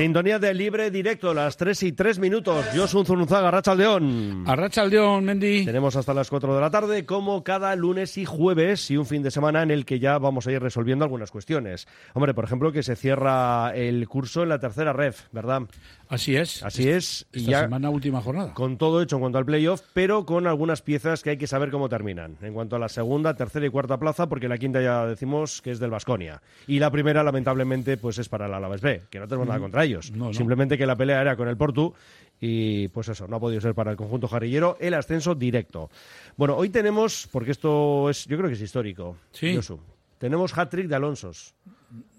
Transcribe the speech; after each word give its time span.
Sintonía 0.00 0.38
de 0.38 0.54
libre 0.54 0.90
directo, 0.90 1.34
las 1.34 1.58
3 1.58 1.82
y 1.82 1.92
3 1.92 2.20
minutos. 2.20 2.64
Josun 2.74 3.04
Zunzaga, 3.04 3.50
Rachaldeón. 3.50 4.44
Arracha 4.46 4.80
Aldeón, 4.80 5.26
Mendy. 5.26 5.66
Tenemos 5.66 5.94
hasta 5.94 6.14
las 6.14 6.30
4 6.30 6.54
de 6.54 6.60
la 6.62 6.70
tarde, 6.70 7.04
como 7.04 7.44
cada 7.44 7.76
lunes 7.76 8.16
y 8.16 8.24
jueves, 8.24 8.90
y 8.90 8.96
un 8.96 9.04
fin 9.04 9.22
de 9.22 9.30
semana 9.30 9.62
en 9.62 9.70
el 9.70 9.84
que 9.84 9.98
ya 9.98 10.16
vamos 10.16 10.46
a 10.46 10.52
ir 10.52 10.62
resolviendo 10.62 11.04
algunas 11.04 11.30
cuestiones. 11.30 11.86
Hombre, 12.14 12.32
por 12.32 12.44
ejemplo, 12.44 12.72
que 12.72 12.82
se 12.82 12.96
cierra 12.96 13.72
el 13.74 14.08
curso 14.08 14.42
en 14.42 14.48
la 14.48 14.58
tercera 14.58 14.94
ref, 14.94 15.24
¿verdad? 15.32 15.64
Así 16.10 16.34
es. 16.34 16.62
Así 16.64 16.88
es. 16.88 17.24
y 17.32 17.38
Esta 17.38 17.50
ya 17.52 17.60
semana 17.62 17.88
última 17.88 18.20
jornada. 18.20 18.52
con 18.52 18.76
todo 18.76 19.00
hecho 19.00 19.14
en 19.16 19.20
cuanto 19.20 19.38
al 19.38 19.46
playoff, 19.46 19.80
pero 19.94 20.26
con 20.26 20.46
algunas 20.48 20.82
piezas 20.82 21.22
que 21.22 21.30
hay 21.30 21.36
que 21.38 21.46
saber 21.46 21.70
cómo 21.70 21.88
terminan. 21.88 22.36
En 22.42 22.52
cuanto 22.52 22.74
a 22.74 22.78
la 22.80 22.88
segunda, 22.88 23.34
tercera 23.34 23.64
y 23.64 23.70
cuarta 23.70 23.96
plaza, 23.96 24.28
porque 24.28 24.48
la 24.48 24.58
quinta 24.58 24.82
ya 24.82 25.06
decimos 25.06 25.62
que 25.62 25.70
es 25.70 25.78
del 25.78 25.90
Vasconia. 25.90 26.42
Y 26.66 26.80
la 26.80 26.90
primera, 26.90 27.22
lamentablemente, 27.22 27.96
pues 27.96 28.18
es 28.18 28.28
para 28.28 28.46
el 28.46 28.54
Alavés 28.54 28.80
B, 28.80 29.02
que 29.08 29.20
no 29.20 29.28
tenemos 29.28 29.46
nada 29.46 29.60
contra 29.60 29.84
ellos. 29.84 30.10
No, 30.10 30.26
no. 30.26 30.34
Simplemente 30.34 30.76
que 30.76 30.84
la 30.84 30.96
pelea 30.96 31.20
era 31.20 31.36
con 31.36 31.46
el 31.46 31.56
Portu 31.56 31.94
y 32.40 32.88
pues 32.88 33.08
eso, 33.08 33.28
no 33.28 33.36
ha 33.36 33.40
podido 33.40 33.60
ser 33.60 33.74
para 33.74 33.92
el 33.92 33.96
conjunto 33.96 34.26
jarrillero 34.26 34.76
el 34.80 34.94
ascenso 34.94 35.34
directo. 35.36 35.90
Bueno, 36.36 36.56
hoy 36.56 36.70
tenemos, 36.70 37.28
porque 37.30 37.52
esto 37.52 38.10
es, 38.10 38.24
yo 38.26 38.36
creo 38.36 38.48
que 38.48 38.54
es 38.54 38.60
histórico, 38.60 39.16
Sí. 39.30 39.58
Tenemos 40.18 40.56
hat-trick 40.58 40.86
de 40.88 40.96
Alonsos. 40.96 41.54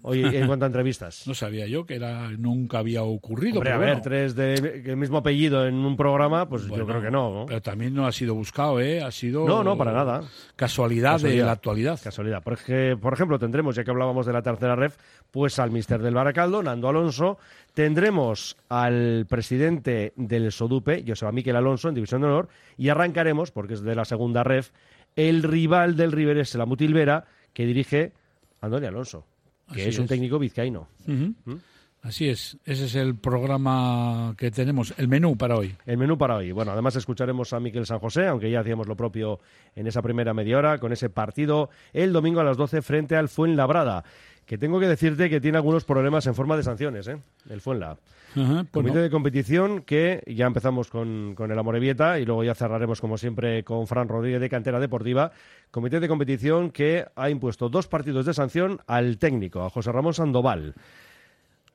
Hoy 0.02 0.24
en 0.24 0.46
cuanto 0.46 0.64
a 0.64 0.68
entrevistas. 0.68 1.24
No 1.32 1.34
sabía 1.34 1.66
yo 1.66 1.86
que 1.86 1.94
era 1.94 2.30
nunca 2.32 2.78
había 2.78 3.02
ocurrido. 3.04 3.58
Hombre, 3.58 3.70
a 3.70 3.78
pero 3.78 3.80
ver, 3.80 3.88
bueno. 3.90 4.02
tres 4.02 4.34
del 4.34 4.96
mismo 4.96 5.18
apellido 5.18 5.66
en 5.66 5.74
un 5.76 5.96
programa, 5.96 6.48
pues 6.48 6.66
Bueno, 6.68 6.84
yo 6.84 6.88
creo 6.88 7.00
que 7.02 7.10
no, 7.10 7.32
¿no? 7.32 7.46
Pero 7.46 7.62
también 7.62 7.94
no 7.94 8.06
ha 8.06 8.12
sido 8.12 8.34
buscado, 8.34 8.80
¿eh? 8.80 9.02
Ha 9.02 9.10
sido. 9.10 9.46
No, 9.46 9.62
no, 9.62 9.76
para 9.78 9.92
nada. 9.92 10.22
Casualidad, 10.56 11.12
de 11.12 11.16
Casualidad. 11.16 11.46
la 11.46 11.52
actualidad. 11.52 12.00
Casualidad. 12.02 12.42
Porque, 12.42 12.96
por 13.00 13.12
ejemplo, 13.14 13.38
tendremos, 13.38 13.76
ya 13.76 13.84
que 13.84 13.90
hablábamos 13.90 14.26
de 14.26 14.32
la 14.32 14.42
tercera 14.42 14.74
ref, 14.76 14.96
pues 15.30 15.58
al 15.58 15.70
mister 15.70 16.02
del 16.02 16.14
Baracaldo, 16.14 16.62
Nando 16.62 16.88
Alonso. 16.88 17.38
Tendremos 17.72 18.56
al 18.68 19.26
presidente 19.28 20.12
del 20.16 20.52
Sodupe, 20.52 21.04
Joseba 21.06 21.32
Miquel 21.32 21.56
Alonso, 21.56 21.88
en 21.88 21.94
División 21.94 22.20
de 22.20 22.26
Honor. 22.26 22.48
Y 22.76 22.88
arrancaremos, 22.90 23.50
porque 23.50 23.74
es 23.74 23.82
de 23.82 23.94
la 23.94 24.04
segunda 24.04 24.44
ref, 24.44 24.70
el 25.16 25.42
rival 25.42 25.96
del 25.96 26.12
Riveres, 26.12 26.54
la 26.54 26.66
Mutilvera, 26.66 27.24
que 27.54 27.64
dirige 27.66 28.12
Andoni 28.60 28.86
Alonso, 28.86 29.26
que 29.72 29.80
Así 29.82 29.90
es 29.90 29.98
un 29.98 30.04
es. 30.04 30.08
técnico 30.10 30.38
vizcaíno. 30.38 30.88
Ujú. 31.06 31.58
Así 32.02 32.28
es. 32.28 32.58
Ese 32.64 32.86
es 32.86 32.94
el 32.96 33.14
programa 33.14 34.34
que 34.36 34.50
tenemos, 34.50 34.92
el 34.98 35.06
menú 35.06 35.36
para 35.36 35.56
hoy. 35.56 35.76
El 35.86 35.98
menú 35.98 36.18
para 36.18 36.34
hoy. 36.36 36.50
Bueno, 36.50 36.72
además 36.72 36.96
escucharemos 36.96 37.52
a 37.52 37.60
Miquel 37.60 37.86
San 37.86 38.00
José, 38.00 38.26
aunque 38.26 38.50
ya 38.50 38.58
hacíamos 38.58 38.88
lo 38.88 38.96
propio 38.96 39.38
en 39.76 39.86
esa 39.86 40.02
primera 40.02 40.34
media 40.34 40.58
hora, 40.58 40.78
con 40.78 40.92
ese 40.92 41.10
partido 41.10 41.70
el 41.92 42.12
domingo 42.12 42.40
a 42.40 42.44
las 42.44 42.56
12 42.56 42.82
frente 42.82 43.14
al 43.14 43.28
Fuenlabrada, 43.28 44.02
que 44.46 44.58
tengo 44.58 44.80
que 44.80 44.88
decirte 44.88 45.30
que 45.30 45.40
tiene 45.40 45.58
algunos 45.58 45.84
problemas 45.84 46.26
en 46.26 46.34
forma 46.34 46.56
de 46.56 46.62
sanciones, 46.62 47.06
¿eh? 47.08 47.18
El 47.48 47.60
Fuenla. 47.60 47.96
Ajá, 48.34 48.64
Comité 48.70 48.98
de 48.98 49.10
competición 49.10 49.82
que 49.82 50.22
ya 50.26 50.46
empezamos 50.46 50.88
con, 50.88 51.34
con 51.34 51.50
el 51.52 51.58
Amorebieta 51.58 52.18
y 52.18 52.24
luego 52.24 52.42
ya 52.44 52.54
cerraremos, 52.54 53.00
como 53.00 53.18
siempre, 53.18 53.62
con 53.62 53.86
Fran 53.86 54.08
Rodríguez 54.08 54.40
de 54.40 54.48
Cantera 54.48 54.80
Deportiva. 54.80 55.32
Comité 55.70 56.00
de 56.00 56.08
competición 56.08 56.70
que 56.70 57.06
ha 57.14 57.30
impuesto 57.30 57.68
dos 57.68 57.88
partidos 57.88 58.26
de 58.26 58.34
sanción 58.34 58.80
al 58.86 59.18
técnico, 59.18 59.62
a 59.62 59.70
José 59.70 59.92
Ramón 59.92 60.14
Sandoval. 60.14 60.74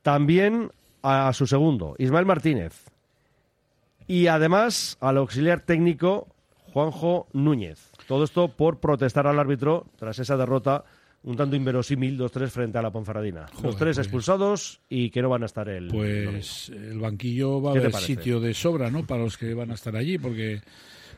También 0.01 0.71
a 1.03 1.31
su 1.33 1.47
segundo, 1.47 1.95
Ismael 1.99 2.25
Martínez. 2.25 2.85
Y 4.07 4.27
además 4.27 4.97
al 4.99 5.17
auxiliar 5.17 5.61
técnico, 5.61 6.27
Juanjo 6.73 7.27
Núñez. 7.33 7.91
Todo 8.07 8.23
esto 8.23 8.47
por 8.49 8.79
protestar 8.79 9.27
al 9.27 9.39
árbitro 9.39 9.85
tras 9.97 10.19
esa 10.19 10.37
derrota 10.37 10.85
un 11.27 11.35
tanto 11.35 11.57
inverosímil 11.57 12.17
2-3 12.17 12.47
frente 12.47 12.77
a 12.77 12.81
la 12.81 12.89
Ponferradina. 12.89 13.47
Los 13.61 13.75
tres 13.75 13.97
pues- 13.97 14.07
expulsados 14.07 14.79
y 14.87 15.09
que 15.09 15.21
no 15.21 15.27
van 15.27 15.43
a 15.43 15.45
estar 15.45 15.67
el. 15.67 15.85
el 15.85 15.91
pues 15.91 16.69
el 16.69 16.99
banquillo 16.99 17.61
va 17.61 17.71
a 17.71 17.73
¿Qué 17.73 17.81
te 17.81 17.87
haber 17.87 18.01
sitio 18.01 18.39
de 18.39 18.53
sobra, 18.53 18.89
¿no? 18.89 19.05
Para 19.05 19.23
los 19.23 19.37
que 19.37 19.53
van 19.53 19.71
a 19.71 19.73
estar 19.73 19.95
allí, 19.97 20.17
porque 20.17 20.61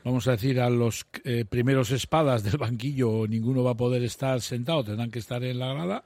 vamos 0.04 0.28
a 0.28 0.32
decir 0.32 0.60
a 0.60 0.70
los 0.72 1.06
eh, 1.24 1.46
primeros 1.48 1.92
espadas 1.92 2.42
del 2.44 2.58
banquillo 2.58 3.28
ninguno 3.28 3.64
va 3.64 3.72
a 3.72 3.78
poder 3.78 4.02
estar 4.02 4.42
sentado, 4.42 4.84
tendrán 4.84 5.12
que 5.12 5.20
estar 5.20 5.44
en 5.44 5.60
la 5.60 5.74
grada. 5.74 6.04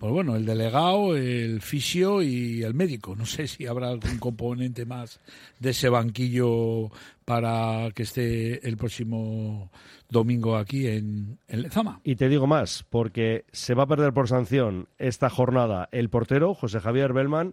Pues 0.00 0.14
bueno, 0.14 0.34
el 0.34 0.46
delegado, 0.46 1.14
el 1.14 1.60
fisio 1.60 2.22
y 2.22 2.62
el 2.62 2.72
médico. 2.72 3.14
No 3.14 3.26
sé 3.26 3.46
si 3.46 3.66
habrá 3.66 3.90
algún 3.90 4.16
componente 4.18 4.86
más 4.86 5.20
de 5.58 5.70
ese 5.70 5.90
banquillo 5.90 6.90
para 7.26 7.90
que 7.94 8.04
esté 8.04 8.66
el 8.66 8.78
próximo 8.78 9.70
domingo 10.08 10.56
aquí 10.56 10.86
en, 10.86 11.36
en 11.48 11.60
Lezama. 11.60 12.00
Y 12.02 12.16
te 12.16 12.30
digo 12.30 12.46
más, 12.46 12.86
porque 12.88 13.44
se 13.52 13.74
va 13.74 13.82
a 13.82 13.88
perder 13.88 14.14
por 14.14 14.26
sanción 14.26 14.88
esta 14.96 15.28
jornada 15.28 15.90
el 15.92 16.08
portero, 16.08 16.54
José 16.54 16.80
Javier 16.80 17.12
Bellman, 17.12 17.52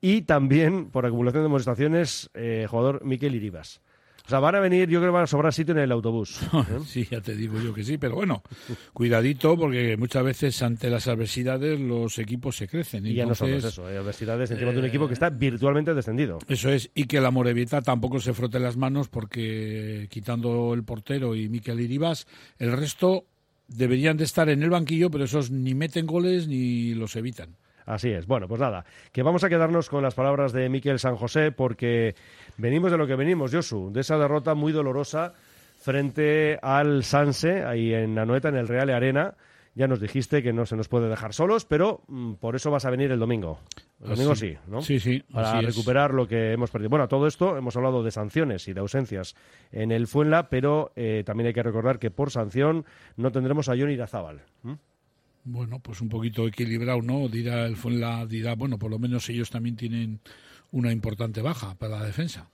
y 0.00 0.22
también 0.22 0.86
por 0.86 1.04
acumulación 1.04 1.42
de 1.42 1.48
amonestaciones, 1.48 2.30
eh, 2.32 2.66
jugador 2.66 3.04
Miquel 3.04 3.34
Iribas. 3.34 3.82
O 4.26 4.28
sea, 4.28 4.38
van 4.38 4.54
a 4.54 4.60
venir, 4.60 4.88
yo 4.88 5.00
creo 5.00 5.10
que 5.10 5.14
van 5.14 5.24
a 5.24 5.26
sobrar 5.26 5.52
sitio 5.52 5.72
en 5.72 5.80
el 5.80 5.92
autobús. 5.92 6.40
¿eh? 6.52 6.78
Sí, 6.86 7.06
ya 7.10 7.20
te 7.20 7.34
digo 7.34 7.60
yo 7.60 7.74
que 7.74 7.84
sí, 7.84 7.98
pero 7.98 8.14
bueno, 8.14 8.42
cuidadito 8.92 9.56
porque 9.56 9.96
muchas 9.96 10.24
veces 10.24 10.62
ante 10.62 10.90
las 10.90 11.08
adversidades 11.08 11.80
los 11.80 12.18
equipos 12.18 12.56
se 12.56 12.68
crecen. 12.68 13.06
Y 13.06 13.14
ya 13.14 13.26
no 13.26 13.34
solo 13.34 13.56
es 13.56 13.64
eso, 13.64 13.86
hay 13.86 13.96
adversidades 13.96 14.50
encima 14.50 14.72
de 14.72 14.78
un 14.78 14.84
equipo 14.84 15.08
que 15.08 15.14
está 15.14 15.30
virtualmente 15.30 15.94
descendido. 15.94 16.38
Eso 16.48 16.70
es, 16.70 16.90
y 16.94 17.04
que 17.04 17.20
la 17.20 17.30
Morevita 17.30 17.82
tampoco 17.82 18.20
se 18.20 18.32
frote 18.32 18.58
las 18.58 18.76
manos 18.76 19.08
porque 19.08 20.06
quitando 20.10 20.74
el 20.74 20.84
portero 20.84 21.34
y 21.34 21.48
Miquel 21.48 21.80
Iribas, 21.80 22.26
el 22.58 22.72
resto 22.72 23.26
deberían 23.68 24.16
de 24.16 24.24
estar 24.24 24.48
en 24.48 24.62
el 24.62 24.70
banquillo, 24.70 25.10
pero 25.10 25.24
esos 25.24 25.50
ni 25.50 25.74
meten 25.74 26.06
goles 26.06 26.46
ni 26.46 26.94
los 26.94 27.16
evitan. 27.16 27.56
Así 27.86 28.10
es. 28.10 28.26
Bueno, 28.26 28.46
pues 28.48 28.60
nada, 28.60 28.84
que 29.12 29.22
vamos 29.22 29.44
a 29.44 29.48
quedarnos 29.48 29.88
con 29.88 30.02
las 30.02 30.14
palabras 30.14 30.52
de 30.52 30.68
Miquel 30.68 30.98
San 30.98 31.16
José 31.16 31.52
porque 31.52 32.14
venimos 32.58 32.90
de 32.90 32.98
lo 32.98 33.06
que 33.06 33.16
venimos, 33.16 33.52
Josu, 33.54 33.90
de 33.92 34.00
esa 34.00 34.16
derrota 34.18 34.54
muy 34.54 34.72
dolorosa 34.72 35.32
frente 35.78 36.58
al 36.62 37.02
Sanse, 37.04 37.64
ahí 37.64 37.92
en 37.92 38.18
Anoeta, 38.18 38.48
en 38.48 38.56
el 38.56 38.68
Real 38.68 38.90
Arena. 38.90 39.34
Ya 39.74 39.86
nos 39.88 40.00
dijiste 40.00 40.42
que 40.42 40.52
no 40.52 40.66
se 40.66 40.76
nos 40.76 40.88
puede 40.88 41.08
dejar 41.08 41.32
solos, 41.32 41.64
pero 41.64 42.02
mm, 42.06 42.34
por 42.34 42.54
eso 42.56 42.70
vas 42.70 42.84
a 42.84 42.90
venir 42.90 43.10
el 43.10 43.18
domingo. 43.18 43.58
El 44.02 44.10
domingo 44.10 44.32
Así- 44.32 44.50
sí, 44.50 44.58
¿no? 44.68 44.82
Sí, 44.82 45.00
sí. 45.00 45.24
Para 45.32 45.60
es. 45.60 45.66
recuperar 45.66 46.12
lo 46.12 46.28
que 46.28 46.52
hemos 46.52 46.70
perdido. 46.70 46.90
Bueno, 46.90 47.06
a 47.06 47.08
todo 47.08 47.26
esto 47.26 47.56
hemos 47.56 47.74
hablado 47.74 48.02
de 48.02 48.10
sanciones 48.10 48.68
y 48.68 48.74
de 48.74 48.80
ausencias 48.80 49.34
en 49.70 49.90
el 49.90 50.06
Fuenla, 50.08 50.50
pero 50.50 50.92
eh, 50.94 51.22
también 51.24 51.46
hay 51.46 51.54
que 51.54 51.62
recordar 51.62 51.98
que 51.98 52.10
por 52.10 52.30
sanción 52.30 52.84
no 53.16 53.32
tendremos 53.32 53.70
a 53.70 53.72
Johnny 53.72 53.94
Irazábal. 53.94 54.42
¿m? 54.62 54.76
Bueno, 55.44 55.80
pues 55.80 56.00
un 56.00 56.08
poquito 56.08 56.46
equilibrado, 56.46 57.02
¿no? 57.02 57.28
Dirá 57.28 57.66
el 57.66 57.76
Fuenla, 57.76 58.26
dirá, 58.26 58.54
bueno, 58.54 58.78
por 58.78 58.90
lo 58.90 58.98
menos 58.98 59.28
ellos 59.28 59.50
también 59.50 59.76
tienen 59.76 60.20
una 60.70 60.92
importante 60.92 61.42
baja 61.42 61.74
para 61.74 61.98
la 61.98 62.04
defensa. 62.04 62.48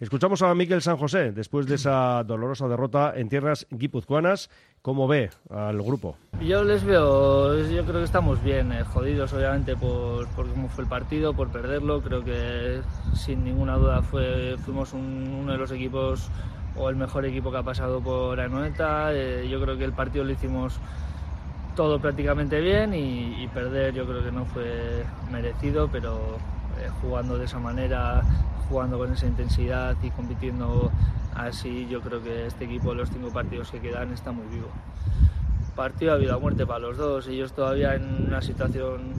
Escuchamos 0.00 0.42
a 0.42 0.52
Miquel 0.56 0.82
San 0.82 0.96
José 0.96 1.30
después 1.30 1.66
de 1.66 1.76
esa 1.76 2.24
dolorosa 2.24 2.66
derrota 2.66 3.12
en 3.14 3.28
tierras 3.28 3.68
guipuzcoanas. 3.70 4.50
¿Cómo 4.80 5.06
ve 5.06 5.30
al 5.48 5.80
grupo? 5.80 6.16
Yo 6.40 6.64
les 6.64 6.82
veo, 6.82 7.56
yo 7.68 7.84
creo 7.84 7.98
que 7.98 8.04
estamos 8.04 8.42
bien, 8.42 8.72
eh, 8.72 8.82
jodidos 8.82 9.32
obviamente 9.32 9.76
por, 9.76 10.26
por 10.30 10.48
cómo 10.48 10.68
fue 10.68 10.82
el 10.82 10.90
partido, 10.90 11.34
por 11.34 11.52
perderlo. 11.52 12.02
Creo 12.02 12.24
que 12.24 12.80
sin 13.14 13.44
ninguna 13.44 13.76
duda 13.76 14.02
fue, 14.02 14.56
fuimos 14.64 14.92
un- 14.92 15.36
uno 15.40 15.52
de 15.52 15.58
los 15.58 15.70
equipos 15.70 16.28
o 16.74 16.90
el 16.90 16.96
mejor 16.96 17.24
equipo 17.24 17.52
que 17.52 17.58
ha 17.58 17.62
pasado 17.62 18.00
por 18.02 18.40
Anoeta. 18.40 19.14
Eh, 19.14 19.48
yo 19.48 19.60
creo 19.60 19.78
que 19.78 19.84
el 19.84 19.92
partido 19.92 20.24
lo 20.24 20.32
hicimos 20.32 20.80
todo 21.74 21.98
prácticamente 22.00 22.60
bien 22.60 22.94
y, 22.94 23.46
perder 23.48 23.92
yo 23.92 24.06
creo 24.06 24.24
que 24.24 24.32
no 24.32 24.44
fue 24.46 25.04
merecido, 25.30 25.88
pero 25.88 26.38
eh, 26.80 26.88
jugando 27.02 27.36
de 27.36 27.44
esa 27.44 27.58
manera, 27.58 28.22
jugando 28.68 28.98
con 28.98 29.12
esa 29.12 29.26
intensidad 29.26 29.96
y 30.02 30.10
compitiendo 30.10 30.90
así, 31.34 31.86
yo 31.90 32.00
creo 32.00 32.22
que 32.22 32.46
este 32.46 32.64
equipo, 32.64 32.94
los 32.94 33.10
cinco 33.10 33.30
partidos 33.30 33.70
que 33.70 33.80
quedan, 33.80 34.12
está 34.12 34.32
muy 34.32 34.46
vivo. 34.46 34.68
Partido 35.76 36.12
a 36.12 36.16
vida 36.16 36.36
o 36.36 36.40
muerte 36.40 36.66
para 36.66 36.78
los 36.78 36.96
dos, 36.96 37.26
ellos 37.28 37.52
todavía 37.52 37.94
en 37.94 38.26
una 38.26 38.40
situación 38.40 39.12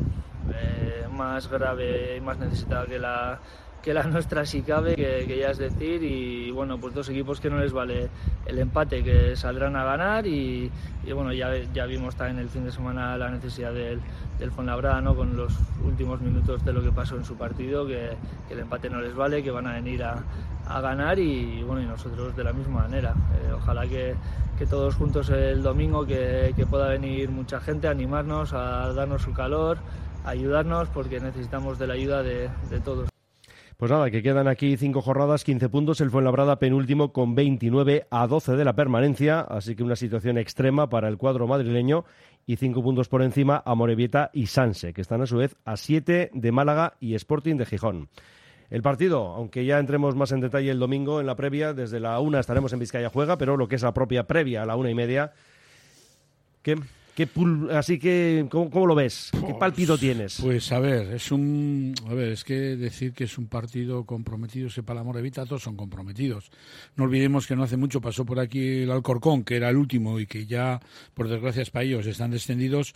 eh, 0.51 1.05
más 1.11 1.47
grave 1.49 2.17
y 2.17 2.21
más 2.21 2.37
necesitada 2.37 2.85
que 2.85 2.99
la, 2.99 3.39
que 3.83 3.93
la 3.93 4.03
nuestra 4.03 4.45
si 4.45 4.61
cabe, 4.61 4.95
que, 4.95 5.25
que 5.27 5.37
ya 5.37 5.49
es 5.49 5.57
decir, 5.57 6.01
y 6.03 6.49
bueno, 6.51 6.77
pues 6.77 6.93
dos 6.93 7.09
equipos 7.09 7.41
que 7.41 7.49
no 7.49 7.57
les 7.57 7.73
vale 7.73 8.09
el 8.45 8.57
empate, 8.57 9.03
que 9.03 9.35
saldrán 9.35 9.75
a 9.75 9.83
ganar 9.83 10.25
y, 10.25 10.71
bueno, 11.13 11.33
ya, 11.33 11.51
ya 11.73 11.85
vimos 11.85 12.15
también 12.15 12.39
el 12.39 12.47
fin 12.47 12.63
de 12.63 12.71
semana 12.71 13.17
la 13.17 13.29
necesidad 13.29 13.73
del, 13.73 13.99
del 14.39 14.51
Fuenlabrada, 14.51 15.01
¿no? 15.01 15.15
con 15.15 15.35
los 15.35 15.53
últimos 15.83 16.21
minutos 16.21 16.63
de 16.63 16.71
lo 16.71 16.81
que 16.81 16.93
pasó 16.93 17.17
en 17.17 17.25
su 17.25 17.35
partido, 17.35 17.85
que, 17.85 18.15
que 18.47 18.53
el 18.53 18.61
empate 18.61 18.89
no 18.89 19.01
les 19.01 19.13
vale, 19.13 19.43
que 19.43 19.51
van 19.51 19.67
a 19.67 19.73
venir 19.73 20.01
a, 20.03 20.23
a 20.65 20.79
ganar 20.79 21.19
y 21.19 21.61
bueno, 21.63 21.81
y 21.81 21.85
nosotros 21.85 22.37
de 22.37 22.43
la 22.45 22.53
misma 22.53 22.83
manera. 22.83 23.13
Eh, 23.35 23.51
ojalá 23.53 23.85
que, 23.85 24.15
que 24.57 24.65
todos 24.65 24.95
juntos 24.95 25.29
el 25.29 25.61
domingo, 25.61 26.05
que, 26.05 26.53
que 26.55 26.65
pueda 26.65 26.87
venir 26.87 27.29
mucha 27.29 27.59
gente 27.59 27.89
a 27.89 27.91
animarnos, 27.91 28.53
a 28.53 28.93
darnos 28.93 29.23
su 29.23 29.33
calor, 29.33 29.77
a 30.23 30.29
ayudarnos, 30.29 30.87
porque 30.87 31.19
necesitamos 31.19 31.77
de 31.79 31.87
la 31.87 31.95
ayuda 31.95 32.23
de, 32.23 32.49
de 32.69 32.79
todos. 32.79 33.12
Pues 33.83 33.91
nada, 33.91 34.09
que 34.09 34.23
quedan 34.23 34.47
aquí 34.47 34.77
cinco 34.77 35.01
jornadas, 35.01 35.43
15 35.43 35.67
puntos. 35.67 35.99
El 35.99 36.09
Fuenlabrada 36.09 36.57
penúltimo 36.57 37.11
con 37.11 37.35
29 37.35 38.07
a 38.09 38.27
12 38.27 38.53
de 38.53 38.63
la 38.63 38.77
permanencia. 38.77 39.41
Así 39.41 39.75
que 39.75 39.83
una 39.83 39.97
situación 39.97 40.37
extrema 40.37 40.87
para 40.87 41.09
el 41.09 41.17
cuadro 41.17 41.47
madrileño. 41.47 42.05
Y 42.45 42.55
cinco 42.55 42.81
puntos 42.81 43.09
por 43.09 43.21
encima 43.21 43.61
a 43.65 43.75
Morevieta 43.75 44.29
y 44.31 44.45
Sanse, 44.45 44.93
que 44.93 45.01
están 45.01 45.21
a 45.21 45.25
su 45.25 45.35
vez 45.35 45.57
a 45.65 45.75
7 45.75 46.31
de 46.33 46.51
Málaga 46.53 46.93
y 47.01 47.15
Sporting 47.15 47.57
de 47.57 47.65
Gijón. 47.65 48.07
El 48.69 48.81
partido, 48.81 49.27
aunque 49.35 49.65
ya 49.65 49.79
entremos 49.79 50.15
más 50.15 50.31
en 50.31 50.39
detalle 50.39 50.71
el 50.71 50.79
domingo 50.79 51.19
en 51.19 51.27
la 51.27 51.35
previa, 51.35 51.73
desde 51.73 51.99
la 51.99 52.17
una 52.21 52.39
estaremos 52.39 52.71
en 52.71 52.79
Vizcaya 52.79 53.09
Juega, 53.09 53.37
pero 53.37 53.57
lo 53.57 53.67
que 53.67 53.75
es 53.75 53.83
la 53.83 53.93
propia 53.93 54.27
previa 54.27 54.63
a 54.63 54.65
la 54.65 54.77
una 54.77 54.91
y 54.91 54.95
media, 54.95 55.33
¿qué, 56.61 56.77
qué 57.15 57.27
pul- 57.27 57.71
así 57.71 57.99
que, 57.99 58.45
¿cómo, 58.49 58.69
cómo 58.69 58.87
lo 58.87 58.95
ves? 58.95 59.29
¿Qué 59.45 59.53
palpito 59.53 59.97
tienes? 59.97 60.39
Pues 60.41 60.71
a 60.71 60.79
ver, 60.79 61.13
es 61.13 61.31
un. 61.31 61.93
A 62.09 62.13
ver, 62.13 62.29
es 62.29 62.43
que 62.43 62.53
decir 62.53 63.13
que 63.13 63.25
es 63.25 63.37
un 63.37 63.47
partido 63.47 64.05
comprometido, 64.05 64.69
sepa 64.69 64.93
la 64.93 65.03
Morevita, 65.03 65.45
todos 65.45 65.63
son 65.63 65.75
comprometidos. 65.75 66.49
No 66.95 67.03
olvidemos 67.05 67.47
que 67.47 67.55
no 67.55 67.63
hace 67.63 67.77
mucho 67.77 68.01
pasó 68.01 68.25
por 68.25 68.39
aquí 68.39 68.81
el 68.83 68.91
Alcorcón, 68.91 69.43
que 69.43 69.55
era 69.55 69.69
el 69.69 69.77
último 69.77 70.19
y 70.19 70.25
que 70.27 70.45
ya, 70.45 70.79
por 71.13 71.27
desgracia 71.29 71.63
para 71.71 71.85
ellos, 71.85 72.05
están 72.07 72.31
descendidos 72.31 72.93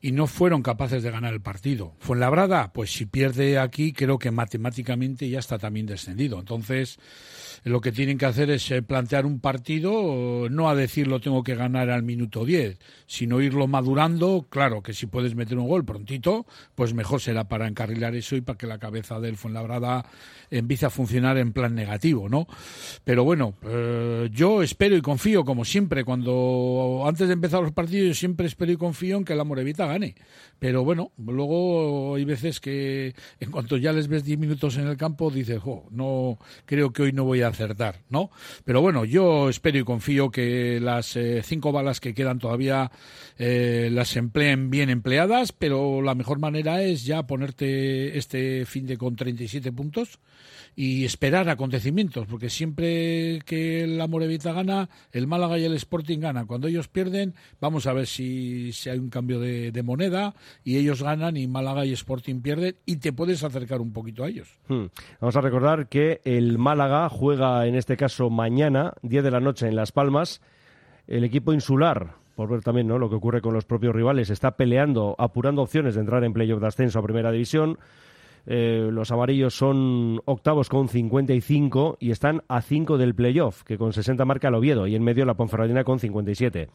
y 0.00 0.12
no 0.12 0.26
fueron 0.26 0.62
capaces 0.62 1.02
de 1.02 1.10
ganar 1.10 1.32
el 1.34 1.40
partido. 1.40 1.94
Fuenlabrada, 2.00 2.72
pues 2.72 2.92
si 2.92 3.06
pierde 3.06 3.58
aquí, 3.58 3.92
creo 3.92 4.18
que 4.18 4.30
matemáticamente 4.30 5.28
ya 5.28 5.38
está 5.38 5.58
también 5.58 5.86
descendido. 5.86 6.38
Entonces, 6.40 6.98
lo 7.64 7.80
que 7.80 7.92
tienen 7.92 8.18
que 8.18 8.26
hacer 8.26 8.50
es 8.50 8.70
eh, 8.70 8.82
plantear 8.82 9.26
un 9.26 9.40
partido, 9.40 10.48
no 10.50 10.68
a 10.68 10.74
decir 10.74 11.06
lo 11.06 11.20
tengo 11.20 11.42
que 11.44 11.54
ganar 11.54 11.90
al 11.90 12.02
minuto 12.02 12.44
10, 12.44 12.78
sino 13.06 13.40
irlo 13.42 13.66
madurando. 13.66 14.46
Claro 14.48 14.82
que 14.82 14.92
si 14.92 15.06
puedes 15.06 15.34
meter 15.34 15.58
un 15.58 15.68
gol 15.68 15.84
prontito, 15.84 16.46
pues 16.74 16.94
mejor 16.94 17.20
será 17.20 17.44
para 17.44 17.68
encarrilar 17.68 18.14
eso 18.14 18.36
y 18.36 18.40
para 18.40 18.58
que 18.58 18.66
la 18.66 18.78
cabeza 18.78 19.20
del 19.20 19.36
Fuenlabrada 19.36 20.04
empiece 20.50 20.86
a 20.86 20.90
funcionar 20.90 21.38
en 21.38 21.52
plan 21.52 21.74
negativo, 21.74 22.28
¿no? 22.28 22.46
Pero 23.04 23.24
bueno, 23.24 23.54
eh, 23.62 24.28
yo 24.32 24.62
espero 24.62 24.96
y 24.96 25.02
confío, 25.02 25.44
como 25.44 25.64
siempre, 25.64 26.04
cuando 26.04 27.04
antes 27.06 27.28
de 27.28 27.34
empezar 27.34 27.62
los 27.62 27.72
partidos, 27.72 28.08
yo 28.08 28.14
siempre 28.14 28.46
espero 28.46 28.72
y 28.72 28.76
confío 28.76 29.16
en 29.16 29.24
que 29.24 29.34
la 29.34 29.44
Morevita 29.44 29.86
gane. 29.86 30.14
Pero 30.58 30.84
bueno, 30.84 31.12
luego 31.18 32.14
hay 32.14 32.24
veces 32.24 32.60
que 32.60 33.14
en 33.40 33.50
cuanto 33.50 33.76
ya 33.76 33.92
les 33.92 34.08
ves 34.08 34.24
10 34.24 34.38
minutos 34.38 34.76
en 34.76 34.86
el 34.86 34.96
campo, 34.96 35.30
dices, 35.30 35.60
jo, 35.60 35.86
no, 35.90 36.38
creo 36.66 36.92
que 36.92 37.02
hoy 37.02 37.12
no 37.12 37.24
voy 37.24 37.42
a 37.42 37.48
acertar, 37.48 38.02
¿no? 38.10 38.30
Pero 38.64 38.80
bueno, 38.80 39.04
yo 39.04 39.48
espero 39.48 39.78
y 39.78 39.84
confío 39.84 40.30
que 40.30 40.78
las 40.80 41.16
eh, 41.16 41.42
cinco 41.42 41.72
balas 41.72 42.00
que 42.00 42.14
quedan 42.14 42.38
todavía 42.38 42.90
eh, 43.44 43.90
las 43.90 44.16
empleen 44.16 44.70
bien 44.70 44.88
empleadas, 44.88 45.50
pero 45.50 46.00
la 46.00 46.14
mejor 46.14 46.38
manera 46.38 46.80
es 46.80 47.04
ya 47.04 47.26
ponerte 47.26 48.16
este 48.16 48.64
fin 48.66 48.86
de 48.86 48.96
con 48.96 49.16
37 49.16 49.72
puntos 49.72 50.20
y 50.76 51.04
esperar 51.04 51.48
acontecimientos, 51.48 52.28
porque 52.28 52.48
siempre 52.48 53.40
que 53.44 53.88
la 53.88 54.06
Morevita 54.06 54.52
gana, 54.52 54.88
el 55.10 55.26
Málaga 55.26 55.58
y 55.58 55.64
el 55.64 55.74
Sporting 55.74 56.20
ganan. 56.20 56.46
Cuando 56.46 56.68
ellos 56.68 56.86
pierden, 56.86 57.34
vamos 57.60 57.88
a 57.88 57.92
ver 57.92 58.06
si, 58.06 58.70
hay 58.88 59.00
un 59.00 59.10
cambio 59.10 59.40
de, 59.40 59.72
de 59.72 59.82
moneda 59.82 60.36
y 60.62 60.76
ellos 60.76 61.02
ganan 61.02 61.36
y 61.36 61.48
Málaga 61.48 61.84
y 61.84 61.92
Sporting 61.92 62.42
pierden 62.42 62.76
y 62.86 62.98
te 62.98 63.12
puedes 63.12 63.42
acercar 63.42 63.80
un 63.80 63.92
poquito 63.92 64.22
a 64.22 64.28
ellos. 64.28 64.56
Hmm. 64.68 64.84
Vamos 65.20 65.34
a 65.34 65.40
recordar 65.40 65.88
que 65.88 66.20
el 66.24 66.58
Málaga 66.58 67.08
juega 67.08 67.66
en 67.66 67.74
este 67.74 67.96
caso 67.96 68.30
mañana, 68.30 68.94
10 69.02 69.24
de 69.24 69.30
la 69.32 69.40
noche 69.40 69.66
en 69.66 69.74
Las 69.74 69.90
Palmas. 69.90 70.40
El 71.08 71.24
equipo 71.24 71.52
insular, 71.52 72.21
por 72.34 72.48
ver 72.48 72.62
también 72.62 72.86
¿no? 72.86 72.98
lo 72.98 73.08
que 73.08 73.16
ocurre 73.16 73.40
con 73.40 73.54
los 73.54 73.64
propios 73.64 73.94
rivales, 73.94 74.30
está 74.30 74.52
peleando, 74.52 75.14
apurando 75.18 75.62
opciones 75.62 75.94
de 75.94 76.00
entrar 76.00 76.24
en 76.24 76.32
playoff 76.32 76.60
de 76.60 76.66
ascenso 76.66 76.98
a 76.98 77.02
Primera 77.02 77.30
División. 77.30 77.78
Eh, 78.46 78.88
los 78.90 79.12
amarillos 79.12 79.54
son 79.54 80.20
octavos 80.24 80.68
con 80.68 80.88
55 80.88 81.98
y 82.00 82.10
están 82.10 82.42
a 82.48 82.60
5 82.60 82.98
del 82.98 83.14
playoff, 83.14 83.62
que 83.62 83.78
con 83.78 83.92
60 83.92 84.24
marca 84.24 84.48
el 84.48 84.54
Oviedo, 84.54 84.86
y 84.86 84.96
en 84.96 85.04
medio 85.04 85.24
la 85.24 85.34
Ponferradina 85.34 85.84
con 85.84 86.00
57. 86.00 86.68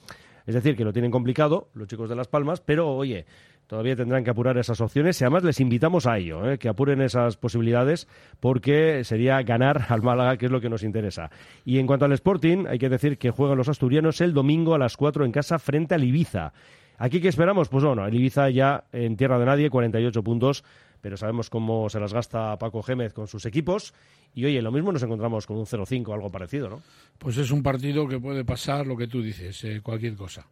Es 0.47 0.55
decir, 0.55 0.77
que 0.77 0.85
lo 0.85 0.93
tienen 0.93 1.11
complicado 1.11 1.69
los 1.73 1.87
chicos 1.87 2.09
de 2.09 2.15
Las 2.15 2.29
Palmas, 2.29 2.61
pero 2.61 2.89
oye, 2.95 3.25
todavía 3.67 3.97
tendrán 3.97 4.23
que 4.23 4.29
apurar 4.29 4.57
esas 4.57 4.79
opciones 4.79 5.19
y 5.19 5.25
además 5.25 5.43
les 5.43 5.59
invitamos 5.59 6.07
a 6.07 6.17
ello, 6.17 6.49
¿eh? 6.49 6.57
que 6.57 6.69
apuren 6.69 7.01
esas 7.01 7.35
posibilidades 7.35 8.07
porque 8.39 9.03
sería 9.03 9.41
ganar 9.43 9.87
al 9.89 10.01
Málaga, 10.01 10.37
que 10.37 10.45
es 10.45 10.51
lo 10.51 10.61
que 10.61 10.69
nos 10.69 10.83
interesa. 10.83 11.29
Y 11.65 11.79
en 11.79 11.85
cuanto 11.85 12.05
al 12.05 12.13
Sporting, 12.13 12.65
hay 12.67 12.79
que 12.79 12.87
decir 12.87 13.17
que 13.17 13.29
juegan 13.29 13.57
los 13.57 13.67
asturianos 13.67 14.21
el 14.21 14.33
domingo 14.33 14.73
a 14.73 14.79
las 14.79 14.95
4 14.95 15.25
en 15.25 15.33
casa 15.33 15.59
frente 15.59 15.95
al 15.95 16.05
Ibiza. 16.05 16.53
¿Aquí 16.97 17.19
qué 17.19 17.27
esperamos? 17.27 17.67
Pues 17.67 17.83
bueno, 17.83 18.07
el 18.07 18.15
Ibiza 18.15 18.49
ya 18.49 18.85
en 18.93 19.17
tierra 19.17 19.37
de 19.37 19.45
nadie, 19.45 19.69
48 19.69 20.23
puntos, 20.23 20.63
pero 21.01 21.17
sabemos 21.17 21.49
cómo 21.49 21.89
se 21.89 21.99
las 21.99 22.13
gasta 22.13 22.57
Paco 22.57 22.81
Gémez 22.81 23.13
con 23.13 23.27
sus 23.27 23.45
equipos. 23.45 23.93
Y 24.33 24.45
oye, 24.45 24.61
lo 24.61 24.71
mismo 24.71 24.91
nos 24.91 25.01
encontramos 25.03 25.45
con 25.47 25.57
un 25.57 25.65
0-5 25.65 26.07
o 26.07 26.13
algo 26.13 26.29
parecido, 26.29 26.69
¿no? 26.69 26.81
Pues 27.17 27.37
es 27.37 27.51
un 27.51 27.63
partido 27.63 28.07
que 28.07 28.19
puede 28.19 28.45
pasar 28.45 28.85
lo 28.85 28.95
que 28.95 29.07
tú 29.07 29.21
dices, 29.21 29.63
eh, 29.63 29.81
cualquier 29.81 30.15
cosa. 30.15 30.45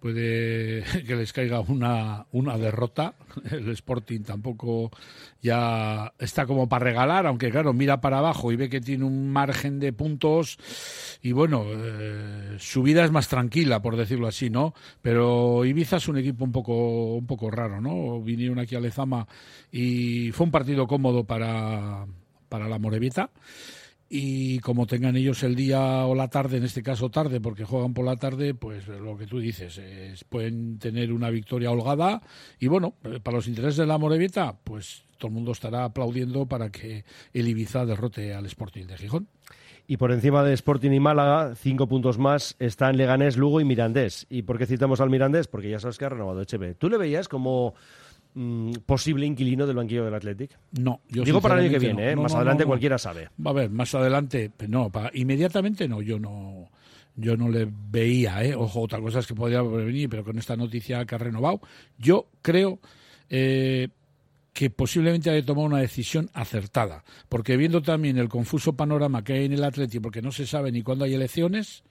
Puede 0.00 0.82
que 1.06 1.14
les 1.14 1.32
caiga 1.32 1.60
una, 1.60 2.26
una 2.32 2.56
derrota. 2.56 3.14
El 3.50 3.68
Sporting 3.68 4.22
tampoco 4.22 4.90
ya 5.42 6.12
está 6.18 6.46
como 6.46 6.68
para 6.68 6.86
regalar, 6.86 7.26
aunque 7.26 7.50
claro, 7.50 7.72
mira 7.72 8.00
para 8.00 8.18
abajo 8.18 8.50
y 8.50 8.56
ve 8.56 8.68
que 8.68 8.80
tiene 8.80 9.04
un 9.04 9.30
margen 9.30 9.78
de 9.78 9.92
puntos. 9.92 10.58
Y 11.22 11.32
bueno, 11.32 11.64
eh, 11.68 12.56
su 12.58 12.82
vida 12.82 13.04
es 13.04 13.12
más 13.12 13.28
tranquila, 13.28 13.82
por 13.82 13.96
decirlo 13.96 14.26
así, 14.26 14.48
¿no? 14.48 14.74
Pero 15.02 15.64
Ibiza 15.66 15.98
es 15.98 16.08
un 16.08 16.18
equipo 16.18 16.44
un 16.44 16.52
poco, 16.52 17.14
un 17.14 17.26
poco 17.26 17.50
raro, 17.50 17.80
¿no? 17.80 18.20
Vinieron 18.22 18.58
aquí 18.58 18.74
a 18.74 18.80
Lezama 18.80 19.28
y 19.70 20.32
fue 20.32 20.46
un 20.46 20.50
partido 20.50 20.86
cómodo 20.86 21.24
para, 21.24 22.06
para 22.50 22.68
la 22.68 22.78
Morevita 22.78 23.30
y 24.12 24.58
como 24.58 24.86
tengan 24.88 25.16
ellos 25.16 25.42
el 25.44 25.54
día 25.54 26.04
o 26.04 26.14
la 26.16 26.28
tarde, 26.28 26.56
en 26.56 26.64
este 26.64 26.82
caso 26.82 27.10
tarde, 27.10 27.40
porque 27.40 27.64
juegan 27.64 27.94
por 27.94 28.04
la 28.04 28.16
tarde, 28.16 28.54
pues 28.54 28.88
lo 28.88 29.16
que 29.16 29.26
tú 29.26 29.38
dices, 29.38 29.78
es- 29.78 30.24
pueden 30.24 30.78
tener 30.80 31.12
una 31.12 31.30
victoria 31.30 31.70
holgada 31.70 32.20
y 32.58 32.66
bueno, 32.66 32.94
eh, 33.04 33.20
para 33.22 33.36
los 33.36 33.46
intereses 33.46 33.76
de 33.76 33.86
la 33.86 33.98
Morevita, 33.98 34.56
pues 34.64 35.04
todo 35.16 35.28
el 35.28 35.34
mundo 35.34 35.52
estará 35.52 35.84
aplaudiendo 35.84 36.46
para 36.46 36.70
que 36.70 37.04
el 37.32 37.46
Ibiza 37.48 37.86
derrote 37.86 38.34
al 38.34 38.46
Sporting 38.46 38.86
de 38.86 38.96
Gijón. 38.98 39.28
Y 39.86 39.96
por 39.96 40.12
encima 40.12 40.44
de 40.44 40.54
Sporting 40.54 40.92
y 40.92 41.00
Málaga, 41.00 41.54
cinco 41.56 41.88
puntos 41.88 42.16
más 42.16 42.54
están 42.60 42.96
Leganés, 42.96 43.36
Lugo 43.36 43.60
y 43.60 43.64
Mirandés. 43.64 44.24
¿Y 44.30 44.42
por 44.42 44.56
qué 44.56 44.66
citamos 44.66 45.00
al 45.00 45.10
Mirandés? 45.10 45.48
Porque 45.48 45.68
ya 45.68 45.80
sabes 45.80 45.98
que 45.98 46.04
ha 46.04 46.08
renovado 46.08 46.40
Echeve. 46.42 46.74
¿Tú 46.74 46.88
le 46.88 46.96
veías 46.96 47.28
como 47.28 47.74
mm, 48.34 48.72
posible 48.86 49.26
inquilino 49.26 49.66
del 49.66 49.76
banquillo 49.76 50.04
del 50.04 50.14
Athletic? 50.14 50.58
No, 50.78 51.00
yo 51.08 51.24
Digo 51.24 51.40
para 51.40 51.54
el 51.56 51.60
año 51.62 51.70
que 51.70 51.78
viene, 51.78 52.10
¿eh? 52.10 52.16
no. 52.16 52.22
Más 52.22 52.32
no, 52.32 52.38
adelante 52.38 52.64
cualquiera 52.64 52.98
sabe. 52.98 53.28
Va 53.44 53.50
a 53.50 53.54
ver, 53.54 53.70
más 53.70 53.94
adelante, 53.94 54.50
no, 54.68 54.90
pa- 54.90 55.10
inmediatamente 55.14 55.88
no, 55.88 56.02
yo 56.02 56.18
no 56.18 56.68
yo 57.16 57.36
no 57.36 57.48
le 57.48 57.68
veía, 57.90 58.42
¿eh? 58.44 58.54
ojo, 58.54 58.80
otra 58.80 59.00
cosa 59.00 59.18
es 59.18 59.26
que 59.26 59.34
podría 59.34 59.60
venir, 59.62 60.08
pero 60.08 60.24
con 60.24 60.38
esta 60.38 60.56
noticia 60.56 61.04
que 61.04 61.14
ha 61.14 61.18
renovado, 61.18 61.60
yo 61.98 62.28
creo 62.40 62.78
eh, 63.28 63.88
que 64.54 64.70
posiblemente 64.70 65.28
haya 65.28 65.44
tomado 65.44 65.66
una 65.66 65.78
decisión 65.80 66.30
acertada, 66.32 67.04
porque 67.28 67.56
viendo 67.58 67.82
también 67.82 68.16
el 68.16 68.28
confuso 68.28 68.72
panorama 68.74 69.22
que 69.22 69.34
hay 69.34 69.44
en 69.44 69.52
el 69.52 69.64
Atleti, 69.64 70.00
porque 70.00 70.22
no 70.22 70.32
se 70.32 70.46
sabe 70.46 70.72
ni 70.72 70.82
cuándo 70.82 71.04
hay 71.04 71.12
elecciones, 71.14 71.82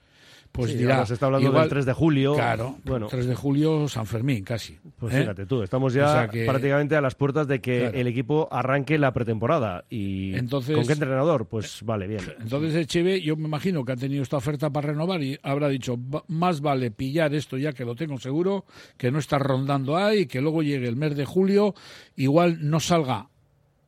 pues 0.52 0.72
Sí, 0.72 0.78
dirá... 0.78 1.06
se 1.06 1.14
está 1.14 1.26
hablando 1.26 1.48
igual- 1.48 1.62
del 1.62 1.70
3 1.70 1.86
de 1.86 1.92
julio. 1.92 2.34
Claro, 2.34 2.76
Bueno, 2.84 3.06
3 3.08 3.26
de 3.26 3.34
julio, 3.34 3.88
San 3.88 4.04
Fermín, 4.06 4.42
casi. 4.44 4.76
pues 4.98 5.14
¿eh? 5.14 5.20
fíjate 5.20 5.46
tú, 5.46 5.62
estamos 5.62 5.94
ya 5.94 6.06
O 6.06 6.12
sea 6.12 6.28
que- 6.28 6.44
prácticamente 6.44 6.96
a 6.96 7.00
las 7.00 7.14
puertas 7.14 7.46
de 7.48 7.60
que 7.60 7.78
Claro. 7.80 7.96
el 7.98 8.06
equipo 8.08 8.48
arranque 8.50 8.98
la 8.98 9.12
pretemporada. 9.12 9.84
¿Y 9.88 10.34
Entonces- 10.34 10.74
con 10.76 10.86
qué 10.86 10.92
entrenador? 10.92 11.46
Pues 11.46 11.82
vale, 11.84 12.06
bien. 12.06 12.20
Entonces 12.40 12.74
Echeve, 12.74 13.20
yo 13.22 13.36
me 13.36 13.46
imagino 13.46 13.84
que 13.84 13.92
ha 13.92 13.96
tenido 13.96 14.22
esta 14.22 14.36
oferta 14.36 14.70
para 14.70 14.88
renovar 14.88 15.22
y 15.22 15.38
habrá 15.42 15.68
dicho, 15.68 15.96
"Va- 15.96 16.24
más 16.28 16.60
vale 16.60 16.90
pillar 16.90 17.32
esto 17.34 17.56
ya 17.56 17.72
que 17.72 17.84
lo 17.84 17.94
tengo 17.94 18.18
seguro, 18.18 18.64
que 18.98 19.10
no 19.10 19.18
está 19.18 19.38
rondando 19.38 19.96
ahí, 19.96 20.26
que 20.26 20.40
luego 20.40 20.62
llegue 20.62 20.88
el 20.88 20.96
mes 20.96 21.16
de 21.16 21.24
julio, 21.24 21.74
igual 22.16 22.58
no 22.68 22.80
salga 22.80 23.28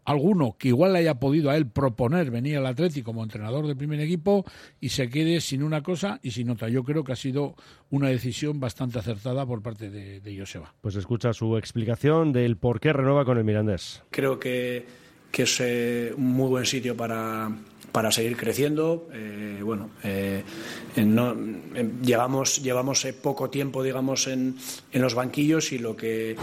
alguno 0.04 0.56
que 0.58 0.68
igual 0.68 0.92
le 0.92 1.00
haya 1.00 1.14
podido 1.20 1.50
a 1.50 1.56
él 1.56 1.66
proponer 1.66 2.30
venir 2.30 2.56
al 2.56 2.66
Atleti 2.66 3.02
como 3.02 3.22
entrenador 3.22 3.66
del 3.66 3.76
primer 3.76 4.00
equipo 4.00 4.44
y 4.80 4.88
se 4.88 5.08
quede 5.08 5.40
sin 5.40 5.62
una 5.62 5.82
cosa 5.82 6.18
y 6.22 6.32
sin 6.32 6.50
otra. 6.50 6.68
Yo 6.68 6.82
creo 6.84 7.04
que 7.04 7.12
ha 7.12 7.16
sido 7.16 7.54
una 7.90 8.08
decisión 8.08 8.58
bastante 8.58 8.98
acertada 8.98 9.46
por 9.46 9.62
parte 9.62 9.90
de, 9.90 10.20
de 10.20 10.38
Joseba. 10.38 10.74
Pues 10.80 10.96
escucha 10.96 11.32
su 11.32 11.56
explicación 11.56 12.32
del 12.32 12.56
por 12.56 12.80
qué 12.80 12.92
renueva 12.92 13.24
con 13.24 13.38
el 13.38 13.44
Mirandés. 13.44 14.02
Creo 14.10 14.38
que, 14.40 14.84
que 15.30 15.42
es 15.44 15.60
eh, 15.60 16.12
un 16.16 16.32
muy 16.32 16.48
buen 16.48 16.66
sitio 16.66 16.96
para, 16.96 17.50
para 17.92 18.10
seguir 18.10 18.36
creciendo. 18.36 19.08
Eh, 19.12 19.60
bueno, 19.62 19.90
eh, 20.02 20.42
en 20.96 21.14
no- 21.14 21.36
llevamos, 22.02 22.62
llevamos 22.62 23.04
eh, 23.04 23.12
poco 23.12 23.50
tiempo, 23.50 23.82
digamos, 23.82 24.26
en, 24.26 24.56
en 24.90 25.02
los 25.02 25.14
banquillos 25.14 25.70
y 25.72 25.78
lo 25.78 25.94
que 25.96 26.36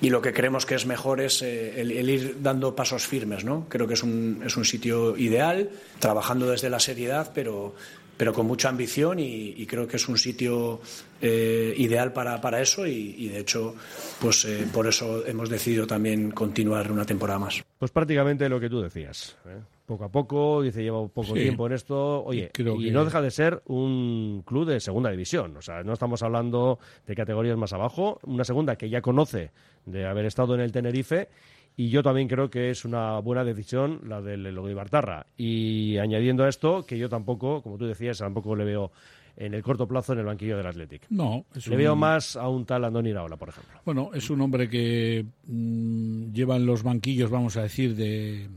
y 0.00 0.10
lo 0.10 0.20
que 0.20 0.32
creemos 0.32 0.66
que 0.66 0.74
es 0.74 0.86
mejor 0.86 1.20
es 1.20 1.42
eh, 1.42 1.80
el, 1.80 2.10
ir 2.10 2.36
dando 2.42 2.74
pasos 2.74 3.06
firmes, 3.06 3.44
¿no? 3.44 3.66
Creo 3.68 3.86
que 3.86 3.94
es 3.94 4.02
un, 4.02 4.42
es 4.44 4.56
un 4.56 4.64
sitio 4.64 5.16
ideal, 5.16 5.70
trabajando 5.98 6.50
desde 6.50 6.68
la 6.68 6.80
seriedad, 6.80 7.32
pero, 7.34 7.74
pero 8.16 8.32
con 8.32 8.46
mucha 8.46 8.68
ambición 8.68 9.18
y, 9.18 9.66
creo 9.66 9.86
que 9.86 9.96
es 9.96 10.08
un 10.08 10.18
sitio 10.18 10.80
eh, 11.20 11.74
ideal 11.76 12.12
para, 12.12 12.40
para 12.40 12.60
eso 12.60 12.86
y, 12.86 13.14
y, 13.18 13.28
de 13.28 13.40
hecho, 13.40 13.74
pues 14.20 14.44
eh, 14.44 14.66
por 14.72 14.86
eso 14.86 15.26
hemos 15.26 15.48
decidido 15.48 15.86
también 15.86 16.30
continuar 16.30 16.90
una 16.90 17.04
temporada 17.04 17.38
más. 17.38 17.62
Pues 17.78 17.90
prácticamente 17.90 18.48
lo 18.48 18.60
que 18.60 18.68
tú 18.68 18.80
decías. 18.80 19.36
¿eh? 19.46 19.75
Poco 19.86 20.04
a 20.04 20.10
poco, 20.10 20.62
dice, 20.62 20.82
lleva 20.82 21.00
poco 21.06 21.34
Sí. 21.36 21.42
tiempo 21.42 21.66
en 21.66 21.72
esto. 21.72 22.24
Oye, 22.24 22.50
Creo 22.52 22.80
y 22.80 22.86
que- 22.86 22.90
no 22.90 23.04
deja 23.04 23.22
de 23.22 23.30
ser 23.30 23.62
un 23.66 24.42
club 24.44 24.66
de 24.66 24.80
segunda 24.80 25.10
división. 25.10 25.56
O 25.56 25.62
sea, 25.62 25.84
no 25.84 25.92
estamos 25.92 26.22
hablando 26.24 26.78
de 27.06 27.14
categorías 27.14 27.56
más 27.56 27.72
abajo. 27.72 28.18
Una 28.24 28.42
segunda 28.44 28.76
que 28.76 28.88
ya 28.90 29.00
conoce 29.00 29.52
de 29.84 30.04
haber 30.06 30.24
estado 30.26 30.54
en 30.56 30.60
el 30.60 30.72
Tenerife. 30.72 31.28
Y 31.76 31.90
yo 31.90 32.02
también 32.02 32.26
creo 32.26 32.48
que 32.50 32.70
es 32.70 32.84
una 32.84 33.18
buena 33.20 33.44
decisión 33.44 34.00
la 34.08 34.20
del 34.22 34.58
Bartarra. 34.74 35.26
Y 35.36 35.98
añadiendo 35.98 36.42
a 36.44 36.48
esto, 36.48 36.84
que 36.86 36.98
yo 36.98 37.08
tampoco, 37.08 37.62
como 37.62 37.76
tú 37.78 37.86
decías, 37.86 38.18
tampoco 38.18 38.56
le 38.56 38.64
veo 38.64 38.90
en 39.36 39.52
el 39.52 39.62
corto 39.62 39.86
plazo 39.86 40.14
en 40.14 40.20
el 40.20 40.24
banquillo 40.24 40.56
del 40.56 40.66
Athletic. 40.66 41.02
No, 41.10 41.44
es 41.54 41.66
Le 41.66 41.74
un- 41.76 41.78
veo 41.82 41.94
más 41.94 42.34
a 42.36 42.48
un 42.48 42.64
tal 42.64 42.82
Andoni 42.86 43.10
Iraola, 43.10 43.36
por 43.36 43.50
ejemplo. 43.50 43.78
Bueno, 43.84 44.10
es 44.14 44.30
un 44.30 44.40
hombre 44.40 44.68
que 44.70 45.26
mm, 45.46 46.32
lleva 46.32 46.56
en 46.56 46.64
los 46.64 46.82
banquillos, 46.82 47.30
vamos 47.30 47.58
a 47.58 47.62
decir, 47.62 47.94
de, 47.94 48.48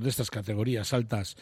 de 0.00 0.10
estas 0.10 0.30
categorías 0.30 0.92
altas 0.92 1.36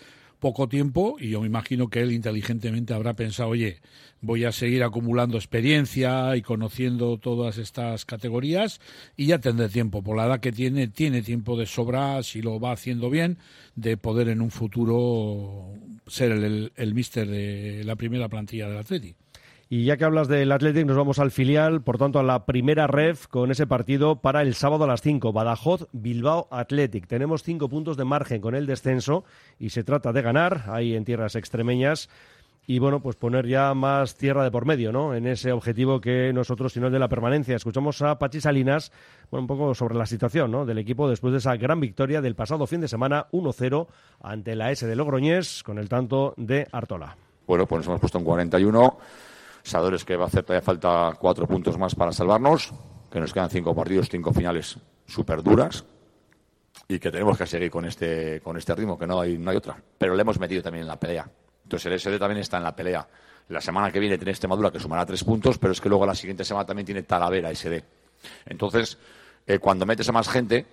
poco 0.45 0.69
tiempo 0.69 1.17
y 1.19 1.31
yo 1.31 1.41
me 1.41 1.47
imagino 1.47 1.89
que 1.89 2.03
él 2.03 2.13
inteligentemente 2.13 2.93
habrá 2.93 3.15
pensado, 3.15 3.49
oye, 3.49 3.81
voy 4.21 4.45
a 4.45 4.53
seguir 4.53 4.83
acumulando 4.83 5.39
experiencia 5.39 6.37
y 6.37 6.43
conociendo 6.43 7.17
todas 7.17 7.57
estas 7.57 8.05
categorías 8.05 8.79
y 9.17 9.27
ya 9.27 9.39
tendré 9.39 9.71
tiempo, 9.71 10.03
por 10.03 10.19
la 10.19 10.27
edad 10.27 10.41
que 10.41 10.53
tiene, 10.53 10.89
tiene 10.89 11.23
tiempo 11.23 11.57
de 11.57 11.65
sobra, 11.65 12.23
si 12.23 12.43
lo 12.43 12.61
va 12.61 12.73
haciendo 12.73 13.09
bien, 13.09 13.39
de 13.75 13.97
poder 13.97 14.29
en 14.29 14.43
un 14.43 14.51
futuro 14.51 15.73
ser 16.07 16.33
el, 16.33 16.73
el, 16.77 16.95
míster 16.95 17.27
de 17.27 17.83
la 17.85 17.97
primera 17.97 18.29
plantilla 18.29 18.69
del 18.69 18.77
Atleti. 18.77 19.15
Y 19.69 19.85
ya 19.85 19.97
que 19.97 20.05
hablas 20.05 20.29
del 20.29 20.53
Athletic, 20.53 20.87
nos 20.87 20.97
vamos 20.97 21.19
al 21.19 21.31
filial, 21.31 21.83
por 21.83 21.99
tanto, 21.99 22.19
a 22.19 22.23
la 22.23 22.45
primera 22.45 22.87
ref 22.87 23.27
con 23.27 23.51
ese 23.51 23.67
partido 23.67 24.17
para 24.17 24.43
el 24.43 24.55
sábado 24.55 24.85
a 24.85 24.87
las 24.87 25.01
5. 25.01 25.33
Badajoz, 25.33 25.89
Bilbao 25.93 26.49
Athletic. 26.51 27.07
Tenemos 27.07 27.43
cinco 27.43 27.69
puntos 27.69 27.97
de 27.97 28.05
margen 28.05 28.41
con 28.41 28.55
el 28.55 28.67
descenso 28.67 29.25
y 29.59 29.71
se 29.71 29.83
trata 29.83 30.13
de 30.13 30.23
ganar 30.23 30.65
ahí 30.69 30.95
en 30.95 31.05
tierras 31.05 31.35
extremeñas 31.35 32.09
y 32.67 32.79
bueno, 32.79 33.01
pues 33.01 33.17
poner 33.17 33.47
ya 33.47 33.75
más 33.75 34.15
tierra 34.17 34.43
de 34.43 34.51
por 34.51 34.65
medio, 34.65 34.91
¿no? 34.91 35.15
En 35.15 35.27
ese 35.27 35.53
objetivo 35.53 36.01
que 36.01 36.33
nosotros, 36.33 36.73
sino 36.73 36.87
el 36.87 36.93
de 36.93 36.99
la 36.99 37.09
permanencia. 37.09 37.57
Escuchamos 37.57 38.01
a 38.01 38.19
Pachi 38.19 38.41
Salinas, 38.41 38.91
un 39.31 39.47
poco 39.47 39.75
sobre 39.75 39.97
la 39.97 40.07
situación. 40.07 40.67
Del 40.67 40.79
equipo 40.79 41.09
después 41.09 41.33
de 41.33 41.39
esa 41.39 41.57
gran 41.57 41.81
victoria 41.81 42.23
del 42.23 42.35
pasado 42.35 42.67
fin 42.67 42.81
de 42.81 42.89
semana 42.89 43.27
1-0 43.33 43.87
ante 44.23 44.57
la 44.57 44.71
S 44.71 44.87
de 44.87 44.97
Logroñés 44.97 45.63
con 45.63 45.79
el 45.79 45.89
tanto 45.89 46.33
de 46.37 46.67
Artola. 46.73 47.17
Bueno, 47.47 47.67
pues 47.67 47.81
nos 47.81 47.89
hemos 47.89 48.01
puesto 48.01 48.19
en 48.19 48.25
41. 48.25 48.99
Sabedores 49.65 50.05
que 50.05 50.17
va 50.17 50.25
a 50.25 50.29
hacer 50.29 50.45
todavía 50.45 50.65
falta 50.65 51.17
cuatro 51.19 51.47
puntos 51.47 51.79
más 51.79 51.95
para 51.95 52.13
salvarnos, 52.13 52.73
que 53.11 53.19
nos 53.19 53.33
quedan 53.33 53.49
cinco 53.49 53.75
partidos, 53.75 54.11
cinco 54.11 54.31
finales 54.31 54.77
súper 55.07 55.43
duras 55.43 55.85
y 56.87 56.99
que 56.99 57.11
tenemos 57.11 57.39
que 57.39 57.47
seguir 57.47 57.71
con 57.71 57.87
este, 57.87 58.43
con 58.43 58.59
este 58.59 58.75
ritmo, 58.75 58.99
que 58.99 59.07
no 59.07 59.21
hay, 59.21 59.39
no 59.39 59.51
hay 59.51 59.57
otra. 59.57 59.83
Pero 59.97 60.15
le 60.15 60.21
hemos 60.21 60.39
metido 60.39 60.63
también 60.63 60.83
en 60.83 60.89
la 60.89 61.01
pelea. 61.01 61.27
Entonces 61.63 61.87
el 61.87 61.99
SD 61.99 62.19
también 62.19 62.43
está 62.43 62.59
en 62.59 62.63
la 62.63 62.77
pelea. 62.77 63.09
La 63.49 63.63
semana 63.63 63.91
que 63.91 64.01
viene 64.01 64.19
tiene 64.19 64.33
Extremadura 64.33 64.71
que 64.71 64.79
sumará 64.79 65.07
tres 65.07 65.25
puntos, 65.25 65.57
pero 65.57 65.73
es 65.73 65.81
que 65.81 65.89
luego 65.89 66.05
la 66.05 66.15
siguiente 66.15 66.45
semana 66.45 66.67
también 66.67 66.85
tiene 66.85 67.03
Talavera 67.03 67.51
SD. 67.55 67.83
Entonces, 68.45 68.99
eh, 69.47 69.59
cuando 69.59 69.87
metes 69.87 70.09
a 70.11 70.13
más 70.13 70.29
gente, 70.29 70.67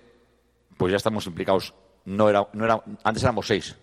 pues 0.76 0.90
ya 0.90 0.98
estamos 0.98 1.26
implicados. 1.26 1.72
No 2.04 2.28
era, 2.28 2.46
no 2.52 2.66
era, 2.66 2.82
antes 3.04 3.22
éramos 3.22 3.46
seis 3.46 3.74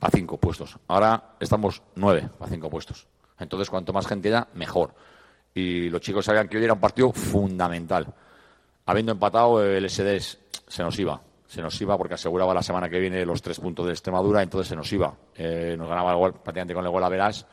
a 0.00 0.10
cinco 0.10 0.38
puestos. 0.38 0.78
Ahora 0.88 1.36
estamos 1.38 1.82
nueve 1.96 2.30
a 2.40 2.46
cinco 2.46 2.70
puestos. 2.70 3.06
Entonces, 3.38 3.68
cuanto 3.70 3.92
más 3.92 4.06
gente 4.06 4.28
haya, 4.28 4.46
mejor. 4.54 4.94
Y 5.54 5.88
los 5.88 6.00
chicos 6.00 6.24
sabían 6.24 6.48
que 6.48 6.56
hoy 6.58 6.64
era 6.64 6.72
un 6.72 6.80
partido 6.80 7.12
fundamental. 7.12 8.06
Habiendo 8.86 9.12
empatado, 9.12 9.62
el 9.64 9.84
SD 9.88 10.16
es- 10.16 10.38
se 10.68 10.82
nos 10.82 10.98
iba. 10.98 11.20
Se 11.46 11.62
nos 11.62 11.80
iba 11.80 11.96
porque 11.96 12.14
aseguraba 12.14 12.52
la 12.54 12.62
semana 12.62 12.88
que 12.88 12.98
viene 12.98 13.24
los 13.24 13.40
tres 13.40 13.60
puntos 13.60 13.86
de 13.86 13.92
Extremadura, 13.92 14.42
entonces 14.42 14.68
se 14.68 14.76
nos 14.76 14.92
iba. 14.92 15.14
Eh, 15.36 15.74
nos 15.78 15.88
ganaba 15.88 16.10
el 16.12 16.16
gol, 16.16 16.32
prácticamente 16.32 16.74
con 16.74 16.84
el 16.84 16.90
gol 16.90 17.04
a 17.04 17.08
verás 17.08 17.46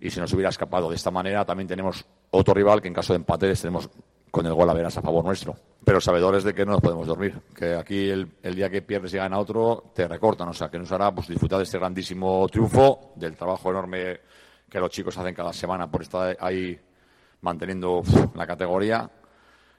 y 0.00 0.10
se 0.10 0.20
nos 0.20 0.32
hubiera 0.32 0.48
escapado. 0.48 0.88
De 0.88 0.96
esta 0.96 1.10
manera 1.10 1.44
también 1.44 1.68
tenemos 1.68 2.04
otro 2.30 2.54
rival 2.54 2.80
que 2.80 2.88
en 2.88 2.94
caso 2.94 3.12
de 3.12 3.18
empate 3.18 3.46
les 3.48 3.60
tenemos 3.60 3.90
con 4.30 4.46
el 4.46 4.54
gol 4.54 4.68
a 4.70 4.74
veras 4.74 4.96
a 4.96 5.02
favor 5.02 5.24
nuestro. 5.24 5.54
Pero 5.84 6.00
sabedores 6.00 6.44
de 6.44 6.54
que 6.54 6.64
no 6.64 6.72
nos 6.72 6.80
podemos 6.80 7.06
dormir. 7.06 7.38
Que 7.54 7.74
aquí 7.74 8.08
el, 8.08 8.28
el 8.42 8.54
día 8.54 8.70
que 8.70 8.80
pierdes 8.82 9.12
y 9.14 9.16
gana 9.18 9.38
otro, 9.38 9.92
te 9.94 10.08
recortan. 10.08 10.48
O 10.48 10.54
sea, 10.54 10.68
que 10.70 10.78
nos 10.78 10.90
hará 10.92 11.14
pues, 11.14 11.28
disfrutar 11.28 11.58
de 11.58 11.64
este 11.64 11.78
grandísimo 11.78 12.46
triunfo, 12.48 13.12
del 13.16 13.36
trabajo 13.36 13.70
enorme 13.70 14.20
que 14.68 14.80
los 14.80 14.90
chicos 14.90 15.16
hacen 15.18 15.34
cada 15.34 15.52
semana 15.52 15.90
por 15.90 16.02
estar 16.02 16.36
ahí 16.40 16.78
manteniendo 17.40 17.98
uf, 17.98 18.34
la 18.34 18.46
categoría. 18.46 19.10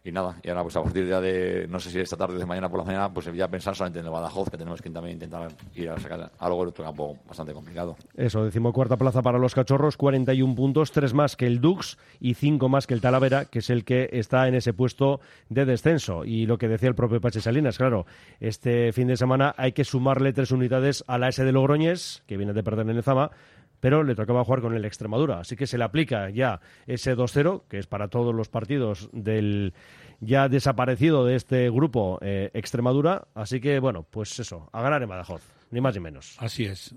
Y 0.03 0.12
nada, 0.13 0.38
y 0.41 0.48
ahora 0.48 0.62
pues 0.63 0.77
a 0.77 0.82
partir 0.82 1.06
ya 1.06 1.20
de, 1.20 1.67
no 1.67 1.82
sé 1.82 1.89
si 1.89 2.00
esta 2.00 2.15
tarde 2.15 2.36
o 2.36 2.39
de 2.39 2.46
mañana 2.46 2.70
por 2.70 2.79
la 2.79 2.86
mañana, 2.86 3.13
pues 3.13 3.29
ya 3.34 3.50
pensar 3.50 3.75
solamente 3.75 4.00
en 4.00 4.06
el 4.06 4.12
Badajoz, 4.12 4.50
que 4.50 4.58
tenemos 4.58 4.82
que 4.82 4.89
también 4.89 5.15
intentar 5.15 5.50
ir 5.75 5.89
a 5.89 6.00
sacar 6.00 6.32
algo 6.39 6.63
en 6.63 6.70
otro 6.70 6.86
campo 6.86 7.17
bastante 7.27 7.51
complicado. 7.51 7.98
Eso, 8.15 8.46
decimocuarta 8.46 8.96
plaza 8.96 9.22
para 9.22 9.38
los 9.38 9.53
cachorros, 9.53 9.98
41 9.98 10.56
puntos, 10.56 10.94
tres 10.94 11.13
más 11.13 11.36
que 11.36 11.46
el 11.46 11.60
Dux 11.60 11.98
y 12.22 12.36
cinco 12.36 12.70
más 12.70 12.88
que 12.88 12.94
el 12.94 13.01
Talavera, 13.01 13.46
que 13.46 13.60
es 13.60 13.70
el 13.70 13.84
que 13.84 14.08
está 14.13 14.48
en 14.48 14.56
ese 14.56 14.72
puesto 14.72 15.20
de 15.50 15.65
descenso. 15.65 16.24
Y 16.24 16.46
lo 16.46 16.58
que 16.58 16.70
decía 16.70 16.88
el 16.88 16.96
propio 16.96 17.20
Pache 17.20 17.41
Salinas, 17.41 17.77
claro, 17.77 18.06
este 18.39 18.94
fin 18.94 19.10
de 19.10 19.17
semana 19.17 19.56
hay 19.58 19.74
que 19.74 19.84
sumarle 19.84 20.32
tres 20.32 20.51
unidades 20.51 21.03
a 21.08 21.17
la 21.17 21.27
S 21.27 21.44
de 21.44 21.51
Logroñés, 21.51 22.24
que 22.27 22.38
viene 22.38 22.53
de 22.53 22.63
perder 22.63 22.89
en 22.89 22.96
el 22.96 23.03
Zama, 23.03 23.32
pero 23.79 24.03
le 24.03 24.15
tocaba 24.15 24.43
jugar 24.43 24.62
con 24.62 24.75
el 24.75 24.86
Extremadura. 24.86 25.39
Así 25.39 25.55
que 25.55 25.67
se 25.67 25.77
le 25.77 25.84
aplica 25.84 26.29
ya 26.29 26.60
ese 26.86 27.15
2-0, 27.15 27.63
que 27.67 27.79
es 27.79 27.88
para 27.88 28.07
todos 28.07 28.34
los 28.34 28.50
partidos 28.50 29.10
del 29.13 29.74
ya 30.19 30.50
desaparecido 30.50 31.25
de 31.25 31.36
este 31.36 31.69
grupo 31.69 32.19
eh, 32.22 32.50
Extremadura. 32.53 33.27
Así 33.36 33.60
que, 33.60 33.79
bueno, 33.79 34.05
pues 34.10 34.39
eso, 34.39 34.69
a 34.72 34.81
ganar 34.81 35.03
en 35.03 35.10
Badajoz, 35.10 35.41
ni 35.72 35.81
más 35.81 35.96
ni 35.96 36.01
menos. 36.01 36.36
Así 36.39 36.65
es. 36.65 36.96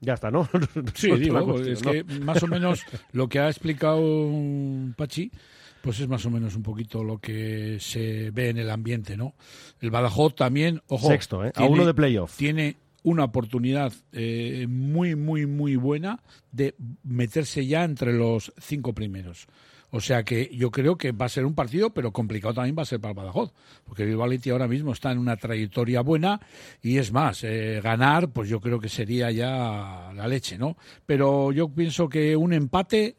Ya 0.00 0.14
está, 0.14 0.30
¿no? 0.30 0.48
Sí, 0.94 1.10
digo, 1.12 1.44
cuestión, 1.44 1.72
es 1.72 1.84
¿no? 1.84 1.92
que 1.92 2.04
más 2.20 2.42
o 2.42 2.46
menos 2.46 2.84
lo 3.12 3.28
que 3.28 3.40
ha 3.40 3.48
explicado 3.48 4.02
Pachi, 4.96 5.30
pues 5.82 6.00
es 6.00 6.08
más 6.08 6.24
o 6.26 6.30
menos 6.30 6.54
un 6.56 6.62
poquito 6.62 7.02
lo 7.02 7.18
que 7.18 7.78
se 7.80 8.30
ve 8.30 8.50
en 8.50 8.58
el 8.58 8.70
ambiente, 8.70 9.16
¿no? 9.16 9.34
El 9.80 9.90
Badajoz 9.90 10.34
también, 10.34 10.82
ojo, 10.88 11.08
Sexto, 11.08 11.44
¿eh? 11.44 11.52
A 11.54 11.64
uno 11.64 11.84
de 11.84 11.94
playoff. 11.94 12.36
Tiene 12.36 12.76
una 13.04 13.24
oportunidad 13.24 13.92
eh, 14.12 14.66
muy, 14.68 15.14
muy, 15.14 15.46
muy 15.46 15.76
buena 15.76 16.20
de 16.50 16.74
meterse 17.04 17.64
ya 17.66 17.84
entre 17.84 18.12
los 18.12 18.52
cinco 18.58 18.92
primeros. 18.92 19.46
O 19.90 20.00
sea 20.00 20.24
que 20.24 20.50
yo 20.52 20.72
creo 20.72 20.96
que 20.98 21.12
va 21.12 21.26
a 21.26 21.28
ser 21.28 21.44
un 21.44 21.54
partido, 21.54 21.90
pero 21.90 22.12
complicado 22.12 22.54
también 22.54 22.74
va 22.76 22.82
a 22.82 22.86
ser 22.86 22.98
para 22.98 23.12
el 23.12 23.16
Badajoz, 23.16 23.52
porque 23.84 24.02
Athletic 24.02 24.52
ahora 24.52 24.66
mismo 24.66 24.92
está 24.92 25.12
en 25.12 25.18
una 25.18 25.36
trayectoria 25.36 26.00
buena 26.00 26.40
y 26.82 26.98
es 26.98 27.12
más, 27.12 27.44
eh, 27.44 27.80
ganar, 27.80 28.30
pues 28.30 28.48
yo 28.48 28.60
creo 28.60 28.80
que 28.80 28.88
sería 28.88 29.30
ya 29.30 30.10
la 30.12 30.26
leche, 30.26 30.58
¿no? 30.58 30.76
Pero 31.06 31.52
yo 31.52 31.68
pienso 31.68 32.08
que 32.08 32.36
un 32.36 32.52
empate, 32.52 33.14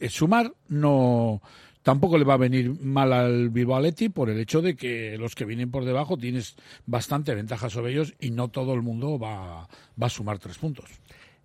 eh, 0.00 0.08
sumar, 0.08 0.54
no 0.68 1.42
tampoco 1.84 2.18
le 2.18 2.24
va 2.24 2.34
a 2.34 2.38
venir 2.38 2.74
mal 2.80 3.12
al 3.12 3.50
Bilbao 3.50 3.76
Athletic 3.76 4.12
por 4.12 4.30
el 4.30 4.40
hecho 4.40 4.60
de 4.60 4.74
que 4.74 5.16
los 5.16 5.36
que 5.36 5.44
vienen 5.44 5.70
por 5.70 5.84
debajo 5.84 6.16
tienes 6.16 6.56
bastante 6.86 7.34
ventaja 7.36 7.70
sobre 7.70 7.92
ellos 7.92 8.14
y 8.18 8.32
no 8.32 8.48
todo 8.48 8.74
el 8.74 8.82
mundo 8.82 9.16
va, 9.18 9.68
va 10.02 10.06
a 10.06 10.10
sumar 10.10 10.40
tres 10.40 10.58
puntos. 10.58 10.90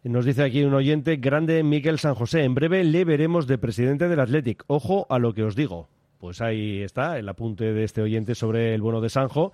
Nos 0.02 0.26
dice 0.26 0.44
aquí 0.44 0.64
un 0.64 0.74
oyente, 0.74 1.18
grande 1.18 1.62
Miguel 1.62 2.00
San 2.00 2.16
José. 2.16 2.46
En 2.46 2.56
breve 2.56 2.84
le 2.86 3.04
veremos 3.04 3.48
de 3.48 3.58
presidente 3.58 4.08
del 4.08 4.22
Athletic. 4.22 4.64
Ojo 4.68 5.06
a 5.10 5.20
lo 5.20 5.34
que 5.34 5.44
os 5.44 5.56
digo. 5.56 5.90
Pues 6.20 6.42
ahí 6.42 6.82
está 6.82 7.20
el 7.20 7.28
apunte 7.28 7.74
de 7.74 7.84
este 7.84 8.02
oyente 8.02 8.34
sobre 8.34 8.74
el 8.74 8.82
bono 8.82 9.02
de 9.02 9.10
Sanjo. 9.10 9.52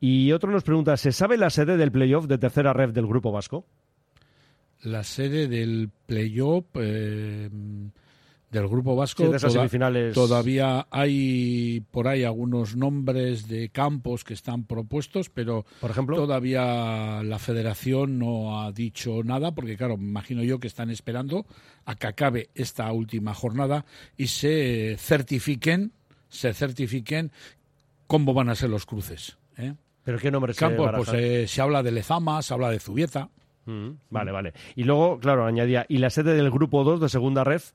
Y 0.00 0.32
otro 0.32 0.50
nos 0.50 0.64
pregunta, 0.64 0.96
¿se 0.96 1.12
sabe 1.12 1.36
la 1.36 1.50
sede 1.50 1.76
del 1.76 1.92
playoff 1.92 2.26
de 2.26 2.38
tercera 2.38 2.72
ref 2.72 2.92
del 2.92 3.06
Grupo 3.06 3.30
Vasco? 3.30 3.64
La 4.82 5.04
sede 5.04 5.46
del 5.46 5.90
playoff 6.06 6.64
eh, 6.74 7.48
del 8.50 8.66
Grupo 8.66 8.96
Vasco 8.96 9.22
Sí, 9.24 9.30
de 9.30 9.36
esas 9.36 9.52
toda- 9.52 9.62
semifinales. 9.62 10.12
todavía 10.14 10.86
hay 10.90 11.82
por 11.92 12.08
ahí 12.08 12.24
algunos 12.24 12.74
nombres 12.76 13.46
de 13.48 13.68
campos 13.68 14.24
que 14.24 14.34
están 14.34 14.64
propuestos, 14.64 15.30
pero 15.30 15.64
Por 15.80 15.90
ejemplo. 15.92 16.16
todavía 16.16 17.22
la 17.22 17.38
federación 17.38 18.18
no 18.18 18.60
ha 18.60 18.72
dicho 18.72 19.22
nada, 19.22 19.52
porque 19.52 19.76
claro, 19.76 19.96
me 19.96 20.08
imagino 20.08 20.42
yo 20.42 20.58
que 20.58 20.66
están 20.66 20.90
esperando 20.90 21.46
a 21.84 21.94
que 21.94 22.08
acabe 22.08 22.50
esta 22.56 22.90
última 22.92 23.34
jornada 23.34 23.84
y 24.16 24.26
se 24.26 24.96
certifiquen, 24.98 25.92
se 26.28 26.52
certifiquen 26.52 27.30
cómo 28.08 28.34
van 28.34 28.48
a 28.48 28.54
ser 28.56 28.70
los 28.70 28.84
cruces. 28.86 29.36
¿eh? 29.58 29.74
¿Pero 30.02 30.18
qué 30.18 30.30
nombre 30.32 30.54
se 30.54 30.58
Campos, 30.60 30.90
pues 30.96 31.10
eh, 31.12 31.46
se 31.46 31.60
habla 31.62 31.82
de 31.84 31.92
Lezama, 31.92 32.42
se 32.42 32.52
habla 32.54 32.70
de 32.70 32.80
Zubieta. 32.80 33.28
Mm, 33.66 33.90
vale, 34.10 34.32
vale. 34.32 34.52
Y 34.74 34.82
luego, 34.84 35.20
claro, 35.20 35.46
añadía, 35.46 35.86
¿y 35.88 35.98
la 35.98 36.10
sede 36.10 36.34
del 36.34 36.50
Grupo 36.50 36.82
2 36.82 37.00
de 37.00 37.08
segunda 37.08 37.44
ref? 37.44 37.72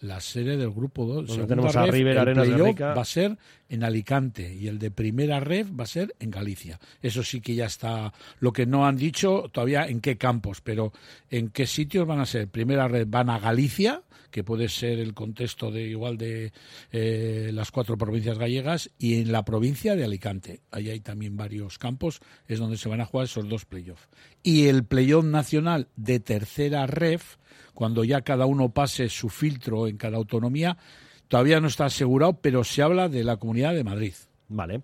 La 0.00 0.20
sede 0.20 0.56
del 0.56 0.70
grupo 0.70 1.06
2. 1.06 1.26
Donde 1.26 1.46
tenemos 1.46 1.76
a 1.76 1.86
River 1.86 2.18
Arenas 2.18 2.48
de 2.48 2.56
Rica. 2.56 2.94
va 2.94 3.02
a 3.02 3.06
ser 3.06 3.36
en 3.68 3.84
Alicante 3.84 4.54
y 4.54 4.68
el 4.68 4.78
de 4.78 4.90
primera 4.90 5.40
ref 5.40 5.68
va 5.78 5.84
a 5.84 5.88
ser 5.88 6.14
en 6.20 6.30
Galicia. 6.30 6.78
Eso 7.02 7.22
sí 7.22 7.40
que 7.40 7.54
ya 7.54 7.66
está. 7.66 8.12
Lo 8.40 8.52
que 8.52 8.66
no 8.66 8.86
han 8.86 8.96
dicho 8.96 9.50
todavía 9.52 9.86
en 9.86 10.00
qué 10.00 10.16
campos, 10.16 10.60
pero 10.60 10.92
en 11.30 11.48
qué 11.48 11.66
sitios 11.66 12.06
van 12.06 12.20
a 12.20 12.26
ser. 12.26 12.48
Primera 12.48 12.88
ref 12.88 13.08
van 13.08 13.30
a 13.30 13.38
Galicia, 13.38 14.02
que 14.30 14.44
puede 14.44 14.68
ser 14.68 14.98
el 14.98 15.14
contexto 15.14 15.70
de 15.70 15.82
igual 15.82 16.18
de 16.18 16.52
eh, 16.92 17.50
las 17.52 17.70
cuatro 17.70 17.96
provincias 17.96 18.38
gallegas, 18.38 18.90
y 18.98 19.20
en 19.20 19.32
la 19.32 19.44
provincia 19.44 19.96
de 19.96 20.04
Alicante. 20.04 20.60
Ahí 20.70 20.90
hay 20.90 21.00
también 21.00 21.36
varios 21.36 21.78
campos, 21.78 22.20
es 22.46 22.58
donde 22.58 22.76
se 22.76 22.88
van 22.88 23.00
a 23.00 23.06
jugar 23.06 23.24
esos 23.24 23.48
dos 23.48 23.64
playoffs. 23.64 24.08
Y 24.42 24.66
el 24.66 24.84
playoff 24.84 25.24
nacional 25.24 25.88
de 25.96 26.20
tercera 26.20 26.86
ref, 26.86 27.36
cuando 27.76 28.04
ya 28.04 28.22
cada 28.22 28.46
uno 28.46 28.70
pase 28.70 29.10
su 29.10 29.28
filtro 29.28 29.86
en 29.86 29.98
cada 29.98 30.16
autonomía, 30.16 30.78
todavía 31.28 31.60
no 31.60 31.68
está 31.68 31.84
asegurado, 31.84 32.32
pero 32.40 32.64
se 32.64 32.80
habla 32.80 33.10
de 33.10 33.22
la 33.22 33.36
Comunidad 33.36 33.74
de 33.74 33.84
Madrid. 33.84 34.14
Vale. 34.48 34.82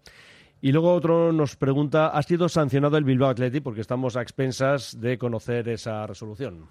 Y 0.60 0.72
luego 0.72 0.92
otro 0.92 1.32
nos 1.32 1.56
pregunta, 1.56 2.08
¿ha 2.08 2.22
sido 2.22 2.50
sancionado 2.50 2.98
el 2.98 3.04
Bilbao 3.04 3.30
Athletic? 3.30 3.62
Porque 3.62 3.80
estamos 3.80 4.14
a 4.16 4.22
expensas 4.22 5.00
de 5.00 5.16
conocer 5.16 5.70
esa 5.70 6.06
resolución. 6.06 6.66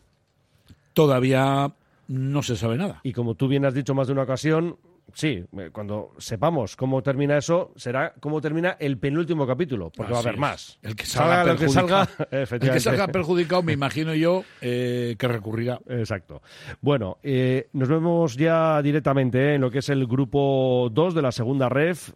Todavía 0.94 1.74
no 2.08 2.44
se 2.44 2.56
sabe 2.56 2.78
nada. 2.78 3.02
Y 3.04 3.14
como 3.14 3.34
tú 3.34 3.48
bien 3.48 3.66
has 3.66 3.74
dicho 3.74 3.96
más 3.96 4.06
de 4.06 4.14
una 4.14 4.24
ocasión, 4.24 4.78
sí, 5.14 5.44
eh, 5.58 5.70
cuando 5.72 6.14
sepamos 6.18 6.76
cómo 6.76 7.02
termina 7.02 7.38
eso, 7.38 7.72
será 7.76 8.14
cómo 8.20 8.42
termina 8.42 8.78
el 8.80 8.98
penúltimo 8.98 9.46
capítulo, 9.48 9.92
porque 9.96 10.12
va 10.12 10.20
a 10.20 10.22
haber 10.22 10.34
es. 10.36 10.40
más. 10.40 10.80
El 10.82 10.96
que 10.96 11.06
salga, 11.06 11.44
lo 11.44 11.56
que 11.58 11.66
perjudicado- 11.66 12.06
salga, 12.08 12.28
el 12.32 12.60
que 12.72 12.80
salga 12.80 13.08
perjudicado, 13.08 13.64
me 13.64 13.74
imagino 13.74 14.14
yo, 14.14 14.44
eh, 14.62 15.16
que 15.18 15.28
recurrirá. 15.28 15.80
Exacto. 15.88 16.42
Bueno, 16.82 17.18
eh, 17.24 17.68
nos 17.74 17.90
vemos 17.90 18.36
ya 18.38 18.82
directamente 18.82 19.40
eh, 19.40 19.56
en 19.56 19.62
lo 19.62 19.72
que 19.72 19.80
es 19.80 19.90
el 19.90 20.06
grupo 20.08 20.90
2 20.92 21.14
de 21.16 21.22
la 21.22 21.32
segunda 21.32 21.70
ref. 21.70 22.12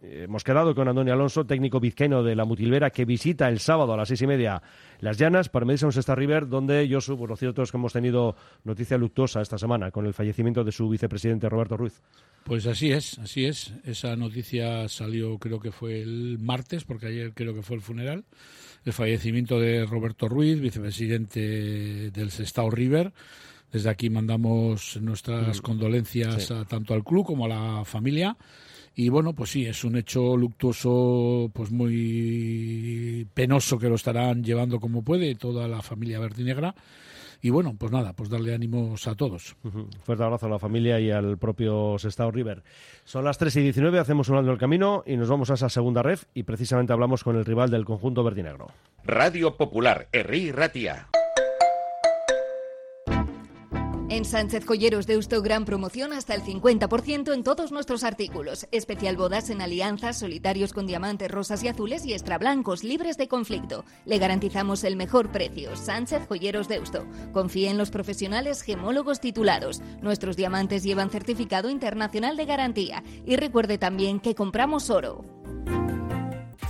Hemos 0.00 0.44
quedado 0.44 0.74
con 0.76 0.86
Antonio 0.86 1.12
Alonso, 1.12 1.44
técnico 1.44 1.80
vizcaíno 1.80 2.22
de 2.22 2.36
la 2.36 2.44
Mutilvera, 2.44 2.90
que 2.90 3.04
visita 3.04 3.48
el 3.48 3.58
sábado 3.58 3.92
a 3.92 3.96
las 3.96 4.06
seis 4.08 4.22
y 4.22 4.26
media 4.28 4.62
Las 5.00 5.16
Llanas 5.18 5.48
para 5.48 5.64
Madison 5.64 5.92
Sesta 5.92 6.14
River, 6.14 6.48
donde 6.48 6.88
Josu, 6.90 7.16
pues 7.16 7.28
lo 7.28 7.36
cierto 7.36 7.62
es 7.62 7.70
que 7.70 7.76
hemos 7.76 7.92
tenido 7.92 8.34
noticia 8.64 8.98
luctuosa 8.98 9.40
esta 9.40 9.56
semana 9.58 9.90
con 9.90 10.06
el 10.06 10.14
fallecimiento 10.14 10.64
de 10.64 10.72
su 10.72 10.88
vicepresidente 10.88 11.48
Roberto 11.48 11.76
Ruiz. 11.76 12.00
Pues 12.44 12.66
así 12.66 12.90
es, 12.90 13.18
así 13.18 13.44
es. 13.44 13.72
Esa 13.84 14.16
noticia 14.16 14.88
salió, 14.88 15.38
creo 15.38 15.60
que 15.60 15.70
fue 15.70 16.00
el 16.00 16.38
martes, 16.40 16.84
porque 16.84 17.06
ayer 17.06 17.32
creo 17.34 17.54
que 17.54 17.62
fue 17.62 17.76
el 17.76 17.82
funeral. 17.82 18.24
El 18.84 18.92
fallecimiento 18.92 19.60
de 19.60 19.84
Roberto 19.86 20.28
Ruiz, 20.28 20.60
vicepresidente 20.60 22.10
del 22.10 22.30
Sestao 22.30 22.70
River. 22.70 23.12
Desde 23.70 23.90
aquí 23.90 24.08
mandamos 24.08 24.98
nuestras 25.02 25.60
condolencias 25.60 26.44
Sí. 26.46 26.54
a- 26.54 26.64
tanto 26.64 26.94
al 26.94 27.04
club 27.04 27.26
como 27.26 27.44
a 27.44 27.48
la 27.48 27.84
familia. 27.84 28.36
Y 29.00 29.10
bueno, 29.10 29.32
pues 29.32 29.50
sí, 29.50 29.64
es 29.64 29.84
un 29.84 29.94
hecho 29.94 30.36
luctuoso, 30.36 31.52
pues 31.54 31.70
muy 31.70 33.28
penoso 33.32 33.78
que 33.78 33.88
lo 33.88 33.94
estarán 33.94 34.42
llevando 34.42 34.80
como 34.80 35.04
puede 35.04 35.36
toda 35.36 35.68
la 35.68 35.82
familia 35.82 36.18
verdinegra. 36.18 36.74
Y 37.40 37.50
bueno, 37.50 37.76
pues 37.78 37.92
nada, 37.92 38.12
pues 38.14 38.28
darle 38.28 38.56
ánimos 38.56 39.06
a 39.06 39.14
todos. 39.14 39.54
Ujú. 39.62 39.88
Fuerte 40.02 40.24
abrazo 40.24 40.46
a 40.46 40.48
la 40.48 40.58
familia 40.58 40.98
y 40.98 41.12
al 41.12 41.38
propio 41.38 41.96
Sestao 41.96 42.32
River. 42.32 42.64
Son 43.04 43.22
las 43.22 43.38
3 43.38 43.54
y 43.58 43.62
19, 43.62 44.00
hacemos 44.00 44.30
un 44.30 44.36
alto 44.38 44.50
el 44.50 44.58
camino 44.58 45.04
y 45.06 45.16
nos 45.16 45.28
vamos 45.28 45.52
a 45.52 45.54
esa 45.54 45.68
segunda 45.68 46.02
ref 46.02 46.24
y 46.34 46.42
precisamente 46.42 46.92
hablamos 46.92 47.22
con 47.22 47.36
el 47.36 47.44
rival 47.44 47.70
del 47.70 47.84
conjunto 47.84 48.24
verdinegro. 48.24 48.66
Radio 49.04 49.56
Popular, 49.56 50.08
Herri 50.10 50.50
Ratia. 50.50 51.08
En 54.18 54.24
Sánchez 54.24 54.66
Joyeros 54.66 55.06
de 55.06 55.14
Eusto, 55.14 55.40
gran 55.42 55.64
promoción 55.64 56.12
hasta 56.12 56.34
el 56.34 56.42
50% 56.42 57.32
en 57.32 57.44
todos 57.44 57.70
nuestros 57.70 58.02
artículos. 58.02 58.66
Especial 58.72 59.16
bodas 59.16 59.48
en 59.48 59.62
alianzas, 59.62 60.18
solitarios 60.18 60.72
con 60.72 60.88
diamantes 60.88 61.30
rosas 61.30 61.62
y 61.62 61.68
azules 61.68 62.04
y 62.04 62.14
extra 62.14 62.36
blancos 62.36 62.82
libres 62.82 63.16
de 63.16 63.28
conflicto. 63.28 63.84
Le 64.06 64.18
garantizamos 64.18 64.82
el 64.82 64.96
mejor 64.96 65.30
precio. 65.30 65.76
Sánchez 65.76 66.26
Joyeros 66.26 66.66
de 66.66 66.74
Eusto. 66.74 67.06
Confíe 67.30 67.70
en 67.70 67.78
los 67.78 67.92
profesionales 67.92 68.62
gemólogos 68.62 69.20
titulados. 69.20 69.82
Nuestros 70.02 70.36
diamantes 70.36 70.82
llevan 70.82 71.10
certificado 71.10 71.70
internacional 71.70 72.36
de 72.36 72.44
garantía. 72.44 73.04
Y 73.24 73.36
recuerde 73.36 73.78
también 73.78 74.18
que 74.18 74.34
compramos 74.34 74.90
oro. 74.90 75.24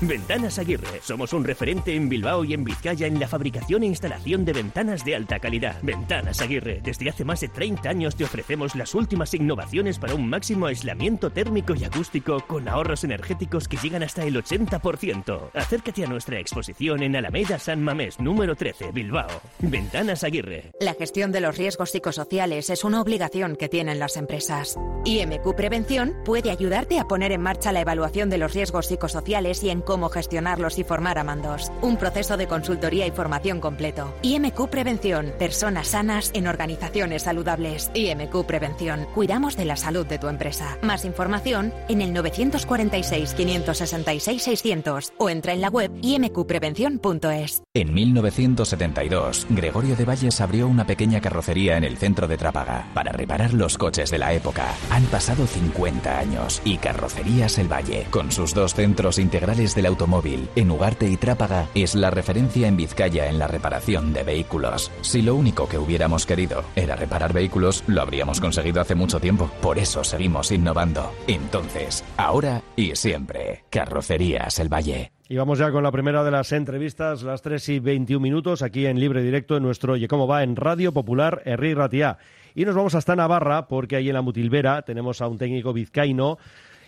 Ventanas 0.01 0.61
Aguirre. 0.61 1.01
Somos 1.03 1.33
un 1.33 1.43
referente 1.43 1.93
en 1.93 2.09
Bilbao 2.09 2.45
y 2.45 2.55
en 2.55 2.63
Vizcaya 2.63 3.09
en 3.09 3.19
la 3.19 3.27
fabricación 3.27 3.83
e 3.83 3.87
instalación 3.87 4.45
de 4.45 4.53
ventanas 4.53 5.05
de 5.05 5.17
alta 5.17 5.41
calidad. 5.41 5.77
Ventanas 5.83 6.41
Aguirre. 6.41 6.81
Desde 6.85 7.11
hace 7.11 7.25
más 7.25 7.41
de 7.41 7.49
30 7.49 7.89
años 7.89 8.15
te 8.15 8.23
ofrecemos 8.23 8.77
las 8.77 8.95
últimas 8.95 9.35
innovaciones 9.35 9.99
para 9.99 10.15
un 10.15 10.29
máximo 10.31 10.67
aislamiento 10.67 11.31
térmico 11.31 11.75
y 11.75 11.83
acústico 11.83 12.45
con 12.47 12.69
ahorros 12.69 13.03
energéticos 13.03 13.67
que 13.67 13.77
llegan 13.77 14.05
hasta 14.05 14.25
el 14.25 14.37
80%. 14.37 15.51
Acércate 15.53 16.05
a 16.05 16.09
nuestra 16.09 16.39
exposición 16.39 17.03
en 17.03 17.17
Alameda 17.17 17.59
San 17.59 17.83
Mamés, 17.83 18.21
número 18.21 18.55
13, 18.55 18.93
Bilbao. 18.93 19.29
Ventanas 19.59 20.23
Aguirre. 20.23 20.71
La 20.79 20.95
gestión 20.95 21.33
de 21.33 21.41
los 21.41 21.59
riesgos 21.59 21.91
psicosociales 21.91 22.71
es 22.71 22.85
una 22.85 23.03
obligación 23.03 23.57
que 23.57 23.69
tienen 23.69 23.99
las 23.99 24.17
empresas. 24.17 24.77
IMQ 25.05 25.57
Prevención 25.57 26.15
puede 26.25 26.53
ayudarte 26.53 27.01
a 27.01 27.09
poner 27.09 27.33
en 27.33 27.41
marcha 27.41 27.73
la 27.73 27.81
evaluación 27.81 28.31
de 28.31 28.39
los 28.39 28.55
riesgos 28.55 28.87
psicosociales 28.87 29.65
y 29.65 29.71
en 29.71 29.81
cómo 29.89 30.11
gestionarlos 30.11 30.79
y 30.79 30.85
formar 30.85 31.19
a 31.19 31.25
mandos. 31.25 31.73
Un 31.81 31.97
proceso 31.97 32.37
de 32.37 32.47
consultoría 32.47 33.07
y 33.07 33.11
formación 33.11 33.59
completo. 33.59 34.13
IMQ 34.21 34.69
Prevención. 34.69 35.33
Personas 35.39 35.89
sanas 35.89 36.31
en 36.35 36.47
organizaciones 36.47 37.23
saludables. 37.23 37.91
IMQ 37.95 38.45
Prevención. 38.45 39.07
Cuidamos 39.15 39.57
de 39.57 39.65
la 39.65 39.77
salud 39.77 40.07
de 40.07 40.19
tu 40.19 40.29
empresa. 40.29 40.77
Más 40.83 41.07
información 41.07 41.73
en 41.89 42.03
el 42.03 42.13
946 42.13 43.33
566 43.33 44.43
600 44.43 45.15
o 45.17 45.31
entra 45.31 45.55
en 45.55 45.63
la 45.63 45.71
web 45.71 45.91
imqprevención.es. 46.03 47.63
En 47.73 47.95
1972, 47.95 49.47
Gregorio 49.49 49.97
de 49.97 50.05
Valles 50.05 50.41
abrió 50.43 50.69
una 50.69 50.87
pequeña 50.87 51.23
carrocería 51.23 51.79
en 51.79 51.85
el 51.85 51.97
centro 51.97 52.29
de 52.29 52.37
Trápaga 52.37 52.91
para 52.93 53.13
reparar 53.13 53.55
los 53.55 53.79
coches 53.79 54.11
de 54.11 54.19
la 54.19 54.35
época. 54.35 54.67
Han 54.91 55.05
pasado 55.05 55.47
50 55.47 56.19
años 56.19 56.61
y 56.67 56.77
Carrocerías 56.77 57.57
El 57.57 57.73
Valle, 57.73 58.07
con 58.11 58.31
sus 58.33 58.53
dos 58.53 58.75
centros 58.75 59.19
integrales 59.19 59.78
del 59.79 59.87
automóvil, 59.87 60.49
en 60.57 60.73
Ugarte 60.73 61.09
y 61.09 61.17
Trápaga, 61.17 61.69
es 61.73 61.95
la 61.95 62.11
referencia 62.11 62.67
en 62.67 62.77
Vizcaya 62.77 63.29
en 63.29 63.39
la 63.39 63.47
reparación 63.47 64.13
de 64.13 64.25
vehículos. 64.25 64.91
Si 65.03 65.23
lo 65.23 65.37
único 65.37 65.69
que 65.69 65.79
hubiéramos 65.79 66.27
querido 66.27 66.65
era 66.75 66.97
reparar 66.97 67.33
vehículos, 67.33 67.85
lo 67.87 68.03
habríamos 68.03 68.41
conseguido 68.41 68.81
hace 68.81 68.97
mucho 68.97 69.21
tiempo. 69.21 69.49
Por 69.63 69.79
eso 69.79 70.03
seguimos 70.03 70.51
innovando. 70.51 71.13
Entonces, 71.29 72.05
ahora 72.17 72.61
y 72.75 72.97
siempre, 72.97 73.67
Carrocerías 73.71 74.59
El 74.59 74.69
Valle. 74.69 75.13
Y 75.29 75.37
vamos 75.37 75.61
ya 75.61 75.71
con 75.71 75.85
la 75.85 75.93
primera 75.93 76.25
de 76.25 76.33
las 76.33 76.51
entrevistas, 76.51 77.23
las 77.23 77.43
3 77.43 77.69
y 77.69 77.79
21 77.79 78.21
minutos, 78.21 78.63
aquí 78.63 78.87
en 78.87 78.99
libre 78.99 79.23
directo 79.23 79.57
en 79.57 79.63
nuestro 79.63 79.93
Oye 79.93 80.09
Cómo 80.09 80.27
Va 80.27 80.43
en 80.43 80.57
Radio 80.57 80.93
Popular 80.93 81.41
Herri 81.45 81.75
Ratia. 81.75 82.19
Y 82.57 82.65
nos 82.65 82.75
vamos 82.75 82.97
hasta 82.97 83.15
Navarra, 83.15 83.69
porque 83.69 83.95
ahí 83.95 84.09
en 84.09 84.15
la 84.15 84.23
Mutilvera 84.23 84.83
tenemos 84.83 85.21
a 85.21 85.29
un 85.29 85.39
técnico 85.39 85.73
vizcaíno 85.73 86.39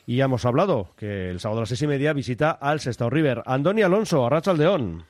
y 0.06 0.16
ya 0.16 0.24
hemos 0.24 0.44
hablado 0.44 0.90
que 0.96 1.30
el 1.30 1.40
sábado 1.40 1.60
a 1.60 1.62
las 1.62 1.68
seis 1.68 1.82
y 1.82 1.86
media 1.86 2.12
visita 2.12 2.50
al 2.50 2.80
Sestao 2.80 3.10
River. 3.10 3.42
Andoni 3.46 3.82
Alonso, 3.82 4.26
Arrachaldeón. 4.26 5.04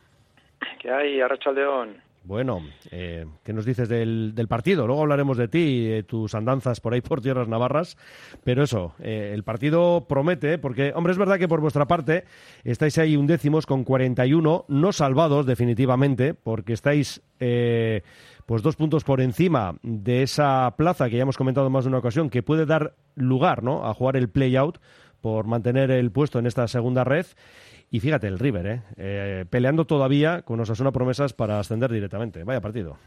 ¿Qué 0.81 0.91
hay, 0.91 1.21
Arrachaldeón? 1.21 2.11
Bueno, 2.23 2.61
eh, 2.91 3.25
¿qué 3.43 3.53
nos 3.55 3.65
dices 3.65 3.89
del, 3.89 4.35
del 4.35 4.47
partido? 4.47 4.87
Luego 4.87 5.03
hablaremos 5.03 5.39
de 5.39 5.49
ti 5.49 5.59
y 5.59 5.89
de 5.89 6.03
tus 6.03 6.35
andanzas 6.35 6.81
por 6.81 6.93
ahí 6.93 7.01
por 7.01 7.23
tierras 7.23 7.49
navarras. 7.49 7.97
Pero 8.45 8.63
eso, 8.63 8.95
eh, 9.01 9.33
el 9.35 9.43
partido 9.43 10.07
promete, 10.07 10.59
porque, 10.59 10.93
hombre, 10.95 11.13
es 11.13 11.19
verdad 11.19 11.39
que 11.39 11.49
por 11.49 11.61
vuestra 11.61 11.87
parte 11.87 12.25
estáis 12.63 12.99
ahí 12.99 13.17
undécimos 13.17 13.65
con 13.65 13.85
41, 13.85 14.67
no 14.69 14.93
salvados 14.93 15.47
definitivamente, 15.47 16.35
porque 16.35 16.75
estáis 16.75 17.23
eh, 17.41 18.03
pues 18.51 18.65
dos 18.65 18.75
puntos 18.75 19.05
por 19.05 19.21
encima 19.21 19.77
de 19.81 20.25
esa 20.25 20.75
plaza 20.77 21.09
que 21.09 21.15
ya 21.15 21.23
hemos 21.23 21.37
comentado 21.37 21.69
en 21.69 21.73
más 21.73 21.85
de 21.85 21.89
una 21.91 21.99
ocasión, 21.99 22.31
que 22.31 22.43
puede 22.43 22.67
dar 22.67 22.95
lugar 23.15 23.63
¿no? 23.63 23.87
a 23.87 23.95
jugar 23.95 24.17
el 24.17 24.29
play-out 24.29 24.79
por 25.21 25.47
mantener 25.47 25.93
el 25.93 26.11
puesto 26.11 26.41
en 26.41 26.47
esta 26.47 26.67
segunda 26.67 27.05
red. 27.05 27.27
Y 27.93 28.01
fíjate, 28.01 28.27
el 28.27 28.41
River, 28.41 28.67
¿eh? 28.67 28.83
Eh, 28.97 29.45
peleando 29.49 29.85
todavía 29.85 30.43
con 30.43 30.59
Osasuna 30.59 30.91
promesas 30.91 31.33
para 31.33 31.61
ascender 31.61 31.93
directamente. 31.93 32.43
Vaya 32.43 32.61
partido. 32.61 32.99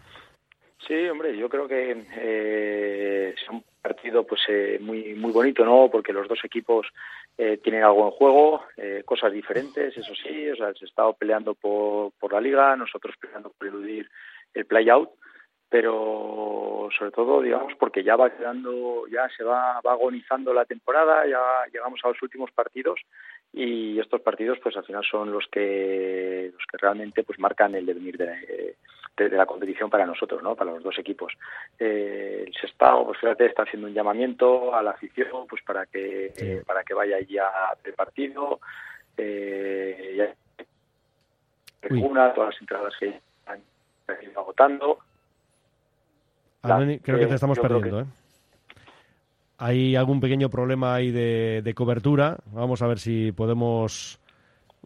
Sí, 0.87 1.09
hombre, 1.09 1.37
yo 1.37 1.49
creo 1.49 1.67
que 1.67 1.91
eh, 2.15 3.33
es 3.35 3.49
un 3.49 3.65
partido 3.81 4.25
pues 4.25 4.43
eh, 4.47 4.79
muy 4.79 5.13
muy 5.15 5.33
bonito, 5.33 5.65
¿no? 5.65 5.89
Porque 5.91 6.13
los 6.13 6.29
dos 6.29 6.39
equipos 6.45 6.87
eh, 7.37 7.59
tienen 7.61 7.83
algo 7.83 8.05
en 8.05 8.11
juego, 8.11 8.63
eh, 8.77 9.03
cosas 9.05 9.33
diferentes, 9.33 9.97
eso 9.97 10.13
sí. 10.15 10.49
O 10.51 10.55
sea, 10.55 10.73
se 10.73 10.85
ha 10.85 10.87
estado 10.87 11.13
peleando 11.13 11.53
por, 11.53 12.13
por 12.13 12.31
la 12.31 12.39
liga, 12.39 12.77
nosotros 12.77 13.15
peleando 13.19 13.49
por 13.49 13.67
eludir 13.67 14.09
el 14.53 14.65
play-out. 14.65 15.09
Pero 15.73 16.87
sobre 16.95 17.09
todo, 17.09 17.41
digamos, 17.41 17.73
porque 17.79 18.03
ya 18.03 18.15
va 18.15 18.29
quedando, 18.29 19.07
ya 19.07 19.27
se 19.35 19.43
va, 19.43 19.81
va 19.81 19.93
agonizando 19.93 20.53
la 20.53 20.65
temporada, 20.65 21.25
ya 21.25 21.41
llegamos 21.73 21.99
a 22.03 22.09
los 22.09 22.21
últimos 22.21 22.51
partidos 22.51 22.99
y 23.51 23.99
estos 23.99 24.21
partidos, 24.21 24.59
pues 24.61 24.77
al 24.77 24.83
final 24.85 25.03
son 25.03 25.31
los 25.31 25.47
que 25.47 26.51
los 26.53 26.63
que 26.69 26.77
realmente 26.77 27.23
pues 27.23 27.39
marcan 27.39 27.73
el 27.73 27.87
devenir 27.87 28.17
de, 28.17 28.75
de, 29.17 29.29
de 29.29 29.35
la 29.35 29.47
competición 29.47 29.89
para 29.89 30.05
nosotros, 30.05 30.43
¿no? 30.43 30.55
Para 30.55 30.69
los 30.73 30.83
dos 30.83 30.99
equipos. 30.99 31.33
Eh, 31.79 32.43
el 32.45 32.53
Sestao, 32.53 33.07
pues 33.07 33.17
fíjate, 33.19 33.47
está 33.47 33.63
haciendo 33.63 33.87
un 33.87 33.95
llamamiento 33.95 34.75
a 34.75 34.83
la 34.83 34.91
afición, 34.91 35.47
pues 35.49 35.63
para 35.63 35.87
que 35.87 36.33
Sí. 36.35 36.57
para 36.67 36.83
que 36.83 36.93
vaya 36.93 37.15
allí 37.15 37.39
a 37.39 37.49
el 37.83 37.93
partido. 37.93 38.59
Eh, 39.17 40.13
ya- 40.17 40.65
una, 41.89 42.31
todas 42.31 42.53
las 42.53 42.61
entradas 42.61 42.93
que 42.99 43.19
han 43.47 43.59
ido 44.21 44.39
agotando. 44.39 44.99
Andoni, 46.63 46.99
creo 46.99 47.19
que 47.19 47.25
te 47.25 47.31
Eh, 47.31 47.35
estamos 47.35 47.57
yo 47.57 47.63
creo 47.63 47.79
perdiendo, 47.79 48.01
¿eh? 48.01 48.05
Hay 49.57 49.95
algún 49.95 50.19
pequeño 50.19 50.49
problema 50.49 50.95
ahí 50.95 51.11
de, 51.11 51.61
de 51.63 51.73
cobertura. 51.73 52.37
Vamos 52.47 52.81
a 52.81 52.87
ver 52.87 52.99
si 52.99 53.31
podemos 53.31 54.19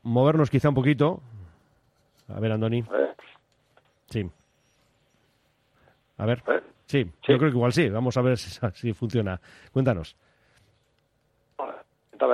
movernos 0.04 0.50
quizá 0.50 0.70
un 0.70 0.76
poquito. 0.76 1.22
A 2.28 2.40
ver, 2.40 2.52
Andoni. 2.52 2.84
Sí. 4.10 4.30
A 6.18 6.26
ver. 6.26 6.44
Sí, 6.86 7.04
yo 7.06 7.38
creo 7.38 7.52
que 7.52 7.58
igual 7.58 7.74
sí. 7.74 7.90
Vamos 7.90 8.18
a 8.18 8.22
ver 8.22 8.38
si, 8.38 8.60
si 8.74 8.94
funciona. 8.94 9.40
Cuéntanos. 9.72 10.16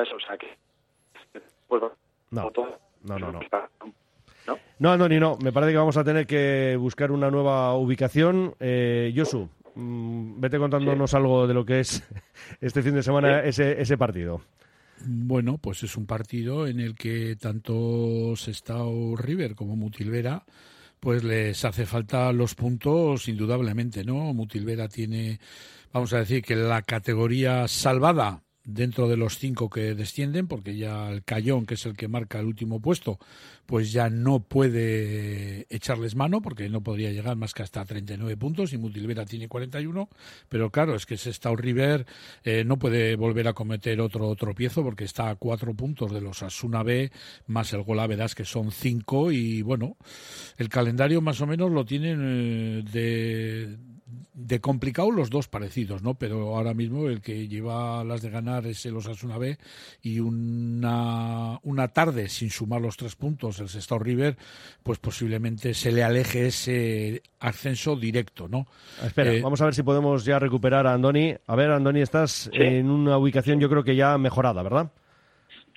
eso, 0.01 0.15
o 0.15 0.19
sea 0.19 0.37
que 0.37 0.57
pues, 1.67 1.83
No, 2.31 2.51
no, 3.03 3.19
no, 3.19 3.31
no. 3.31 3.39
¿No? 4.47 4.57
No, 4.79 4.91
Andoni, 4.91 5.19
no. 5.19 5.37
Me 5.41 5.51
parece 5.51 5.71
que 5.71 5.77
vamos 5.77 5.97
a 5.97 6.03
tener 6.03 6.25
que 6.25 6.75
buscar 6.79 7.11
una 7.11 7.29
nueva 7.31 7.75
ubicación. 7.75 8.55
Eh, 8.59 9.13
Josu, 9.15 9.49
mm, 9.75 10.39
vete 10.39 10.57
contándonos 10.57 11.13
algo 11.13 11.47
de 11.47 11.53
lo 11.53 11.65
que 11.65 11.79
es 11.79 12.03
este 12.61 12.81
fin 12.81 12.95
de 12.95 13.03
semana 13.03 13.41
ese, 13.41 13.81
ese 13.81 13.97
partido. 13.97 14.41
Bueno, 15.05 15.57
pues 15.57 15.83
es 15.83 15.97
un 15.97 16.05
partido 16.05 16.67
en 16.67 16.79
el 16.79 16.95
que 16.95 17.35
tanto 17.35 18.35
Sestao 18.35 19.15
River 19.15 19.55
como 19.55 19.75
Mutilvera 19.75 20.45
pues 21.03 21.21
les 21.21 21.65
hace 21.65 21.85
falta 21.85 22.31
los 22.31 22.55
puntos 22.55 23.27
indudablemente, 23.27 24.05
¿no? 24.05 24.33
Mutilvera 24.33 24.87
tiene, 24.87 25.37
vamos 25.91 26.13
a 26.13 26.19
decir 26.19 26.41
que 26.41 26.55
la 26.55 26.81
categoría 26.81 27.67
salvada 27.67 28.41
dentro 28.65 29.07
de 29.07 29.17
los 29.17 29.37
cinco 29.37 29.69
que 29.69 29.93
descienden, 29.93 30.47
porque 30.47 30.75
ya 30.77 31.09
el 31.09 31.23
Cayón, 31.23 31.65
que 31.65 31.73
es 31.73 31.85
el 31.85 31.95
que 31.97 32.07
marca 32.07 32.39
el 32.39 32.45
último 32.45 32.79
puesto, 32.79 33.19
pues 33.65 33.91
ya 33.91 34.09
no 34.09 34.41
puede 34.41 35.65
echarles 35.69 36.15
mano, 36.15 36.41
porque 36.41 36.69
no 36.69 36.81
podría 36.81 37.11
llegar 37.11 37.35
más 37.35 37.53
que 37.53 37.63
hasta 37.63 37.83
39 37.83 38.37
puntos, 38.37 38.73
y 38.73 38.77
Mutilvera 38.77 39.25
tiene 39.25 39.47
41, 39.47 40.09
pero 40.49 40.69
claro, 40.69 40.95
es 40.95 41.05
que 41.05 41.17
Sestao 41.17 41.55
River 41.55 42.05
eh, 42.43 42.63
no 42.63 42.79
puede 42.79 43.15
volver 43.15 43.47
a 43.47 43.53
cometer 43.53 43.99
otro 43.99 44.33
tropiezo, 44.35 44.83
porque 44.83 45.03
está 45.03 45.29
a 45.29 45.35
cuatro 45.35 45.73
puntos 45.73 46.11
de 46.11 46.21
los 46.21 46.43
Asuna 46.43 46.83
B, 46.83 47.11
más 47.47 47.73
el 47.73 47.83
Golaveras, 47.83 48.35
que 48.35 48.45
son 48.45 48.71
cinco, 48.71 49.31
y 49.31 49.61
bueno, 49.61 49.97
el 50.57 50.69
calendario 50.69 51.21
más 51.21 51.41
o 51.41 51.47
menos 51.47 51.71
lo 51.71 51.85
tienen 51.85 52.19
eh, 52.21 52.83
de, 52.91 53.77
de 54.33 54.59
complicado 54.59 55.11
los 55.11 55.29
dos 55.29 55.47
parecidos, 55.47 56.03
¿no? 56.03 56.15
Pero 56.15 56.55
ahora 56.55 56.73
mismo 56.73 57.07
el 57.07 57.21
que 57.21 57.47
lleva 57.47 58.03
las 58.03 58.21
de 58.21 58.29
ganar 58.29 58.65
es 58.65 58.85
el 58.85 58.95
Osasuna 58.95 59.37
B 59.37 59.57
y 60.01 60.19
una, 60.19 61.59
una 61.63 61.87
tarde 61.89 62.29
sin 62.29 62.49
sumar 62.49 62.81
los 62.81 62.97
tres 62.97 63.15
puntos 63.15 63.59
el 63.59 63.69
Sestao 63.69 63.99
River, 63.99 64.35
pues 64.83 64.99
posiblemente 64.99 65.73
se 65.73 65.91
le 65.91 66.03
aleje 66.03 66.47
ese 66.47 67.21
ascenso 67.39 67.95
directo, 67.95 68.47
¿no? 68.47 68.65
Espera, 69.03 69.33
Eh, 69.33 69.41
vamos 69.41 69.61
a 69.61 69.65
ver 69.65 69.73
si 69.73 69.83
podemos 69.83 70.25
ya 70.25 70.39
recuperar 70.39 70.87
a 70.87 70.93
Andoni. 70.93 71.33
A 71.47 71.55
ver, 71.55 71.71
Andoni, 71.71 72.01
estás 72.01 72.49
en 72.53 72.89
una 72.89 73.17
ubicación 73.17 73.59
yo 73.59 73.69
creo 73.69 73.83
que 73.83 73.95
ya 73.95 74.17
mejorada, 74.17 74.63
¿verdad? 74.63 74.91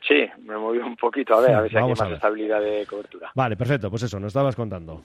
Sí, 0.07 0.27
me 0.45 0.57
movido 0.57 0.87
un 0.87 0.97
poquito, 0.97 1.35
a 1.35 1.41
ver, 1.41 1.55
a 1.55 1.61
ver 1.63 1.71
si 1.71 1.77
hay 1.77 1.89
más 1.89 2.13
estabilidad 2.13 2.61
de 2.61 2.87
cobertura. 2.87 3.33
Vale, 3.35 3.57
perfecto, 3.57 3.91
pues 3.91 4.05
eso, 4.05 4.21
nos 4.21 4.29
estabas 4.29 4.55
contando. 4.55 5.03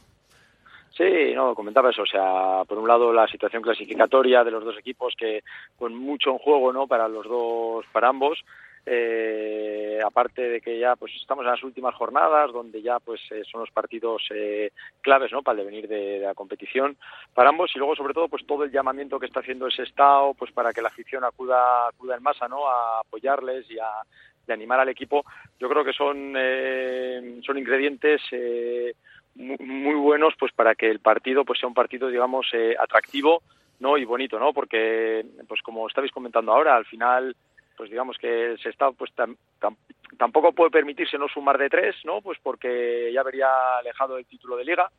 Sí, 0.97 1.33
no, 1.33 1.55
comentaba 1.55 1.89
eso, 1.89 2.01
o 2.01 2.05
sea, 2.05 2.63
por 2.67 2.77
un 2.77 2.87
lado 2.87 3.13
la 3.13 3.27
situación 3.27 3.61
clasificatoria 3.61 4.43
de 4.43 4.51
los 4.51 4.63
dos 4.63 4.77
equipos 4.77 5.13
que 5.17 5.41
con 5.77 5.95
mucho 5.95 6.31
en 6.31 6.37
juego, 6.37 6.73
¿no? 6.73 6.85
Para 6.87 7.07
los 7.07 7.25
dos, 7.27 7.85
para 7.93 8.09
ambos. 8.09 8.43
Eh, 8.83 9.99
aparte 10.03 10.41
de 10.41 10.59
que 10.59 10.79
ya 10.79 10.95
pues 10.95 11.13
estamos 11.21 11.45
en 11.45 11.51
las 11.51 11.63
últimas 11.63 11.93
jornadas 11.93 12.51
donde 12.51 12.81
ya 12.81 12.97
pues 12.99 13.21
eh, 13.29 13.43
son 13.49 13.61
los 13.61 13.69
partidos 13.69 14.23
eh, 14.33 14.71
claves 15.01 15.31
no 15.31 15.43
para 15.43 15.59
el 15.59 15.67
devenir 15.67 15.87
de, 15.87 16.17
la 16.17 16.33
competición 16.33 16.97
para 17.35 17.49
ambos 17.49 17.71
y 17.75 17.77
luego 17.77 17.95
sobre 17.95 18.15
todo 18.15 18.27
pues 18.27 18.43
todo 18.47 18.63
el 18.63 18.71
llamamiento 18.71 19.19
que 19.19 19.27
está 19.27 19.41
haciendo 19.41 19.67
ese 19.67 19.83
estado 19.83 20.33
pues 20.33 20.51
para 20.51 20.73
que 20.73 20.81
la 20.81 20.87
afición 20.87 21.23
acuda 21.23 21.89
acuda 21.89 22.17
en 22.17 22.23
masa 22.23 22.47
no 22.47 22.67
a 22.67 23.01
apoyarles 23.01 23.69
y 23.69 23.77
a, 23.77 24.01
y 24.47 24.51
animar 24.51 24.79
al 24.79 24.89
equipo 24.89 25.25
yo 25.59 25.69
creo 25.69 25.83
que 25.83 25.93
son 25.93 26.33
eh, 26.35 27.39
son 27.45 27.59
ingredientes 27.59 28.19
eh, 28.31 28.95
muy, 29.35 29.95
buenos 29.95 30.33
pues 30.39 30.51
para 30.53 30.75
que 30.75 30.89
el 30.89 30.99
partido 30.99 31.45
pues 31.45 31.59
sea 31.59 31.67
un 31.69 31.73
partido 31.75 32.07
digamos 32.09 32.47
eh, 32.53 32.75
atractivo 32.79 33.41
no 33.79 33.97
y 33.97 34.05
bonito 34.05 34.39
no 34.39 34.53
porque 34.53 35.25
pues 35.47 35.61
como 35.61 35.87
estabais 35.87 36.11
comentando 36.11 36.51
ahora 36.51 36.75
al 36.75 36.85
final 36.85 37.35
pues 37.77 37.89
digamos 37.89 38.17
que 38.17 38.55
se 38.61 38.69
está 38.69 38.91
pues 38.91 39.11
tam- 39.15 39.37
tam- 39.59 39.77
tampoco 40.17 40.51
puede 40.51 40.69
permitirse 40.71 41.17
no 41.17 41.27
sumar 41.27 41.57
de 41.57 41.69
tres 41.69 41.95
no 42.03 42.21
pues 42.21 42.37
porque 42.43 43.11
ya 43.13 43.23
vería 43.23 43.77
alejado 43.79 44.17
el 44.17 44.25
título 44.25 44.57
de 44.57 44.65
liga. 44.65 44.89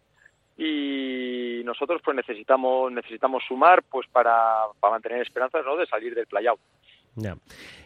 Y 0.57 1.63
nosotros 1.65 2.03
pues 2.05 2.15
necesitamos 2.17 2.93
necesitamos 2.93 3.43
sumar 3.49 3.83
pues 3.85 4.07
para, 4.09 4.67
para 4.81 4.93
mantener 4.93 5.23
esperanzas 5.23 5.65
no 5.65 5.77
de 5.77 5.87
salir 5.87 6.15
del 6.15 6.27
playout. 6.27 6.61
Ya. 7.17 7.35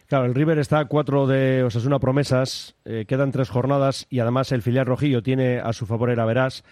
Claro, 0.07 0.25
el 0.25 0.35
River 0.35 0.57
está 0.59 0.79
a 0.79 0.85
cuatro 0.85 1.27
de 1.27 1.63
Osasuna 1.63 1.99
promesas, 1.99 2.77
eh, 2.85 3.03
quedan 3.05 3.33
tres 3.33 3.49
jornadas 3.49 4.07
y 4.09 4.19
además 4.19 4.53
el 4.53 4.61
filial 4.61 4.85
rojillo 4.85 5.21
tiene 5.21 5.59
a 5.59 5.73
su 5.73 5.85
favor 5.85 6.09
el 6.09 6.25
Verás. 6.25 6.63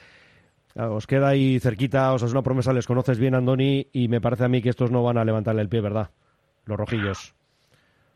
Os 0.77 1.05
queda 1.07 1.29
ahí 1.29 1.59
cerquita, 1.59 2.13
Osasuna 2.13 2.41
promesa, 2.41 2.73
les 2.73 2.87
conoces 2.87 3.19
bien, 3.19 3.35
Andoni, 3.35 3.87
y 3.91 4.07
me 4.07 4.21
parece 4.21 4.45
a 4.45 4.47
mí 4.49 4.61
que 4.61 4.69
estos 4.69 4.91
no 4.91 5.03
van 5.03 5.17
a 5.17 5.25
levantarle 5.25 5.61
el 5.61 5.69
pie, 5.69 5.81
¿verdad? 5.81 6.09
Los 6.65 6.77
rojillos. 6.77 7.35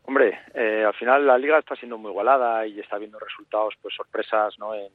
Hombre, 0.04 0.40
eh, 0.54 0.84
al 0.86 0.94
final 0.94 1.26
la 1.26 1.38
liga 1.38 1.58
está 1.58 1.76
siendo 1.76 1.98
muy 1.98 2.10
igualada 2.10 2.66
y 2.66 2.80
está 2.80 2.96
habiendo 2.96 3.18
resultados, 3.18 3.74
pues 3.80 3.94
sorpresas, 3.94 4.58
¿no? 4.58 4.74
En 4.74 4.90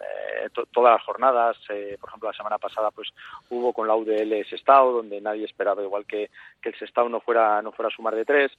eh, 0.00 0.48
to- 0.52 0.66
todas 0.66 0.92
las 0.94 1.02
jornadas, 1.04 1.56
eh, 1.70 1.96
por 2.00 2.08
ejemplo, 2.10 2.28
la 2.30 2.36
semana 2.36 2.58
pasada, 2.58 2.90
pues 2.90 3.08
hubo 3.50 3.72
con 3.72 3.86
la 3.88 3.96
UDL 3.96 4.44
Sestao, 4.48 4.92
donde 4.92 5.20
nadie 5.20 5.44
esperaba 5.44 5.82
igual 5.82 6.06
que, 6.06 6.30
que 6.62 6.68
el 6.70 6.78
Sestao 6.78 7.08
no 7.08 7.20
fuera 7.20 7.60
no 7.62 7.72
fuera 7.72 7.88
a 7.88 7.94
sumar 7.96 8.14
de 8.14 8.24
tres. 8.24 8.52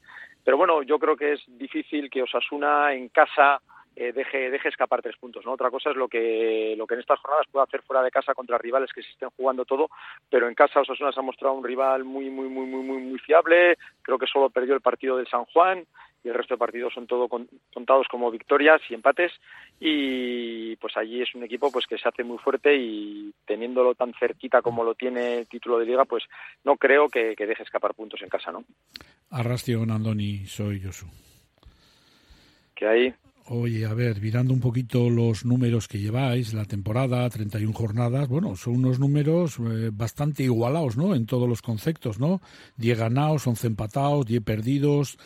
Pero 0.44 0.58
bueno, 0.58 0.82
yo 0.84 1.00
creo 1.00 1.16
que 1.16 1.34
es 1.34 1.42
difícil 1.48 2.10
que 2.10 2.24
Osasuna 2.24 2.94
en 2.94 3.10
casa 3.10 3.62
eh, 3.96 4.14
deje 4.14 4.50
deje 4.50 4.70
escapar 4.70 5.02
tres 5.02 5.18
puntos, 5.18 5.46
¿no? 5.46 5.54
Otra 5.54 5.70
cosa 5.72 5.90
es 5.90 5.96
lo 5.98 6.08
que 6.08 6.74
lo 6.78 6.86
que 6.88 6.94
en 6.94 7.02
estas 7.02 7.20
jornadas 7.20 7.48
puede 7.52 7.64
hacer 7.64 7.82
fuera 7.82 8.02
de 8.04 8.12
casa 8.12 8.34
contra 8.34 8.58
rivales 8.58 8.94
que 8.94 9.02
se 9.02 9.10
estén 9.10 9.30
jugando 9.36 9.66
todo, 9.66 9.90
pero 10.30 10.48
en 10.48 10.56
casa 10.56 10.82
Osasuna 10.82 11.12
se 11.12 11.20
ha 11.20 11.24
mostrado 11.24 11.56
un 11.56 11.64
rival 11.64 12.04
muy 12.06 12.30
muy 12.30 12.48
muy 12.48 12.66
muy 12.66 12.82
muy 12.84 12.98
muy 13.02 13.20
fiable. 13.20 13.78
Creo 14.02 14.18
que 14.18 14.28
solo 14.28 14.50
perdió 14.50 14.74
el 14.76 14.82
partido 14.82 15.18
del 15.18 15.28
San 15.28 15.46
Juan 15.46 15.86
y 16.24 16.28
el 16.30 16.34
resto 16.36 16.54
de 16.56 16.60
partidos 16.60 16.94
son 16.94 17.08
todo 17.08 17.28
con- 17.28 17.48
contados 17.74 18.08
como 18.10 18.30
victorias 18.32 18.82
y 18.90 18.94
empates. 18.94 19.32
Y 19.80 20.76
pues 20.78 20.96
allí 20.98 21.22
es 21.22 21.34
un 21.36 21.44
equipo 21.44 21.72
pues 21.72 21.86
que 21.88 21.98
se 21.98 22.08
hace 22.10 22.24
muy 22.24 22.38
fuerte 22.38 22.76
y 22.76 23.34
teniéndolo 23.46 23.96
tan 23.96 24.14
cerquita 24.20 24.62
como 24.62 24.84
lo 24.84 24.96
tiene 24.96 25.40
el 25.40 25.48
título 25.48 25.80
de 25.80 25.86
liga 25.86 26.06
pues 26.06 26.24
no 26.64 26.76
creo 26.78 27.08
que, 27.10 27.36
que 27.36 27.46
deje 27.48 27.64
escapar 27.64 27.94
puntos 27.94 28.22
en 28.22 28.30
casa 28.30 28.52
no 28.52 28.64
Arrastion 29.32 29.90
Andoni, 29.92 30.46
soy 30.46 30.82
Josu. 30.82 31.08
que 32.76 32.88
ahí 32.88 33.14
Oye, 33.52 33.84
a 33.88 33.96
ver, 33.96 34.22
mirando 34.22 34.54
un 34.54 34.60
poquito 34.60 35.10
los 35.10 35.44
números 35.44 35.88
que 35.88 35.98
lleváis, 35.98 36.54
la 36.54 36.66
temporada, 36.66 37.28
31 37.28 37.74
jornadas, 37.74 38.28
bueno, 38.28 38.56
son 38.56 38.76
unos 38.76 39.00
números 39.00 39.58
eh, 39.58 39.90
bastante 39.92 40.44
igualados, 40.44 40.98
¿no? 40.98 41.16
En 41.16 41.26
todos 41.26 41.50
los 41.50 41.64
conceptos, 41.64 42.20
¿no? 42.20 42.42
10 42.78 43.00
ganados, 43.00 43.48
11 43.48 43.66
empatados, 43.66 44.28
10 44.28 44.44
perdidos, 44.44 45.18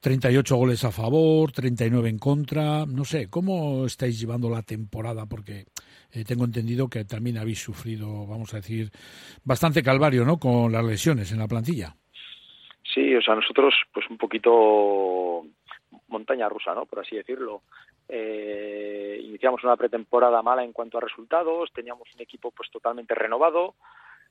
38 0.00 0.56
goles 0.56 0.84
a 0.84 0.90
favor, 0.90 1.52
39 1.52 2.08
en 2.08 2.18
contra. 2.18 2.86
No 2.86 3.04
sé, 3.04 3.28
¿cómo 3.28 3.84
estáis 3.84 4.18
llevando 4.18 4.48
la 4.48 4.62
temporada? 4.62 5.26
Porque 5.26 5.66
eh, 6.12 6.24
tengo 6.24 6.46
entendido 6.46 6.88
que 6.88 7.04
también 7.04 7.36
habéis 7.36 7.62
sufrido, 7.62 8.26
vamos 8.26 8.54
a 8.54 8.56
decir, 8.56 8.88
bastante 9.44 9.82
calvario, 9.82 10.24
¿no? 10.24 10.38
Con 10.38 10.72
las 10.72 10.82
lesiones 10.82 11.30
en 11.30 11.40
la 11.40 11.46
plantilla. 11.46 11.94
Sí, 12.94 13.14
o 13.14 13.20
sea, 13.20 13.34
nosotros 13.34 13.74
pues 13.92 14.06
un 14.08 14.16
poquito 14.16 15.44
montaña 16.08 16.48
rusa, 16.48 16.74
¿no? 16.74 16.86
Por 16.86 17.00
así 17.00 17.16
decirlo. 17.16 17.62
Eh, 18.08 19.20
iniciamos 19.22 19.64
una 19.64 19.76
pretemporada 19.76 20.40
mala 20.42 20.62
en 20.62 20.72
cuanto 20.72 20.98
a 20.98 21.00
resultados, 21.00 21.72
teníamos 21.72 22.08
un 22.14 22.20
equipo 22.20 22.50
pues 22.52 22.70
totalmente 22.70 23.14
renovado, 23.14 23.74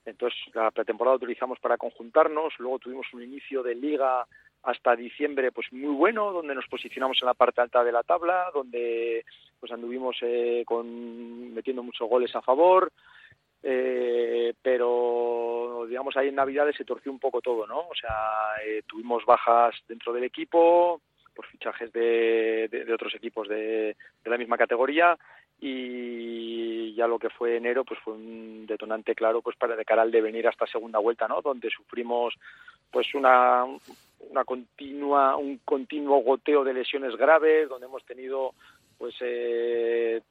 entonces 0.05 0.39
la 0.53 0.71
pretemporada 0.71 1.17
utilizamos 1.17 1.59
para 1.59 1.77
conjuntarnos, 1.77 2.53
luego 2.59 2.79
tuvimos 2.79 3.07
un 3.13 3.23
inicio 3.23 3.63
de 3.63 3.75
liga 3.75 4.25
hasta 4.63 4.95
diciembre 4.95 5.51
pues 5.51 5.71
muy 5.71 5.93
bueno, 5.93 6.31
donde 6.31 6.55
nos 6.55 6.67
posicionamos 6.67 7.17
en 7.21 7.27
la 7.27 7.33
parte 7.33 7.61
alta 7.61 7.83
de 7.83 7.91
la 7.91 8.03
tabla, 8.03 8.49
donde 8.53 9.25
pues 9.59 9.71
anduvimos 9.71 10.17
eh, 10.21 10.63
con 10.65 11.53
metiendo 11.53 11.83
muchos 11.83 12.07
goles 12.09 12.35
a 12.35 12.41
favor, 12.41 12.91
eh, 13.61 14.53
pero 14.61 15.85
digamos 15.88 16.15
ahí 16.17 16.29
en 16.29 16.35
Navidades 16.35 16.75
se 16.75 16.85
torció 16.85 17.11
un 17.11 17.19
poco 17.19 17.41
todo, 17.41 17.67
¿no? 17.67 17.79
O 17.79 17.95
sea, 17.95 18.55
eh, 18.65 18.83
tuvimos 18.88 19.25
bajas 19.25 19.75
dentro 19.88 20.13
del 20.13 20.23
equipo 20.23 21.01
por 21.35 21.45
fichajes 21.47 21.91
de, 21.93 22.67
de, 22.71 22.93
otros 22.93 23.13
equipos 23.13 23.47
de, 23.47 23.95
de 24.23 24.29
la 24.29 24.37
misma 24.37 24.57
categoría. 24.57 25.17
Y 25.59 26.93
ya 26.95 27.07
lo 27.07 27.17
que 27.17 27.29
fue 27.29 27.57
enero 27.57 27.83
pues 27.85 27.99
fue 28.01 28.13
un 28.13 28.65
detonante 28.67 29.15
claro 29.15 29.41
pues 29.41 29.55
para 29.55 29.75
de 29.75 29.85
cara 29.85 30.01
al 30.01 30.11
devenir 30.11 30.47
a 30.47 30.49
esta 30.49 30.67
segunda 30.67 30.99
vuelta 30.99 31.27
no 31.27 31.41
donde 31.41 31.69
sufrimos 31.69 32.33
pues 32.91 33.13
una 33.15 33.63
una 34.29 34.43
continua 34.43 35.37
un 35.37 35.59
continuo 35.63 36.17
goteo 36.23 36.63
de 36.63 36.73
lesiones 36.73 37.15
graves 37.15 37.69
donde 37.69 37.87
hemos 37.87 38.03
tenido 38.05 38.53
pues 38.97 39.15
eh, 39.21 40.21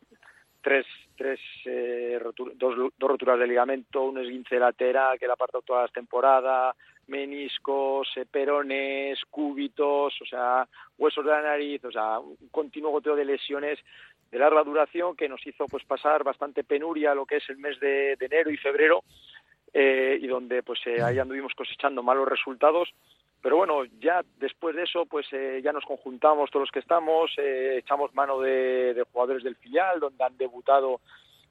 tres 0.62 0.86
tres 1.16 1.40
eh, 1.64 2.18
rotu- 2.22 2.52
dos, 2.54 2.92
dos 2.98 3.10
roturas 3.10 3.38
de 3.38 3.46
ligamento 3.46 4.02
un 4.04 4.18
esguince 4.18 4.58
lateral 4.58 5.18
que 5.18 5.26
la 5.26 5.34
apartado 5.34 5.62
toda 5.62 5.82
la 5.82 5.88
temporada 5.88 6.74
meniscos, 7.08 8.08
eh, 8.16 8.26
perones, 8.30 9.18
cúbitos, 9.30 10.14
o 10.20 10.26
sea, 10.26 10.66
huesos 10.98 11.24
de 11.24 11.30
la 11.30 11.42
nariz, 11.42 11.84
o 11.84 11.92
sea, 11.92 12.18
un 12.18 12.36
continuo 12.50 12.90
goteo 12.90 13.16
de 13.16 13.24
lesiones 13.24 13.78
de 14.34 14.40
larga 14.40 14.64
duración 14.64 15.14
que 15.14 15.28
nos 15.28 15.46
hizo 15.46 15.66
pues 15.66 15.84
pasar 15.84 16.24
bastante 16.24 16.64
penuria 16.64 17.14
lo 17.14 17.24
que 17.24 17.36
es 17.36 17.48
el 17.50 17.58
mes 17.58 17.78
de, 17.78 18.16
enero 18.18 18.50
y 18.50 18.56
febrero 18.56 19.04
eh, 19.72 20.18
y 20.20 20.26
donde 20.26 20.64
pues 20.64 20.80
eh, 20.86 21.00
ahí 21.02 21.20
anduvimos 21.20 21.54
cosechando 21.54 22.02
malos 22.02 22.26
resultados. 22.28 22.92
Pero 23.40 23.58
bueno 23.58 23.84
ya 24.00 24.22
después 24.38 24.74
de 24.74 24.82
eso 24.82 25.06
pues 25.06 25.26
eh, 25.30 25.60
ya 25.62 25.72
nos 25.72 25.84
conjuntamos 25.84 26.50
todos 26.50 26.64
los 26.64 26.72
que 26.72 26.80
estamos 26.80 27.30
eh, 27.38 27.76
echamos 27.78 28.12
mano 28.12 28.40
de 28.40 29.06
jugadores 29.12 29.44
del 29.44 29.54
filial 29.54 30.00
donde 30.00 30.24
han 30.24 30.36
debutado 30.36 31.00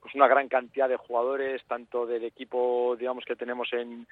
pues 0.03 0.13
una 0.15 0.27
gran 0.27 0.49
cantidad 0.49 0.87
de 0.87 0.97
jugadores 0.97 1.63
tanto 1.65 2.05
del 2.05 2.25
equipo 2.25 2.95
digamos 2.99 3.23
que 3.25 3.35
tenemos 3.35 3.71
en, 3.73 4.05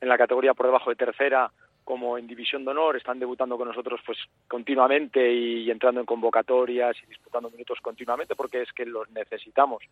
en 0.00 0.08
la 0.08 0.18
categoría 0.18 0.54
por 0.54 0.66
debajo 0.66 0.90
de 0.90 0.96
tercera 0.96 1.52
como 1.84 2.16
en 2.16 2.26
división 2.26 2.64
de 2.64 2.70
honor 2.70 2.96
están 2.96 3.18
debutando 3.18 3.56
con 3.56 3.68
nosotros 3.68 4.00
pues 4.04 4.18
continuamente 4.48 5.32
y, 5.32 5.70
entrando 5.70 6.00
en 6.00 6.06
convocatorias 6.06 6.96
y 7.02 7.06
disputando 7.06 7.50
minutos 7.50 7.78
continuamente 7.82 8.34
porque 8.34 8.62
es 8.62 8.72
que 8.72 8.86
los 8.86 9.08
necesitamos 9.10 9.82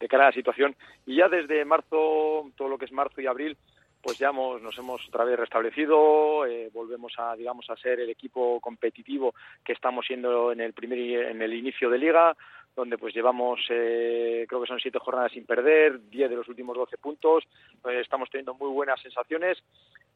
de 0.00 0.08
cara 0.08 0.24
a 0.24 0.26
la 0.28 0.32
situación. 0.32 0.74
Y 1.06 1.16
ya 1.16 1.28
desde 1.28 1.64
marzo 1.64 2.50
todo 2.56 2.68
lo 2.68 2.78
que 2.78 2.86
es 2.86 2.92
marzo 2.92 3.20
y 3.20 3.26
abril 3.26 3.56
pues 4.02 4.18
ya 4.18 4.30
hemos, 4.30 4.60
nos 4.60 4.76
hemos 4.78 5.06
otra 5.06 5.24
vez 5.24 5.38
restablecido, 5.38 6.44
eh, 6.44 6.70
volvemos 6.72 7.12
a 7.18 7.36
digamos 7.36 7.70
a 7.70 7.76
ser 7.76 8.00
el 8.00 8.10
equipo 8.10 8.58
competitivo 8.60 9.32
que 9.64 9.74
estamos 9.74 10.04
siendo 10.06 10.50
en 10.50 10.60
el 10.60 10.72
primer 10.72 10.98
en 10.98 11.40
el 11.40 11.54
inicio 11.54 11.88
de 11.88 11.98
liga, 11.98 12.36
donde 12.74 12.96
pues 12.98 13.14
llevamos 13.14 13.60
eh, 13.68 14.46
creo 14.48 14.60
que 14.62 14.66
son 14.66 14.80
siete 14.80 14.98
jornadas 14.98 15.32
sin 15.32 15.44
perder, 15.44 16.00
diez 16.08 16.30
de 16.30 16.36
los 16.36 16.48
últimos 16.48 16.76
doce 16.76 16.96
puntos, 16.98 17.44
eh, 17.88 18.00
estamos 18.00 18.30
teniendo 18.30 18.54
muy 18.54 18.70
buenas 18.70 19.00
sensaciones 19.00 19.62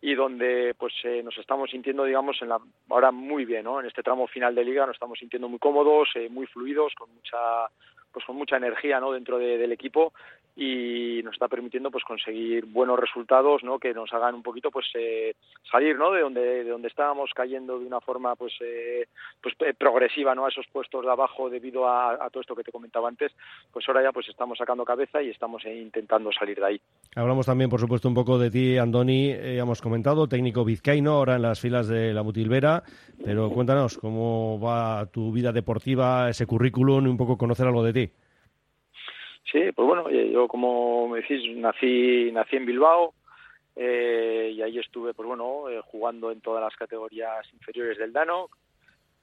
y 0.00 0.14
donde 0.14 0.74
pues 0.78 0.94
eh, 1.04 1.22
nos 1.22 1.36
estamos 1.38 1.70
sintiendo 1.70 2.04
digamos 2.04 2.40
en 2.42 2.48
la 2.48 2.58
ahora 2.88 3.10
muy 3.12 3.44
bien, 3.44 3.64
¿no? 3.64 3.80
En 3.80 3.86
este 3.86 4.02
tramo 4.02 4.26
final 4.26 4.54
de 4.54 4.64
liga 4.64 4.86
nos 4.86 4.96
estamos 4.96 5.18
sintiendo 5.18 5.48
muy 5.48 5.58
cómodos, 5.58 6.08
eh, 6.14 6.28
muy 6.30 6.46
fluidos, 6.46 6.94
con 6.94 7.12
mucha 7.14 7.38
pues 8.12 8.24
con 8.24 8.36
mucha 8.36 8.56
energía 8.56 8.98
no 9.00 9.12
dentro 9.12 9.36
de- 9.38 9.58
del 9.58 9.72
equipo 9.72 10.14
y 10.56 11.20
nos 11.22 11.34
está 11.34 11.48
permitiendo 11.48 11.90
pues 11.90 12.02
conseguir 12.04 12.64
buenos 12.64 12.98
resultados 12.98 13.62
no 13.62 13.78
que 13.78 13.92
nos 13.92 14.12
hagan 14.14 14.34
un 14.34 14.42
poquito 14.42 14.70
pues 14.70 14.86
eh, 14.94 15.34
salir 15.70 15.96
no 15.96 16.10
de 16.12 16.22
donde 16.22 16.64
de 16.64 16.70
donde 16.70 16.88
estábamos 16.88 17.30
cayendo 17.34 17.78
de 17.78 17.86
una 17.86 18.00
forma 18.00 18.34
pues 18.36 18.54
eh, 18.60 19.06
pues 19.42 19.54
eh, 19.60 19.74
progresiva 19.74 20.34
no 20.34 20.46
a 20.46 20.48
esos 20.48 20.66
puestos 20.72 21.04
de 21.04 21.10
abajo 21.10 21.50
debido 21.50 21.86
a, 21.86 22.12
a 22.14 22.30
todo 22.30 22.40
esto 22.40 22.56
que 22.56 22.64
te 22.64 22.72
comentaba 22.72 23.08
antes 23.08 23.32
pues 23.70 23.86
ahora 23.86 24.02
ya 24.02 24.12
pues 24.12 24.28
estamos 24.28 24.56
sacando 24.56 24.84
cabeza 24.84 25.22
y 25.22 25.28
estamos 25.28 25.62
eh, 25.66 25.76
intentando 25.76 26.32
salir 26.32 26.58
de 26.58 26.64
ahí 26.64 26.80
Hablamos 27.14 27.46
también, 27.46 27.70
por 27.70 27.80
supuesto, 27.80 28.08
un 28.08 28.14
poco 28.14 28.38
de 28.38 28.50
ti, 28.50 28.76
Andoni. 28.76 29.30
Eh, 29.30 29.56
hemos 29.56 29.80
comentado, 29.80 30.28
técnico 30.28 30.66
vizcaíno, 30.66 31.12
ahora 31.12 31.36
en 31.36 31.42
las 31.42 31.58
filas 31.58 31.88
de 31.88 32.12
la 32.12 32.22
Mutilvera. 32.22 32.82
Pero 33.24 33.48
cuéntanos, 33.50 33.96
¿cómo 33.96 34.60
va 34.60 35.06
tu 35.06 35.32
vida 35.32 35.50
deportiva, 35.50 36.28
ese 36.28 36.44
currículum 36.44 37.06
y 37.06 37.08
un 37.08 37.16
poco 37.16 37.38
conocer 37.38 37.66
algo 37.68 37.82
de 37.82 37.92
ti? 37.94 38.12
Sí, 39.50 39.70
pues 39.72 39.86
bueno, 39.86 40.10
yo 40.10 40.48
como 40.48 41.08
me 41.08 41.20
decís, 41.20 41.56
nací, 41.56 42.30
nací 42.32 42.56
en 42.56 42.66
Bilbao 42.66 43.14
eh, 43.76 44.52
y 44.54 44.62
ahí 44.62 44.78
estuve, 44.78 45.14
pues 45.14 45.26
bueno, 45.26 45.68
eh, 45.68 45.80
jugando 45.84 46.32
en 46.32 46.40
todas 46.40 46.62
las 46.62 46.74
categorías 46.74 47.46
inferiores 47.52 47.98
del 47.98 48.12
Dano. 48.12 48.48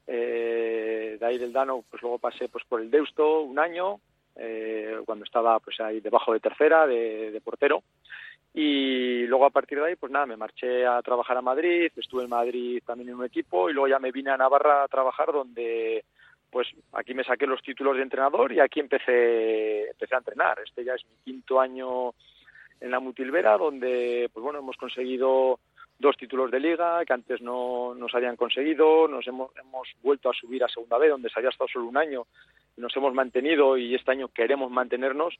Eh, 0.07 1.17
de 1.19 1.25
ahí 1.25 1.37
del 1.37 1.53
Dano, 1.53 1.83
pues 1.89 2.01
luego 2.01 2.19
pasé 2.19 2.47
pues 2.49 2.63
por 2.65 2.81
el 2.81 2.89
Deusto 2.89 3.41
un 3.41 3.59
año, 3.59 3.99
eh, 4.35 4.97
cuando 5.05 5.25
estaba 5.25 5.59
pues 5.59 5.79
ahí 5.79 5.99
debajo 5.99 6.33
de 6.33 6.39
tercera, 6.39 6.87
de 6.87 7.41
portero. 7.43 7.83
Y 8.53 9.25
luego 9.25 9.47
a 9.47 9.49
partir 9.49 9.79
de 9.79 9.87
ahí, 9.87 9.95
pues 9.95 10.11
nada, 10.11 10.27
me 10.27 10.37
marché 10.37 10.85
a 10.85 11.01
trabajar 11.01 11.35
a 11.37 11.41
Madrid, 11.41 11.91
estuve 11.95 12.23
en 12.23 12.29
Madrid 12.29 12.83
también 12.85 13.09
en 13.09 13.15
un 13.15 13.25
equipo 13.25 13.69
y 13.69 13.73
luego 13.73 13.87
ya 13.87 13.97
me 13.97 14.11
vine 14.11 14.29
a 14.29 14.37
Navarra 14.37 14.83
a 14.83 14.87
trabajar 14.87 15.31
donde 15.31 16.05
pues 16.53 16.67
aquí 16.93 17.15
me 17.15 17.23
saqué 17.23 17.47
los 17.47 17.63
títulos 17.63 17.97
de 17.97 18.03
entrenador 18.03 18.53
y 18.53 18.59
aquí 18.59 18.79
empecé 18.79 19.89
empecé 19.89 20.13
a 20.13 20.19
entrenar. 20.19 20.59
Este 20.63 20.85
ya 20.85 20.93
es 20.93 21.03
mi 21.05 21.15
quinto 21.25 21.59
año 21.59 22.13
en 22.79 22.91
la 22.91 22.99
Mutilvera, 22.99 23.57
donde 23.57 24.29
pues 24.31 24.43
bueno 24.43 24.59
hemos 24.59 24.77
conseguido 24.77 25.59
dos 25.97 26.15
títulos 26.15 26.51
de 26.51 26.59
liga 26.59 27.03
que 27.05 27.13
antes 27.13 27.41
no 27.41 27.95
nos 27.95 28.13
habían 28.13 28.35
conseguido, 28.35 29.07
nos 29.07 29.27
hemos, 29.27 29.51
hemos 29.57 29.87
vuelto 30.03 30.29
a 30.29 30.33
subir 30.33 30.63
a 30.63 30.67
segunda 30.67 30.99
B, 30.99 31.09
donde 31.09 31.29
se 31.29 31.39
había 31.39 31.49
estado 31.49 31.67
solo 31.67 31.85
un 31.85 31.97
año, 31.97 32.27
nos 32.77 32.95
hemos 32.95 33.13
mantenido 33.15 33.75
y 33.75 33.95
este 33.95 34.11
año 34.11 34.27
queremos 34.27 34.69
mantenernos 34.69 35.39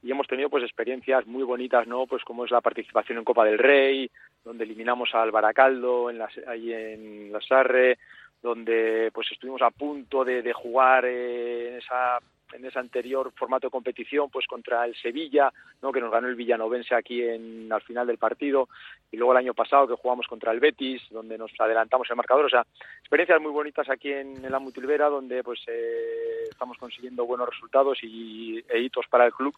y 0.00 0.10
hemos 0.10 0.28
tenido 0.28 0.48
pues 0.48 0.62
experiencias 0.62 1.26
muy 1.26 1.42
bonitas, 1.42 1.86
¿no? 1.88 2.06
Pues 2.06 2.22
como 2.24 2.44
es 2.44 2.50
la 2.50 2.60
participación 2.60 3.18
en 3.18 3.24
Copa 3.24 3.44
del 3.44 3.58
Rey, 3.58 4.10
donde 4.44 4.64
eliminamos 4.64 5.14
al 5.14 5.30
Baracaldo 5.30 6.10
en 6.10 6.18
las, 6.18 6.36
ahí 6.46 6.72
en 6.72 7.32
la 7.32 7.40
Sarre, 7.40 7.98
donde 8.42 9.10
pues 9.12 9.30
estuvimos 9.30 9.62
a 9.62 9.70
punto 9.70 10.24
de, 10.24 10.42
de 10.42 10.52
jugar 10.52 11.04
eh, 11.04 11.68
en 11.68 11.74
esa 11.76 12.18
en 12.52 12.64
ese 12.64 12.78
anterior 12.78 13.32
formato 13.34 13.66
de 13.66 13.70
competición 13.70 14.30
pues 14.30 14.46
contra 14.46 14.84
el 14.84 14.94
Sevilla 14.96 15.52
no 15.80 15.92
que 15.92 16.00
nos 16.00 16.10
ganó 16.10 16.28
el 16.28 16.34
Villanovense 16.34 16.94
aquí 16.94 17.22
en 17.22 17.72
al 17.72 17.82
final 17.82 18.06
del 18.06 18.18
partido 18.18 18.68
y 19.10 19.16
luego 19.16 19.32
el 19.32 19.38
año 19.38 19.54
pasado 19.54 19.88
que 19.88 20.00
jugamos 20.00 20.26
contra 20.26 20.52
el 20.52 20.60
Betis 20.60 21.02
donde 21.10 21.38
nos 21.38 21.50
adelantamos 21.58 22.08
el 22.10 22.16
marcador. 22.16 22.46
O 22.46 22.50
sea 22.50 22.64
experiencias 23.00 23.40
muy 23.40 23.52
bonitas 23.52 23.88
aquí 23.88 24.12
en, 24.12 24.50
la 24.50 24.58
Mutilvera 24.58 25.08
donde 25.08 25.42
pues 25.42 25.60
eh, 25.68 26.44
estamos 26.50 26.76
consiguiendo 26.78 27.26
buenos 27.26 27.48
resultados 27.48 27.98
y 28.02 28.62
e 28.68 28.80
hitos 28.80 29.06
para 29.08 29.26
el 29.26 29.32
club. 29.32 29.54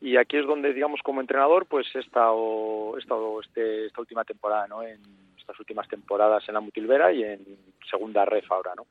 Y 0.00 0.16
aquí 0.16 0.36
es 0.36 0.46
donde 0.46 0.72
digamos 0.72 1.00
como 1.02 1.20
entrenador 1.20 1.66
pues 1.66 1.86
he 1.94 2.00
estado, 2.00 2.96
he 2.96 3.00
estado 3.00 3.40
este, 3.40 3.86
esta 3.86 4.00
última 4.00 4.24
temporada 4.24 4.66
no 4.68 4.82
en 4.82 5.00
estas 5.36 5.58
últimas 5.58 5.88
temporadas 5.88 6.44
en 6.48 6.54
la 6.54 6.60
Mutilvera 6.60 7.12
y 7.12 7.24
en 7.24 7.40
segunda 7.90 8.24
ref 8.24 8.50
ahora 8.50 8.72
no 8.76 8.86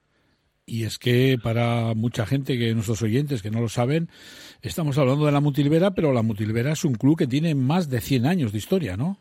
Y 0.65 0.83
es 0.83 0.97
que 0.99 1.37
para 1.41 1.93
mucha 1.95 2.25
gente, 2.25 2.57
que 2.57 2.73
nuestros 2.73 3.01
oyentes 3.01 3.41
que 3.41 3.51
no 3.51 3.61
lo 3.61 3.69
saben, 3.69 4.09
estamos 4.61 4.97
hablando 4.97 5.25
de 5.25 5.31
la 5.31 5.39
Mutilvera, 5.39 5.91
pero 5.91 6.11
la 6.11 6.21
Mutilvera 6.23 6.71
es 6.73 6.83
un 6.83 6.95
club 6.95 7.17
que 7.17 7.27
tiene 7.27 7.55
más 7.55 7.89
de 7.89 8.01
100 8.01 8.25
años 8.25 8.51
de 8.51 8.57
historia, 8.57 8.97
¿no? 8.97 9.17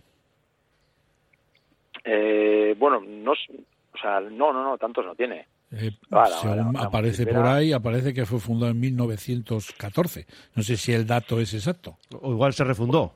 eh, 2.05 2.75
bueno 2.79 3.01
no 3.01 3.33
o 3.33 3.99
sea 4.01 4.21
no 4.21 4.53
no 4.53 4.63
no 4.65 4.79
tantos 4.79 5.05
no 5.05 5.15
tiene 5.15 5.47
Eh, 5.73 5.91
según 6.41 6.77
aparece 6.77 7.25
Mutilvera- 7.25 7.35
por 7.35 7.47
ahí, 7.49 7.73
aparece 7.73 8.15
que 8.15 8.25
fue 8.25 8.39
fundado 8.39 8.71
en 8.71 8.79
1914. 8.79 10.25
No 10.55 10.63
sé 10.63 10.77
si 10.77 10.93
el 10.93 11.05
dato 11.07 11.41
es 11.41 11.53
exacto. 11.55 11.99
O 12.21 12.31
igual 12.31 12.53
se 12.53 12.63
refundó. 12.63 13.15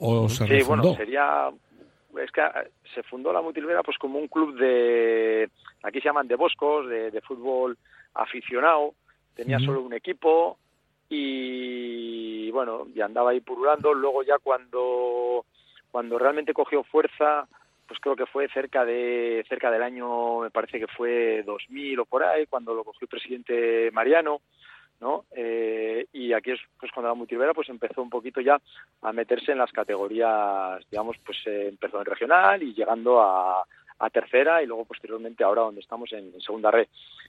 O 0.00 0.28
se 0.28 0.44
sí 0.44 0.50
refundó. 0.50 0.82
bueno 0.82 0.96
sería 0.96 1.48
es 2.18 2.30
que 2.30 2.40
eh, 2.40 2.70
se 2.94 3.02
fundó 3.02 3.32
la 3.32 3.42
Mutilvera 3.42 3.82
pues 3.82 3.98
como 3.98 4.18
un 4.18 4.28
club 4.28 4.56
de 4.56 5.48
aquí 5.82 6.00
se 6.00 6.08
llaman 6.08 6.28
de 6.28 6.36
boscos 6.36 6.88
de, 6.88 7.10
de 7.10 7.20
fútbol 7.20 7.76
aficionado. 8.14 8.94
Tenía 9.34 9.58
solo 9.58 9.80
un 9.80 9.94
equipo 9.94 10.58
y 11.08 12.50
bueno 12.50 12.86
y 12.94 13.00
andaba 13.00 13.30
ahí 13.30 13.40
purulando. 13.40 13.94
Luego 13.94 14.22
ya 14.22 14.38
cuando 14.38 15.44
cuando 15.90 16.18
realmente 16.18 16.54
cogió 16.54 16.82
fuerza 16.84 17.46
pues 17.86 18.00
creo 18.00 18.16
que 18.16 18.26
fue 18.26 18.48
cerca 18.48 18.84
de 18.84 19.44
cerca 19.48 19.70
del 19.70 19.82
año 19.82 20.40
me 20.40 20.50
parece 20.50 20.78
que 20.78 20.86
fue 20.86 21.42
2000 21.44 22.00
o 22.00 22.04
por 22.06 22.24
ahí 22.24 22.46
cuando 22.46 22.74
lo 22.74 22.84
cogió 22.84 23.00
el 23.02 23.08
presidente 23.08 23.90
Mariano 23.92 24.40
no 25.02 25.24
Eh, 25.36 26.06
y 26.12 26.32
aquí 26.32 26.52
es 26.52 26.60
pues 26.80 26.90
cuando 26.92 27.08
la 27.10 27.14
Mutilvera 27.14 27.52
pues 27.52 27.68
empezó 27.68 28.00
un 28.02 28.08
poquito 28.08 28.40
ya 28.40 28.58
a 29.02 29.12
meterse 29.12 29.52
en 29.52 29.58
las 29.58 29.72
categorías 29.72 30.80
digamos 30.90 31.16
pues 31.26 31.38
eh, 31.46 31.68
empezó 31.68 31.98
en 31.98 32.06
regional 32.06 32.62
y 32.62 32.72
llegando 32.72 33.20
a, 33.20 33.64
tercera 34.10 34.62
y 34.62 34.66
luego 34.66 34.84
posteriormente 34.84 35.44
ahora 35.44 35.62
donde 35.62 35.80
estamos 35.80 36.12
en, 36.12 36.32
segunda 36.40 36.70
red. 36.72 36.88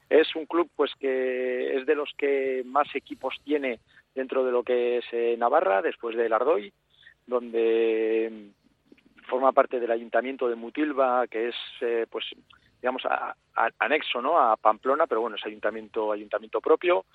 Es 0.10 0.36
un 0.36 0.46
club 0.48 0.68
pues 0.76 0.92
que 1.00 1.78
es 1.78 1.86
de 1.86 1.94
los 1.96 2.10
que 2.18 2.64
más 2.66 2.88
equipos 2.96 3.36
tiene 3.44 3.80
dentro 4.16 4.44
de 4.44 4.52
lo 4.52 4.64
que 4.64 4.98
es 4.98 5.06
eh, 5.12 5.36
Navarra 5.38 5.82
después 5.84 6.16
del 6.18 6.34
Ardoy 6.34 6.74
donde 7.28 8.50
forma 9.28 9.52
parte 9.52 9.80
del 9.80 9.92
ayuntamiento 9.92 10.48
de 10.50 10.56
Mutilva 10.56 11.28
que 11.28 11.50
es 11.50 11.56
eh, 11.82 12.06
pues 12.10 12.26
digamos 12.82 13.06
a- 13.06 13.36
a- 13.56 13.70
anexo 13.80 14.22
no 14.22 14.38
a 14.40 14.58
Pamplona 14.58 15.08
pero 15.08 15.22
bueno 15.22 15.36
es 15.38 15.46
ayuntamiento 15.46 16.12
ayuntamiento 16.12 16.60
propio 16.60 17.06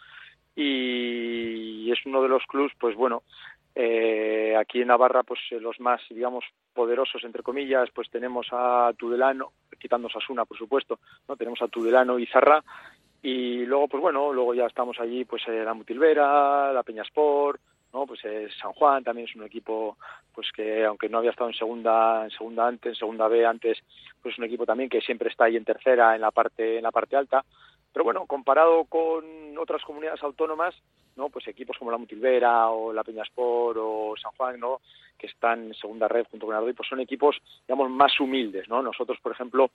y 0.62 1.90
es 1.92 2.04
uno 2.06 2.22
de 2.22 2.28
los 2.28 2.44
clubs 2.46 2.72
pues 2.78 2.94
bueno 2.96 3.22
Eh, 3.80 4.56
aquí 4.56 4.80
en 4.80 4.88
Navarra, 4.88 5.22
pues 5.22 5.38
eh, 5.52 5.60
los 5.60 5.78
más, 5.78 6.00
digamos, 6.10 6.44
poderosos, 6.74 7.22
entre 7.22 7.44
comillas, 7.44 7.88
pues 7.94 8.10
tenemos 8.10 8.48
a 8.50 8.92
Tudelano, 8.98 9.52
quitando 9.78 10.08
Sasuna, 10.08 10.44
por 10.46 10.58
supuesto, 10.58 10.98
¿no? 11.28 11.36
Tenemos 11.36 11.62
a 11.62 11.68
Tudelano 11.68 12.18
y 12.18 12.26
Zarra, 12.26 12.60
y 13.22 13.64
luego, 13.66 13.86
pues 13.86 14.02
bueno, 14.02 14.32
luego 14.32 14.52
ya 14.52 14.66
estamos 14.66 14.98
allí, 14.98 15.24
pues 15.24 15.42
eh, 15.46 15.62
la 15.64 15.74
Mutilvera, 15.74 16.72
la 16.72 16.82
Peñasport, 16.82 17.60
¿no? 17.92 18.04
Pues 18.04 18.24
eh, 18.24 18.48
San 18.60 18.72
Juan 18.72 19.04
también 19.04 19.28
es 19.28 19.36
un 19.36 19.44
equipo, 19.44 19.96
pues 20.34 20.50
que 20.50 20.84
aunque 20.84 21.08
no 21.08 21.18
había 21.18 21.30
estado 21.30 21.50
en 21.50 21.56
segunda, 21.56 22.24
en 22.24 22.30
segunda 22.30 22.66
antes, 22.66 22.90
en 22.90 22.98
segunda 22.98 23.28
B 23.28 23.46
antes, 23.46 23.78
pues 24.20 24.32
es 24.32 24.38
un 24.40 24.46
equipo 24.46 24.66
también 24.66 24.90
que 24.90 25.02
siempre 25.02 25.28
está 25.28 25.44
ahí 25.44 25.56
en 25.56 25.64
tercera, 25.64 26.16
en 26.16 26.22
la 26.22 26.32
parte, 26.32 26.78
en 26.78 26.82
la 26.82 26.90
parte 26.90 27.14
alta. 27.14 27.44
Pero 27.92 28.04
bueno, 28.04 28.26
comparado 28.26 28.84
con 28.84 29.56
otras 29.58 29.82
comunidades 29.82 30.22
autónomas, 30.22 30.74
¿no? 31.16 31.28
Pues 31.28 31.48
equipos 31.48 31.76
como 31.76 31.90
la 31.90 31.98
Mutilvera 31.98 32.70
o 32.70 32.92
la 32.92 33.04
Peñaspor 33.04 33.76
o 33.78 34.14
San 34.20 34.32
Juan, 34.36 34.60
¿no? 34.60 34.80
Que 35.18 35.26
están 35.26 35.66
en 35.66 35.74
segunda 35.74 36.06
red 36.06 36.26
junto 36.30 36.46
con 36.46 36.54
Ardoy, 36.54 36.74
pues 36.74 36.88
son 36.88 37.00
equipos, 37.00 37.36
digamos, 37.66 37.90
más 37.90 38.18
humildes, 38.20 38.68
¿no? 38.68 38.82
Nosotros, 38.82 39.18
por 39.20 39.32
ejemplo, 39.32 39.70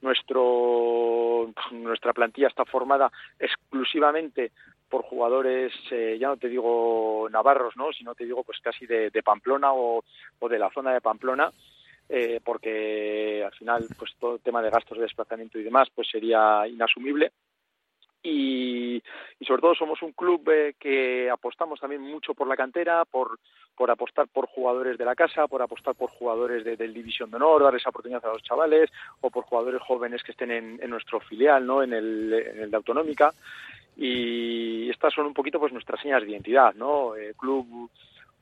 nuestro 0.00 1.50
nuestra 1.72 2.12
plantilla 2.12 2.48
está 2.48 2.64
formada 2.64 3.10
exclusivamente 3.38 4.52
por 4.88 5.02
jugadores, 5.02 5.72
eh, 5.90 6.16
ya 6.20 6.28
no 6.28 6.36
te 6.36 6.48
digo 6.48 7.26
navarros, 7.30 7.76
¿no? 7.76 7.92
Sino 7.92 8.14
te 8.14 8.24
digo, 8.24 8.44
pues 8.44 8.60
casi 8.60 8.86
de, 8.86 9.10
Pamplona 9.24 9.72
o, 9.72 10.04
o 10.38 10.48
de 10.48 10.58
la 10.58 10.70
zona 10.70 10.92
de 10.92 11.00
Pamplona, 11.00 11.50
eh, 12.08 12.40
porque 12.44 13.42
al 13.44 13.52
final, 13.52 13.86
pues 13.98 14.12
todo 14.20 14.36
el 14.36 14.40
tema 14.40 14.62
de 14.62 14.70
gastos 14.70 14.98
de 14.98 15.04
desplazamiento 15.04 15.58
y 15.58 15.64
demás, 15.64 15.88
pues 15.92 16.08
sería 16.08 16.68
inasumible 16.68 17.32
y, 18.24 19.02
y 19.38 19.44
sobre 19.44 19.60
todo 19.60 19.74
somos 19.74 20.02
un 20.02 20.12
club 20.12 20.48
eh, 20.50 20.74
que 20.80 21.30
apostamos 21.30 21.78
también 21.78 22.00
mucho 22.00 22.32
por 22.32 22.48
la 22.48 22.56
cantera, 22.56 23.04
por, 23.04 23.38
por 23.76 23.90
apostar 23.90 24.26
por 24.28 24.46
jugadores 24.46 24.96
de 24.96 25.04
la 25.04 25.14
casa, 25.14 25.46
por 25.46 25.60
apostar 25.60 25.94
por 25.94 26.08
jugadores 26.10 26.64
de, 26.64 26.76
del 26.76 26.94
División 26.94 27.30
de 27.30 27.36
Honor, 27.36 27.62
darles 27.62 27.86
oportunidad 27.86 28.24
a 28.24 28.32
los 28.32 28.42
chavales, 28.42 28.90
o 29.20 29.30
por 29.30 29.44
jugadores 29.44 29.82
jóvenes 29.82 30.22
que 30.22 30.32
estén 30.32 30.50
en, 30.50 30.80
en 30.82 30.90
nuestro 30.90 31.20
filial, 31.20 31.66
¿no? 31.66 31.82
en 31.82 31.92
el, 31.92 32.32
en 32.32 32.60
el 32.62 32.70
de 32.70 32.76
Autonómica. 32.76 33.30
Y 33.96 34.88
estas 34.88 35.12
son 35.12 35.26
un 35.26 35.34
poquito 35.34 35.60
pues 35.60 35.72
nuestras 35.72 36.00
señas 36.00 36.22
de 36.22 36.30
identidad, 36.30 36.74
¿no? 36.74 37.14
Eh, 37.14 37.34
club 37.38 37.90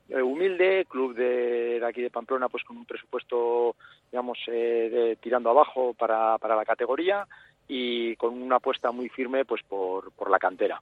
eh, 0.08 0.22
humilde, 0.22 0.86
club 0.88 1.14
de, 1.14 1.80
de, 1.80 1.86
aquí 1.86 2.00
de 2.00 2.08
Pamplona, 2.08 2.48
pues 2.48 2.64
con 2.64 2.76
un 2.76 2.86
presupuesto, 2.86 3.74
digamos, 4.10 4.38
eh, 4.46 4.88
de, 4.90 5.16
tirando 5.16 5.50
abajo 5.50 5.92
para, 5.92 6.38
para 6.38 6.56
la 6.56 6.64
categoría 6.64 7.26
y 7.68 8.16
con 8.16 8.40
una 8.40 8.56
apuesta 8.56 8.92
muy 8.92 9.08
firme 9.08 9.44
pues 9.44 9.62
por, 9.68 10.12
por 10.12 10.30
la 10.30 10.38
cantera. 10.38 10.80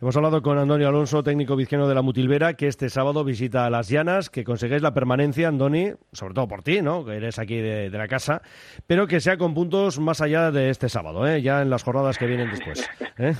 Hemos 0.00 0.16
hablado 0.16 0.42
con 0.42 0.56
Antonio 0.58 0.86
Alonso, 0.86 1.24
técnico 1.24 1.56
vizqueno 1.56 1.88
de 1.88 1.94
la 1.96 2.02
Mutilvera, 2.02 2.54
que 2.54 2.68
este 2.68 2.88
sábado 2.88 3.24
visita 3.24 3.68
Las 3.68 3.88
Llanas, 3.88 4.30
que 4.30 4.44
conseguís 4.44 4.80
la 4.80 4.94
permanencia, 4.94 5.48
Andoni, 5.48 5.90
sobre 6.12 6.34
todo 6.34 6.46
por 6.46 6.62
ti, 6.62 6.82
¿no? 6.82 7.04
que 7.04 7.16
eres 7.16 7.40
aquí 7.40 7.56
de, 7.56 7.90
de 7.90 7.98
la 7.98 8.06
casa, 8.06 8.40
pero 8.86 9.08
que 9.08 9.18
sea 9.18 9.36
con 9.36 9.54
puntos 9.54 9.98
más 9.98 10.20
allá 10.20 10.52
de 10.52 10.70
este 10.70 10.88
sábado, 10.88 11.26
¿eh? 11.26 11.42
ya 11.42 11.62
en 11.62 11.70
las 11.70 11.82
jornadas 11.82 12.16
que 12.16 12.26
vienen 12.26 12.48
después. 12.48 12.88
¿eh? 13.18 13.34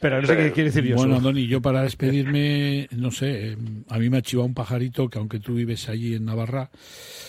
Pero 0.00 0.20
no 0.20 0.26
sé 0.28 0.36
qué 0.36 0.52
quiere 0.52 0.70
decir 0.70 0.84
yo. 0.84 0.94
Bueno, 0.94 1.16
Andoni, 1.16 1.48
yo 1.48 1.60
para 1.60 1.82
despedirme, 1.82 2.88
no 2.92 3.10
sé, 3.10 3.56
a 3.88 3.98
mí 3.98 4.10
me 4.10 4.18
ha 4.18 4.22
chivado 4.22 4.46
un 4.46 4.54
pajarito 4.54 5.08
que 5.08 5.18
aunque 5.18 5.40
tú 5.40 5.54
vives 5.54 5.88
allí 5.88 6.14
en 6.14 6.24
Navarra, 6.24 6.70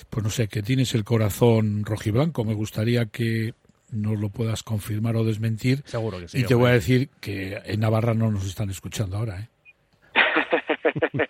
pues 0.09 0.23
no 0.23 0.29
sé, 0.29 0.47
que 0.47 0.61
tienes 0.61 0.93
el 0.93 1.03
corazón 1.03 1.83
rojiblanco. 1.83 2.45
Me 2.45 2.53
gustaría 2.53 3.07
que 3.07 3.53
nos 3.93 4.19
lo 4.19 4.29
puedas 4.29 4.63
confirmar 4.63 5.15
o 5.15 5.23
desmentir. 5.23 5.83
Seguro 5.85 6.19
que 6.19 6.27
sí. 6.27 6.41
Y 6.41 6.45
te 6.45 6.55
voy 6.55 6.69
a 6.69 6.73
decir 6.73 7.09
que 7.21 7.61
en 7.65 7.79
Navarra 7.79 8.13
no 8.13 8.31
nos 8.31 8.45
están 8.45 8.69
escuchando 8.69 9.17
ahora, 9.17 9.39
¿eh? 9.39 9.49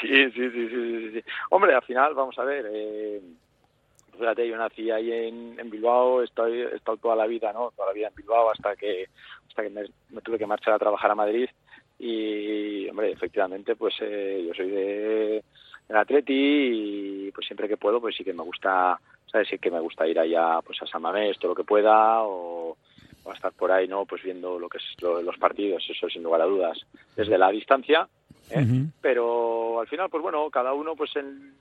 sí, 0.00 0.30
sí, 0.32 0.50
sí, 0.50 0.68
sí, 0.68 1.10
sí, 1.12 1.24
Hombre, 1.50 1.74
al 1.74 1.82
final, 1.82 2.14
vamos 2.14 2.38
a 2.38 2.44
ver, 2.44 2.66
eh, 2.72 3.20
fíjate, 4.18 4.48
yo 4.48 4.56
nací 4.56 4.90
ahí 4.90 5.12
en, 5.12 5.58
en 5.58 5.70
Bilbao, 5.70 6.22
estoy, 6.22 6.60
he 6.60 6.76
estado 6.76 6.96
toda 6.96 7.16
la 7.16 7.26
vida, 7.26 7.52
¿no? 7.52 7.72
Toda 7.76 7.88
la 7.88 7.94
vida 7.94 8.08
en 8.08 8.14
Bilbao 8.14 8.50
hasta 8.50 8.76
que, 8.76 9.08
hasta 9.48 9.62
que 9.62 9.70
me, 9.70 9.82
me 10.10 10.20
tuve 10.22 10.38
que 10.38 10.46
marchar 10.46 10.74
a 10.74 10.78
trabajar 10.78 11.10
a 11.10 11.14
Madrid 11.14 11.48
y, 11.98 12.88
hombre, 12.88 13.12
efectivamente, 13.12 13.76
pues 13.76 13.94
eh, 14.00 14.44
yo 14.46 14.54
soy 14.54 14.68
de, 14.70 15.44
del 15.88 15.96
Atleti 15.96 16.32
y 16.32 17.32
pues 17.32 17.46
siempre 17.46 17.68
que 17.68 17.76
puedo, 17.76 18.00
pues 18.00 18.16
sí 18.16 18.24
que 18.24 18.32
me 18.32 18.42
gusta, 18.42 18.98
¿sabes? 19.34 19.48
Sí 19.48 19.58
que 19.58 19.70
me 19.70 19.80
gusta 19.80 20.06
ir 20.06 20.16
allá, 20.20 20.60
pues 20.64 20.80
a 20.80 20.86
San 20.86 21.02
Mamés, 21.02 21.36
todo 21.40 21.50
lo 21.50 21.56
que 21.56 21.64
pueda 21.64 22.22
o, 22.22 22.76
o 23.24 23.32
estar 23.32 23.52
por 23.52 23.72
ahí, 23.72 23.88
¿no? 23.88 24.06
Pues 24.06 24.22
viendo 24.22 24.60
lo 24.60 24.68
que 24.68 24.78
es 24.78 24.84
lo, 25.02 25.20
los 25.22 25.36
partidos, 25.38 25.84
eso 25.90 26.08
sin 26.08 26.22
lugar 26.22 26.40
a 26.42 26.44
dudas, 26.44 26.78
desde 27.16 27.36
la 27.36 27.50
distancia, 27.50 28.08
¿eh? 28.50 28.60
uh 28.60 28.62
-huh. 28.62 28.92
pero 29.00 29.80
al 29.80 29.88
final, 29.88 30.08
pues 30.08 30.22
bueno, 30.22 30.48
cada 30.50 30.72
uno, 30.72 30.94
pues 30.94 31.16
en 31.16 31.52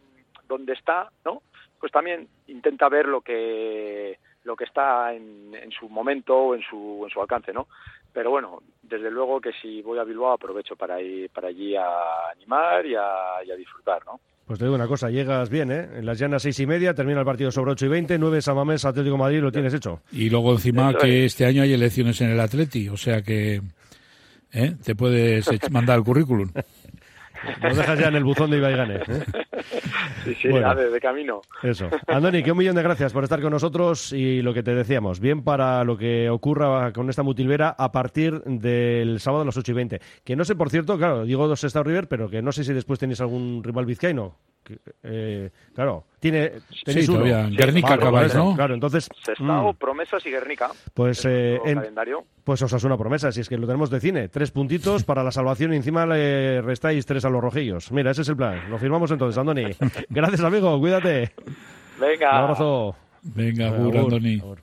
donde 0.48 0.74
está, 0.74 1.10
¿no? 1.26 1.42
Pues 1.80 1.92
también 1.92 2.28
intenta 2.48 2.88
ver 2.90 3.08
lo 3.08 3.22
que 3.22 4.20
lo 4.44 4.56
que 4.56 4.66
está 4.66 5.14
en, 5.14 5.56
en 5.56 5.72
su 5.72 5.88
momento 5.90 6.38
o 6.38 6.54
en 6.56 6.62
su, 6.62 7.02
en 7.06 7.10
su 7.10 7.22
alcance, 7.22 7.54
¿no? 7.54 7.68
Pero 8.12 8.30
bueno, 8.30 8.62
desde 8.84 9.10
luego 9.10 9.40
que 9.42 9.54
si 9.54 9.82
voy 9.82 9.98
a 9.98 10.04
Bilbao 10.04 10.34
aprovecho 10.34 10.76
para 10.76 11.02
ir 11.02 11.30
para 11.32 11.48
allí 11.48 11.76
a 11.76 12.30
animar 12.36 12.86
y 12.86 12.94
a, 12.94 13.42
y 13.44 13.50
a 13.52 13.56
disfrutar, 13.56 14.06
¿no? 14.06 14.20
Pues 14.45 14.60
te 14.60 14.65
digo 14.65 14.75
una 14.75 14.88
cosa, 14.88 15.10
llegas 15.10 15.49
bien, 15.49 15.71
¿eh? 15.71 15.88
En 15.97 16.06
las 16.06 16.19
llanas 16.19 16.41
seis 16.41 16.60
y 16.60 16.65
media, 16.67 16.93
termina 16.93 17.19
el 17.19 17.25
partido 17.25 17.49
sobre 17.51 17.71
ocho 17.71 17.86
y 17.86 17.89
veinte, 17.89 18.17
nueve 18.19 18.41
Samamés, 18.41 18.84
Atlético 18.84 19.17
Madrid, 19.17 19.39
lo 19.41 19.51
tienes 19.51 19.73
hecho. 19.73 20.01
Y 20.12 20.29
luego 20.29 20.51
encima 20.51 20.89
Eso 20.89 20.99
que 20.99 21.19
es. 21.25 21.34
este 21.34 21.45
año 21.45 21.63
hay 21.63 21.71
elecciones 21.73 22.19
en 22.21 22.29
el 22.29 22.39
Atleti, 22.39 22.89
o 22.89 22.97
sea 22.97 23.21
que 23.21 23.62
¿eh? 24.51 24.75
te 24.84 24.95
puedes 24.95 25.47
mandar 25.71 25.97
el 25.99 26.03
currículum. 26.03 26.51
Lo 27.62 27.75
dejas 27.75 27.99
ya 27.99 28.08
en 28.08 28.15
el 28.15 28.23
buzón 28.23 28.51
de 28.51 28.58
Ibaigane. 28.58 28.95
¿eh? 28.95 29.23
Sí, 30.24 30.36
sí, 30.42 30.48
bueno, 30.50 30.74
de, 30.76 30.89
de 30.89 31.00
camino. 31.00 31.42
Eso. 31.62 31.89
Andoni, 32.08 32.44
que 32.44 32.52
un 32.52 32.58
millón 32.58 32.76
de 32.76 32.84
gracias 32.84 33.12
por 33.13 33.24
estar 33.24 33.42
con 33.42 33.52
nosotros 33.52 34.13
y 34.13 34.42
lo 34.42 34.54
que 34.54 34.63
te 34.63 34.74
decíamos, 34.74 35.20
bien 35.20 35.44
para 35.44 35.84
lo 35.84 35.98
que 35.98 36.30
ocurra 36.30 36.92
con 36.94 37.10
esta 37.10 37.24
mutilvera 37.24 37.76
a 37.78 37.92
partir 37.92 38.42
del 38.44 39.20
sábado 39.20 39.44
a 39.44 39.46
las 39.46 39.58
8 39.58 39.72
y 39.72 39.76
20. 39.76 40.02
Que 40.24 40.36
no 40.36 40.46
sé, 40.46 40.56
por 40.56 40.70
cierto, 40.70 40.98
claro, 40.98 41.26
digo 41.26 41.48
dos 41.48 41.63
Estado 41.63 41.84
River, 41.84 42.08
pero 42.08 42.30
que 42.30 42.42
no 42.42 42.52
sé 42.52 42.63
si 42.63 42.74
después 42.74 43.00
tenéis 43.00 43.22
algún 43.22 43.63
rival 43.63 43.86
vizcaíno. 43.86 44.36
Eh, 45.04 45.49
claro, 45.73 46.06
tiene 46.19 46.54
tenéis 46.84 47.06
sí, 47.06 47.12
uno. 47.12 47.26
Todavía. 47.26 47.49
Guernica 47.56 47.93
acabáis, 47.93 48.34
¿no? 48.34 48.56
Claro, 48.56 48.73
entonces. 48.73 49.10
Sestao, 49.23 49.73
mm, 49.73 49.76
Promesas 49.76 50.26
y 50.26 50.32
Guernica. 50.32 50.71
Pues, 50.93 51.26
eh, 51.26 51.60
en, 51.65 51.82
pues 52.43 52.62
os 52.62 52.73
hace 52.73 52.88
una 52.88 52.97
promesa, 52.97 53.32
si 53.32 53.41
es 53.41 53.49
que 53.49 53.58
lo 53.58 53.67
tenemos 53.67 53.89
de 53.89 53.99
cine. 53.99 54.30
Tres 54.30 54.52
puntitos 54.52 55.04
para 55.04 55.23
la 55.23 55.32
salvación 55.32 55.73
y 55.73 55.78
encima 55.78 56.06
le 56.06 56.62
restáis 56.62 57.06
tres 57.06 57.26
a 57.26 57.30
los 57.30 57.41
rojillos. 57.41 57.91
Mira, 57.91 58.12
ese 58.12 58.21
es 58.23 58.30
el 58.30 58.38
plan. 58.38 58.69
Lo 58.69 58.78
firmamos 58.78 59.12
entonces, 59.12 59.38
Andoni. 59.38 59.65
Gracias, 60.10 60.41
amigo. 60.41 60.80
Cuídate. 60.80 61.32
Venga. 61.99 62.30
Un 62.32 62.43
abrazo. 62.43 62.95
Venga, 63.23 63.67
agur, 63.67 63.97
Andoni. 63.97 64.39
Agur. 64.39 64.62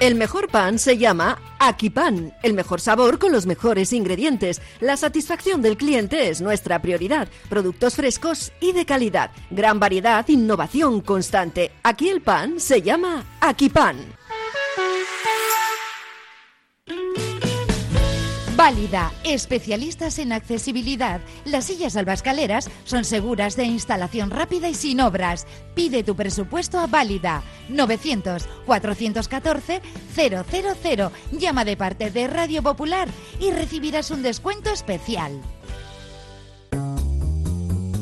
El 0.00 0.14
mejor 0.14 0.48
pan 0.48 0.78
se 0.78 0.96
llama 0.96 1.38
Akipan, 1.58 2.32
el 2.42 2.54
mejor 2.54 2.80
sabor 2.80 3.18
con 3.18 3.32
los 3.32 3.44
mejores 3.44 3.92
ingredientes. 3.92 4.62
La 4.80 4.96
satisfacción 4.96 5.60
del 5.60 5.76
cliente 5.76 6.30
es 6.30 6.40
nuestra 6.40 6.80
prioridad. 6.80 7.28
Productos 7.50 7.96
frescos 7.96 8.50
y 8.60 8.72
de 8.72 8.86
calidad. 8.86 9.30
Gran 9.50 9.78
variedad, 9.78 10.26
innovación 10.26 11.02
constante. 11.02 11.72
Aquí 11.82 12.08
el 12.08 12.22
pan 12.22 12.60
se 12.60 12.80
llama 12.80 13.26
Akipan. 13.40 13.98
Válida, 18.60 19.10
especialistas 19.24 20.18
en 20.18 20.32
accesibilidad. 20.32 21.22
Las 21.46 21.64
sillas 21.64 21.96
albascaleras 21.96 22.68
son 22.84 23.06
seguras 23.06 23.56
de 23.56 23.64
instalación 23.64 24.28
rápida 24.30 24.68
y 24.68 24.74
sin 24.74 25.00
obras. 25.00 25.46
Pide 25.74 26.04
tu 26.04 26.14
presupuesto 26.14 26.78
a 26.78 26.86
Válida 26.86 27.42
900 27.70 28.46
414 28.66 29.80
000. 30.14 31.10
Llama 31.32 31.64
de 31.64 31.78
parte 31.78 32.10
de 32.10 32.26
Radio 32.26 32.62
Popular 32.62 33.08
y 33.40 33.50
recibirás 33.50 34.10
un 34.10 34.22
descuento 34.22 34.68
especial. 34.68 35.40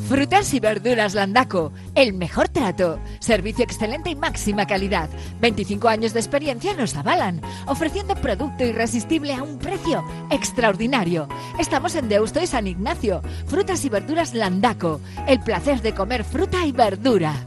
Frutas 0.09 0.55
y 0.55 0.59
verduras 0.59 1.13
Landaco, 1.13 1.71
el 1.93 2.13
mejor 2.13 2.49
trato, 2.49 2.99
servicio 3.19 3.63
excelente 3.63 4.09
y 4.09 4.15
máxima 4.15 4.65
calidad. 4.65 5.07
25 5.39 5.87
años 5.87 6.15
de 6.15 6.19
experiencia 6.19 6.73
nos 6.73 6.95
avalan, 6.95 7.41
ofreciendo 7.67 8.15
producto 8.15 8.65
irresistible 8.65 9.35
a 9.35 9.43
un 9.43 9.59
precio 9.59 10.03
extraordinario. 10.31 11.27
Estamos 11.59 11.93
en 11.93 12.09
Deusto 12.09 12.41
y 12.41 12.47
San 12.47 12.65
Ignacio. 12.65 13.21
Frutas 13.45 13.85
y 13.85 13.89
verduras 13.89 14.33
Landaco, 14.33 14.99
el 15.27 15.41
placer 15.41 15.83
de 15.83 15.93
comer 15.93 16.23
fruta 16.23 16.65
y 16.65 16.71
verdura. 16.71 17.45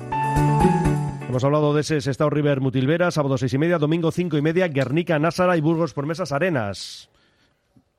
Hemos 1.28 1.42
hablado 1.42 1.74
de 1.74 1.80
ese 1.80 1.96
Estado 1.96 2.30
River 2.30 2.60
Mutilvera, 2.60 3.10
sábado 3.10 3.38
seis 3.38 3.54
y 3.54 3.58
media, 3.58 3.78
domingo 3.78 4.12
cinco 4.12 4.36
y 4.36 4.42
media, 4.42 4.68
Guernica, 4.68 5.18
Násara 5.18 5.56
y 5.56 5.60
Burgos 5.60 5.94
por 5.94 6.06
Mesas 6.06 6.30
Arenas. 6.30 7.11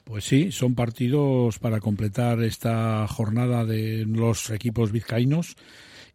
Pues 0.03 0.25
sí, 0.25 0.51
son 0.51 0.75
partidos 0.75 1.59
para 1.59 1.79
completar 1.79 2.43
esta 2.43 3.07
jornada 3.07 3.65
de 3.65 4.05
los 4.05 4.49
equipos 4.49 4.91
vizcaínos. 4.91 5.55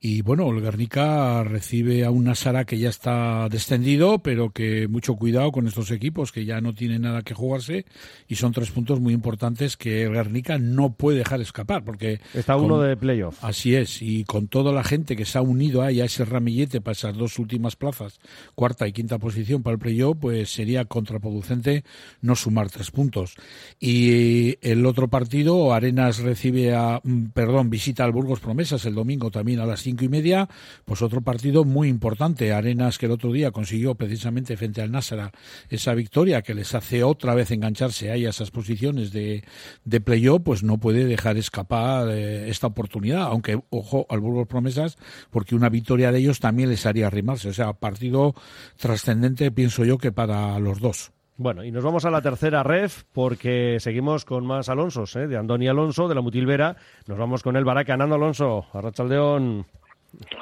Y 0.01 0.23
bueno, 0.23 0.49
el 0.51 0.61
Guernica 0.61 1.43
recibe 1.43 2.05
a 2.05 2.13
un 2.13 2.25
Nasara 2.25 2.65
que 2.65 2.79
ya 2.79 2.89
está 2.89 3.49
descendido, 3.49 4.21
pero 4.21 4.51
que 4.51 4.87
mucho 4.87 5.17
cuidado 5.17 5.51
con 5.51 5.67
estos 5.67 5.91
equipos 5.91 6.31
que 6.31 6.45
ya 6.45 6.61
no 6.61 6.73
tienen 6.73 7.03
nada 7.03 7.23
que 7.23 7.35
jugarse 7.35 7.85
y 8.29 8.37
son 8.37 8.53
tres 8.53 8.71
puntos 8.71 9.01
muy 9.01 9.13
importantes 9.13 9.77
que 9.77 10.05
el 10.05 10.13
Guernica 10.13 10.57
no 10.59 10.93
puede 10.93 11.19
dejar 11.19 11.41
escapar 11.41 11.83
porque 11.83 12.21
está 12.33 12.57
uno 12.57 12.81
de 12.81 12.97
playoff. 12.97 13.43
Así 13.43 13.75
es, 13.75 14.01
y 14.01 14.23
con 14.23 14.47
toda 14.47 14.73
la 14.73 14.85
gente 14.85 15.17
que 15.17 15.25
se 15.25 15.37
ha 15.37 15.43
unido 15.43 15.83
ahí 15.83 16.01
a 16.01 16.05
ese 16.05 16.25
ramillete 16.25 16.81
para 16.81 16.93
esas 16.93 17.17
dos 17.17 17.39
últimas 17.41 17.75
plazas, 17.75 18.21
cuarta 18.55 18.87
y 18.87 18.93
quinta 18.93 19.19
posición 19.19 19.65
para 19.65 19.75
el 19.75 19.81
playoff, 19.81 20.17
pues 20.21 20.51
sería 20.51 20.85
contraproducente 20.85 21.83
no 22.21 22.37
sumar 22.37 22.71
tres 22.71 22.93
puntos. 22.93 23.35
Y 23.81 24.59
el 24.61 24.87
otro 24.87 25.09
partido, 25.09 25.75
Arenas 25.75 26.19
recibe 26.19 26.73
a, 26.75 27.01
mm, 27.03 27.31
perdón, 27.35 27.69
visita 27.69 28.05
al 28.05 28.13
Burgos 28.13 28.39
Promesas 28.39 28.85
el 28.87 28.95
domingo 28.95 29.33
también 29.33 29.59
a 29.59 29.67
las 29.67 29.88
cinco 29.89 30.05
y 30.05 30.09
media, 30.09 30.49
pues 30.85 31.01
otro 31.01 31.23
partido 31.23 31.65
muy 31.65 31.89
importante. 31.89 32.53
Arenas 32.53 32.99
que 32.99 33.07
el 33.07 33.13
otro 33.13 33.33
día 33.33 33.51
consiguió 33.53 33.95
precisamente 33.95 34.57
frente 34.57 34.83
al 34.83 34.93
Násara 34.93 35.33
esa 35.71 35.95
victoria 35.95 36.43
que 36.43 36.55
les 36.55 36.75
hace 36.75 37.03
otra 37.03 37.35
vez 37.35 37.51
engancharse 37.51 38.11
ahí 38.11 38.27
a 38.27 38.31
esas 38.31 38.51
posiciones 38.51 39.13
de, 39.13 39.45
de 39.85 40.01
playoff, 40.01 40.43
pues 40.45 40.63
no 40.63 40.79
puede 40.79 41.07
dejar 41.07 41.39
escapar 41.39 42.09
eh, 42.11 42.51
esta 42.51 42.67
oportunidad, 42.67 43.23
aunque 43.23 43.61
ojo 43.71 44.07
al 44.11 44.21
Burgos 44.21 44.47
Promesas, 44.47 44.99
porque 45.31 45.55
una 45.55 45.71
victoria 45.71 46.13
de 46.13 46.19
ellos 46.19 46.39
también 46.39 46.69
les 46.69 46.85
haría 46.85 47.07
arrimarse. 47.07 47.49
O 47.49 47.55
sea, 47.55 47.73
partido 47.73 48.35
trascendente, 48.77 49.51
pienso 49.51 49.85
yo, 49.85 49.97
que 49.97 50.13
para 50.13 50.59
los 50.59 50.81
dos. 50.81 51.13
Bueno, 51.41 51.63
y 51.63 51.71
nos 51.71 51.85
vamos 51.85 52.05
a 52.05 52.11
la 52.11 52.21
tercera 52.21 52.65
ref 52.65 53.05
porque 53.13 53.77
seguimos 53.79 54.25
con 54.25 54.45
más 54.45 54.69
Alonsos, 54.69 55.15
¿eh? 55.15 55.29
de 55.29 55.37
Andoni 55.37 55.69
Alonso, 55.69 56.09
de 56.09 56.17
la 56.17 56.21
Mutilvera. 56.21 56.77
Nos 57.07 57.17
vamos 57.17 57.45
con 57.45 57.55
el 57.55 57.65
Baraca. 57.65 57.97
Nando 57.97 58.17
Alonso, 58.17 58.67
Arrachaldeón. 58.73 59.65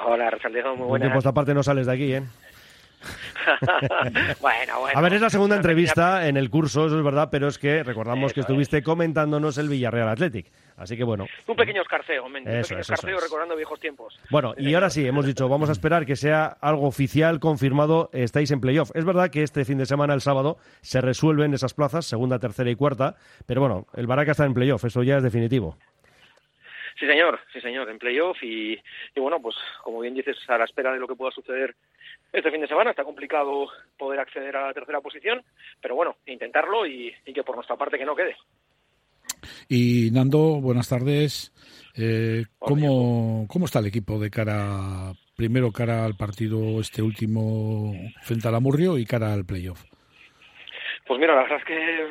Hola, 0.05 0.27
Arrachaldeón, 0.27 0.75
muy 0.77 0.83
Un 0.83 0.87
buenas. 0.89 1.05
tiempo 1.07 1.19
esta 1.19 1.33
parte 1.33 1.53
no 1.53 1.63
sales 1.63 1.85
de 1.87 1.93
aquí, 1.93 2.13
¿eh? 2.13 2.23
bueno, 4.41 4.79
bueno. 4.81 4.97
A 4.97 5.01
ver, 5.01 5.13
es 5.13 5.21
la 5.21 5.29
segunda 5.29 5.55
entrevista 5.55 6.27
en 6.27 6.35
el 6.35 6.49
curso, 6.49 6.87
eso 6.87 6.97
es 6.97 7.03
verdad, 7.03 7.29
pero 7.31 7.47
es 7.47 7.57
que 7.57 7.83
recordamos 7.83 8.33
que 8.33 8.41
estuviste 8.41 8.81
comentándonos 8.81 9.57
el 9.57 9.69
Villarreal 9.69 10.09
Athletic. 10.09 10.51
Así 10.75 10.97
que 10.97 11.03
bueno. 11.03 11.25
Un 11.47 11.55
pequeño 11.55 11.81
escarceo, 11.81 12.27
men, 12.27 12.41
un 12.41 12.45
pequeño 12.45 12.59
es, 12.61 12.71
escarceo 12.71 13.17
es. 13.17 13.23
recordando 13.23 13.55
viejos 13.55 13.79
tiempos. 13.79 14.19
Bueno, 14.29 14.53
y 14.57 14.73
ahora 14.73 14.89
sí, 14.89 15.07
hemos 15.07 15.25
dicho, 15.25 15.47
vamos 15.47 15.69
a 15.69 15.71
esperar 15.73 16.05
que 16.05 16.15
sea 16.15 16.45
algo 16.59 16.87
oficial, 16.87 17.39
confirmado, 17.39 18.09
estáis 18.13 18.51
en 18.51 18.61
playoff. 18.61 18.91
Es 18.95 19.05
verdad 19.05 19.29
que 19.29 19.43
este 19.43 19.63
fin 19.63 19.77
de 19.77 19.85
semana, 19.85 20.13
el 20.13 20.21
sábado, 20.21 20.57
se 20.81 20.99
resuelven 20.99 21.53
esas 21.53 21.73
plazas, 21.73 22.05
segunda, 22.05 22.39
tercera 22.39 22.69
y 22.69 22.75
cuarta, 22.75 23.15
pero 23.45 23.61
bueno, 23.61 23.85
el 23.95 24.07
Baraca 24.07 24.31
está 24.31 24.45
en 24.45 24.53
playoff, 24.53 24.83
eso 24.85 25.03
ya 25.03 25.17
es 25.17 25.23
definitivo. 25.23 25.77
Sí, 26.99 27.05
señor, 27.05 27.39
sí, 27.53 27.61
señor, 27.61 27.89
en 27.89 27.99
playoff 27.99 28.41
y, 28.41 28.73
y 28.73 29.19
bueno, 29.19 29.39
pues 29.39 29.55
como 29.83 29.99
bien 29.99 30.15
dices, 30.15 30.37
a 30.47 30.57
la 30.57 30.65
espera 30.65 30.91
de 30.91 30.99
lo 30.99 31.07
que 31.07 31.15
pueda 31.15 31.31
suceder 31.31 31.75
este 32.33 32.51
fin 32.51 32.61
de 32.61 32.67
semana, 32.67 32.89
está 32.89 33.03
complicado 33.03 33.67
poder 33.97 34.19
acceder 34.19 34.55
a 34.57 34.67
la 34.67 34.73
tercera 34.73 34.99
posición, 34.99 35.43
pero 35.79 35.95
bueno, 35.95 36.15
intentarlo 36.25 36.87
y, 36.87 37.13
y 37.25 37.33
que 37.33 37.43
por 37.43 37.55
nuestra 37.55 37.75
parte 37.75 37.99
que 37.99 38.05
no 38.05 38.15
quede. 38.15 38.35
Y 39.69 40.09
Nando, 40.11 40.59
buenas 40.61 40.89
tardes. 40.89 41.53
Eh, 41.95 42.45
¿cómo, 42.57 43.45
¿Cómo 43.47 43.65
está 43.65 43.79
el 43.79 43.87
equipo 43.87 44.19
de 44.19 44.29
cara, 44.29 45.13
primero 45.35 45.71
cara 45.71 46.05
al 46.05 46.15
partido 46.15 46.79
este 46.79 47.01
último 47.01 47.93
frente 48.23 48.47
al 48.47 48.55
Amurrio 48.55 48.97
y 48.97 49.05
cara 49.05 49.33
al 49.33 49.45
playoff? 49.45 49.83
Pues 51.05 51.19
mira, 51.19 51.35
la 51.35 51.43
verdad 51.43 51.59
es 51.59 51.65
que 51.65 52.07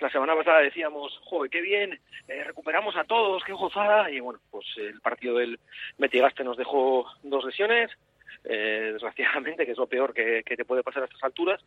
la 0.00 0.10
semana 0.10 0.34
pasada 0.34 0.60
decíamos, 0.60 1.18
joder, 1.24 1.50
qué 1.50 1.60
bien, 1.60 1.98
eh, 2.28 2.44
recuperamos 2.44 2.96
a 2.96 3.04
todos, 3.04 3.42
qué 3.44 3.52
gozada, 3.52 4.10
y 4.10 4.20
bueno, 4.20 4.40
pues 4.50 4.66
el 4.76 5.00
partido 5.00 5.38
del 5.38 5.58
Metigaste 5.98 6.44
nos 6.44 6.56
dejó 6.56 7.06
dos 7.22 7.44
lesiones, 7.44 7.90
eh, 8.44 8.90
desgraciadamente, 8.92 9.66
que 9.66 9.72
es 9.72 9.78
lo 9.78 9.86
peor 9.86 10.14
que, 10.14 10.42
que 10.44 10.56
te 10.56 10.64
puede 10.64 10.82
pasar 10.82 11.02
a 11.02 11.06
estas 11.06 11.24
alturas, 11.24 11.60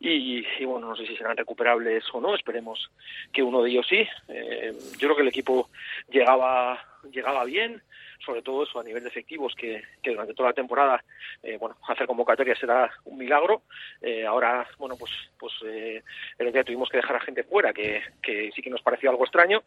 y, 0.00 0.42
bueno, 0.64 0.88
no 0.88 0.96
sé 0.96 1.06
si 1.06 1.16
serán 1.16 1.36
recuperables 1.36 2.04
o 2.12 2.20
no, 2.20 2.34
esperemos 2.34 2.90
que 3.32 3.42
uno 3.42 3.62
de 3.62 3.70
ellos 3.70 3.86
sí. 3.88 4.06
Eh, 4.28 4.72
yo 4.92 5.08
creo 5.08 5.16
que 5.16 5.22
el 5.22 5.28
equipo 5.28 5.68
llegaba, 6.10 6.82
llegaba 7.10 7.44
bien, 7.44 7.82
sobre 8.26 8.42
todo 8.42 8.64
eso 8.64 8.80
a 8.80 8.84
nivel 8.84 9.02
de 9.02 9.08
efectivos, 9.08 9.54
que, 9.54 9.82
que 10.02 10.10
durante 10.10 10.34
toda 10.34 10.50
la 10.50 10.54
temporada, 10.54 11.02
eh, 11.42 11.56
bueno, 11.58 11.76
hacer 11.88 12.06
convocatoria 12.06 12.56
será 12.56 12.90
un 13.04 13.16
milagro. 13.16 13.62
Eh, 14.02 14.26
ahora, 14.26 14.66
bueno, 14.78 14.96
pues, 14.98 15.12
pues 15.38 15.52
eh, 15.64 16.02
el 16.38 16.46
otro 16.48 16.52
día 16.58 16.64
tuvimos 16.64 16.88
que 16.88 16.98
dejar 16.98 17.16
a 17.16 17.20
gente 17.20 17.44
fuera, 17.44 17.72
que, 17.72 18.02
que 18.20 18.50
sí 18.54 18.60
que 18.60 18.70
nos 18.70 18.82
pareció 18.82 19.10
algo 19.10 19.24
extraño. 19.24 19.62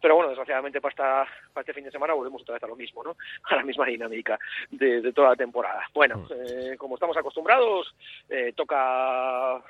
Pero 0.00 0.14
bueno, 0.14 0.28
desgraciadamente 0.28 0.80
para, 0.80 0.90
esta, 0.90 1.26
para 1.52 1.62
este 1.62 1.72
fin 1.72 1.84
de 1.84 1.90
semana 1.90 2.14
volvemos 2.14 2.42
otra 2.42 2.54
vez 2.54 2.62
a 2.62 2.68
lo 2.68 2.76
mismo, 2.76 3.02
¿no? 3.02 3.16
A 3.50 3.56
la 3.56 3.64
misma 3.64 3.86
dinámica 3.86 4.38
de, 4.70 5.00
de 5.00 5.12
toda 5.12 5.30
la 5.30 5.36
temporada. 5.36 5.84
Bueno, 5.94 6.26
eh, 6.30 6.76
como 6.76 6.94
estamos 6.94 7.16
acostumbrados, 7.16 7.94
eh, 8.28 8.52
toca 8.54 9.62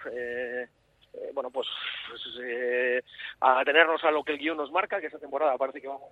eh, 1.16 1.30
bueno, 1.32 1.50
pues, 1.50 1.66
pues, 2.08 2.22
eh, 2.42 3.02
a 3.40 3.64
tenernos 3.64 4.02
a 4.04 4.10
lo 4.10 4.22
que 4.22 4.32
el 4.32 4.38
guion 4.38 4.56
nos 4.56 4.70
marca, 4.70 5.00
que 5.00 5.06
esta 5.06 5.18
temporada 5.18 5.56
parece 5.56 5.80
que 5.80 5.88
vamos 5.88 6.02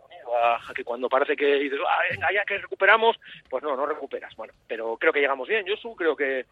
a, 0.43 0.71
a 0.71 0.75
que 0.75 0.85
cuando 0.85 1.09
parece 1.09 1.37
que 1.37 1.55
dices, 1.57 1.79
ah, 1.87 2.45
que 2.47 2.59
recuperamos, 2.59 3.19
pues 3.49 3.63
no, 3.63 3.77
no 3.77 3.87
recuperas. 3.87 4.35
Bueno, 4.37 4.53
pero 4.67 4.97
creo 4.97 5.13
que 5.13 5.21
llegamos 5.21 5.49
bien, 5.49 5.67
Josu, 5.67 5.95
creo 5.95 6.17
que, 6.17 6.47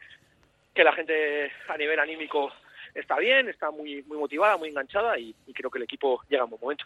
que 0.74 0.84
la 0.84 0.92
gente 0.92 1.52
a 1.68 1.76
nivel 1.76 1.98
anímico 1.98 2.52
está 2.94 3.18
bien, 3.18 3.48
está 3.48 3.70
muy, 3.70 4.02
muy 4.04 4.18
motivada, 4.18 4.56
muy 4.56 4.68
enganchada 4.68 5.18
y, 5.18 5.34
y 5.46 5.52
creo 5.52 5.70
que 5.70 5.78
el 5.78 5.84
equipo 5.84 6.22
llega 6.28 6.44
en 6.44 6.50
buen 6.50 6.60
momento. 6.60 6.84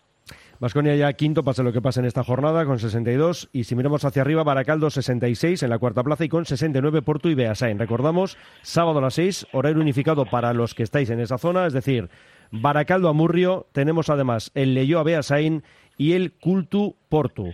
Vasconia 0.59 0.96
ya 0.96 1.12
quinto, 1.12 1.44
pase 1.44 1.62
lo 1.62 1.72
que 1.72 1.82
pase 1.82 2.00
en 2.00 2.07
esta 2.07 2.24
jornada, 2.24 2.64
con 2.64 2.78
62. 2.78 3.50
Y 3.52 3.64
si 3.64 3.76
miramos 3.76 4.04
hacia 4.04 4.22
arriba, 4.22 4.42
Baracaldo 4.42 4.88
66 4.88 5.62
en 5.62 5.70
la 5.70 5.78
cuarta 5.78 6.02
plaza 6.02 6.24
y 6.24 6.28
con 6.28 6.46
69 6.46 7.02
Porto 7.02 7.28
y 7.28 7.34
Beasain. 7.34 7.78
Recordamos, 7.78 8.38
sábado 8.62 8.98
a 8.98 9.02
las 9.02 9.14
6, 9.14 9.48
horario 9.52 9.80
unificado 9.80 10.24
para 10.24 10.52
los 10.54 10.74
que 10.74 10.82
estáis 10.82 11.11
en 11.11 11.20
esa 11.20 11.38
zona, 11.38 11.66
es 11.66 11.72
decir, 11.72 12.09
Baracaldo 12.50 13.09
a 13.09 13.12
Murrio. 13.12 13.66
Tenemos 13.72 14.09
además 14.09 14.50
el 14.54 14.74
Leyó 14.74 14.98
a 14.98 15.02
Beasain 15.02 15.62
y 15.98 16.12
el 16.12 16.32
Cultu 16.32 16.96
Portu. 17.09 17.52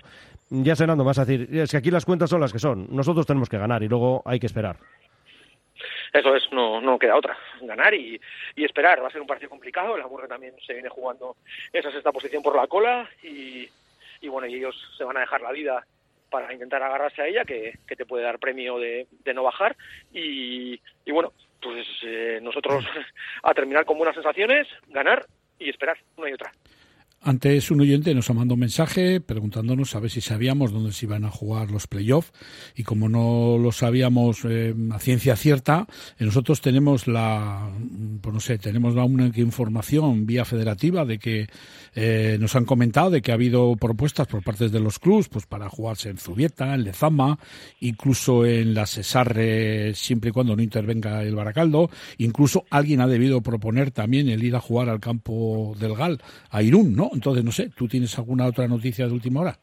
Ya 0.50 0.76
sé, 0.76 0.86
Nando, 0.86 1.02
vas 1.02 1.18
a 1.18 1.24
decir, 1.24 1.48
es 1.56 1.70
que 1.70 1.78
aquí 1.78 1.90
las 1.90 2.04
cuentas 2.04 2.30
son 2.30 2.40
las 2.40 2.52
que 2.52 2.58
son. 2.58 2.86
Nosotros 2.90 3.26
tenemos 3.26 3.48
que 3.48 3.58
ganar 3.58 3.82
y 3.82 3.88
luego 3.88 4.22
hay 4.24 4.38
que 4.38 4.46
esperar. 4.46 4.76
Eso 6.12 6.36
es, 6.36 6.44
no, 6.52 6.80
no 6.80 6.98
queda 6.98 7.16
otra, 7.16 7.38
ganar 7.62 7.94
y, 7.94 8.20
y 8.54 8.64
esperar. 8.64 9.02
Va 9.02 9.08
a 9.08 9.10
ser 9.10 9.20
un 9.20 9.26
partido 9.26 9.48
complicado, 9.48 9.96
el 9.96 10.02
Hamburgo 10.02 10.28
también 10.28 10.54
se 10.66 10.74
viene 10.74 10.88
jugando 10.88 11.36
esa 11.72 11.90
sexta 11.90 12.12
posición 12.12 12.42
por 12.42 12.54
la 12.54 12.66
cola 12.66 13.08
y, 13.22 13.68
y 14.20 14.28
bueno, 14.28 14.46
y 14.46 14.56
ellos 14.56 14.76
se 14.96 15.04
van 15.04 15.16
a 15.16 15.20
dejar 15.20 15.40
la 15.40 15.52
vida 15.52 15.86
para 16.30 16.52
intentar 16.52 16.82
agarrarse 16.82 17.22
a 17.22 17.26
ella, 17.26 17.44
que, 17.44 17.78
que 17.86 17.96
te 17.96 18.06
puede 18.06 18.24
dar 18.24 18.38
premio 18.38 18.78
de, 18.78 19.06
de 19.24 19.34
no 19.34 19.42
bajar 19.42 19.76
y, 20.12 20.80
y 21.04 21.12
bueno, 21.12 21.32
pues 21.60 21.86
eh, 22.02 22.40
nosotros 22.42 22.84
a 23.42 23.54
terminar 23.54 23.84
con 23.84 23.96
buenas 23.96 24.14
sensaciones, 24.14 24.66
ganar 24.88 25.26
y 25.58 25.70
esperar 25.70 25.96
una 26.16 26.28
y 26.28 26.32
otra. 26.32 26.52
Antes 27.24 27.70
un 27.70 27.80
oyente 27.80 28.16
nos 28.16 28.28
ha 28.30 28.32
mandado 28.32 28.54
un 28.54 28.60
mensaje 28.60 29.20
preguntándonos 29.20 29.94
a 29.94 30.00
ver 30.00 30.10
si 30.10 30.20
sabíamos 30.20 30.72
dónde 30.72 30.90
se 30.90 31.06
iban 31.06 31.24
a 31.24 31.30
jugar 31.30 31.70
los 31.70 31.86
playoffs 31.86 32.32
y 32.74 32.82
como 32.82 33.08
no 33.08 33.58
lo 33.58 33.70
sabíamos 33.70 34.40
eh, 34.44 34.74
a 34.90 34.98
ciencia 34.98 35.36
cierta, 35.36 35.86
eh, 36.18 36.24
nosotros 36.24 36.60
tenemos 36.60 37.06
la, 37.06 37.70
pues 38.20 38.34
no 38.34 38.40
sé, 38.40 38.58
tenemos 38.58 38.96
la 38.96 39.04
única 39.04 39.40
información 39.40 40.26
vía 40.26 40.44
federativa 40.44 41.04
de 41.04 41.20
que 41.20 41.46
eh, 41.94 42.38
nos 42.40 42.56
han 42.56 42.64
comentado 42.64 43.10
de 43.10 43.22
que 43.22 43.30
ha 43.30 43.34
habido 43.34 43.76
propuestas 43.76 44.26
por 44.26 44.42
parte 44.42 44.68
de 44.68 44.80
los 44.80 44.98
clubs 44.98 45.28
pues 45.28 45.46
para 45.46 45.68
jugarse 45.68 46.08
en 46.08 46.18
Zubieta, 46.18 46.74
en 46.74 46.82
Lezama, 46.82 47.38
incluso 47.78 48.44
en 48.44 48.74
la 48.74 48.84
Cesarre 48.84 49.94
siempre 49.94 50.30
y 50.30 50.32
cuando 50.32 50.56
no 50.56 50.62
intervenga 50.62 51.22
el 51.22 51.36
Baracaldo, 51.36 51.88
incluso 52.18 52.64
alguien 52.68 53.00
ha 53.00 53.06
debido 53.06 53.42
proponer 53.42 53.92
también 53.92 54.28
el 54.28 54.42
ir 54.42 54.56
a 54.56 54.60
jugar 54.60 54.88
al 54.88 54.98
campo 54.98 55.76
del 55.78 55.94
Gal, 55.94 56.20
a 56.50 56.64
Irún, 56.64 56.96
¿no? 56.96 57.11
Entonces, 57.12 57.44
no 57.44 57.52
sé, 57.52 57.70
¿tú 57.70 57.88
tienes 57.88 58.16
alguna 58.18 58.46
otra 58.46 58.66
noticia 58.66 59.06
de 59.06 59.12
última 59.12 59.40
hora? 59.40 59.58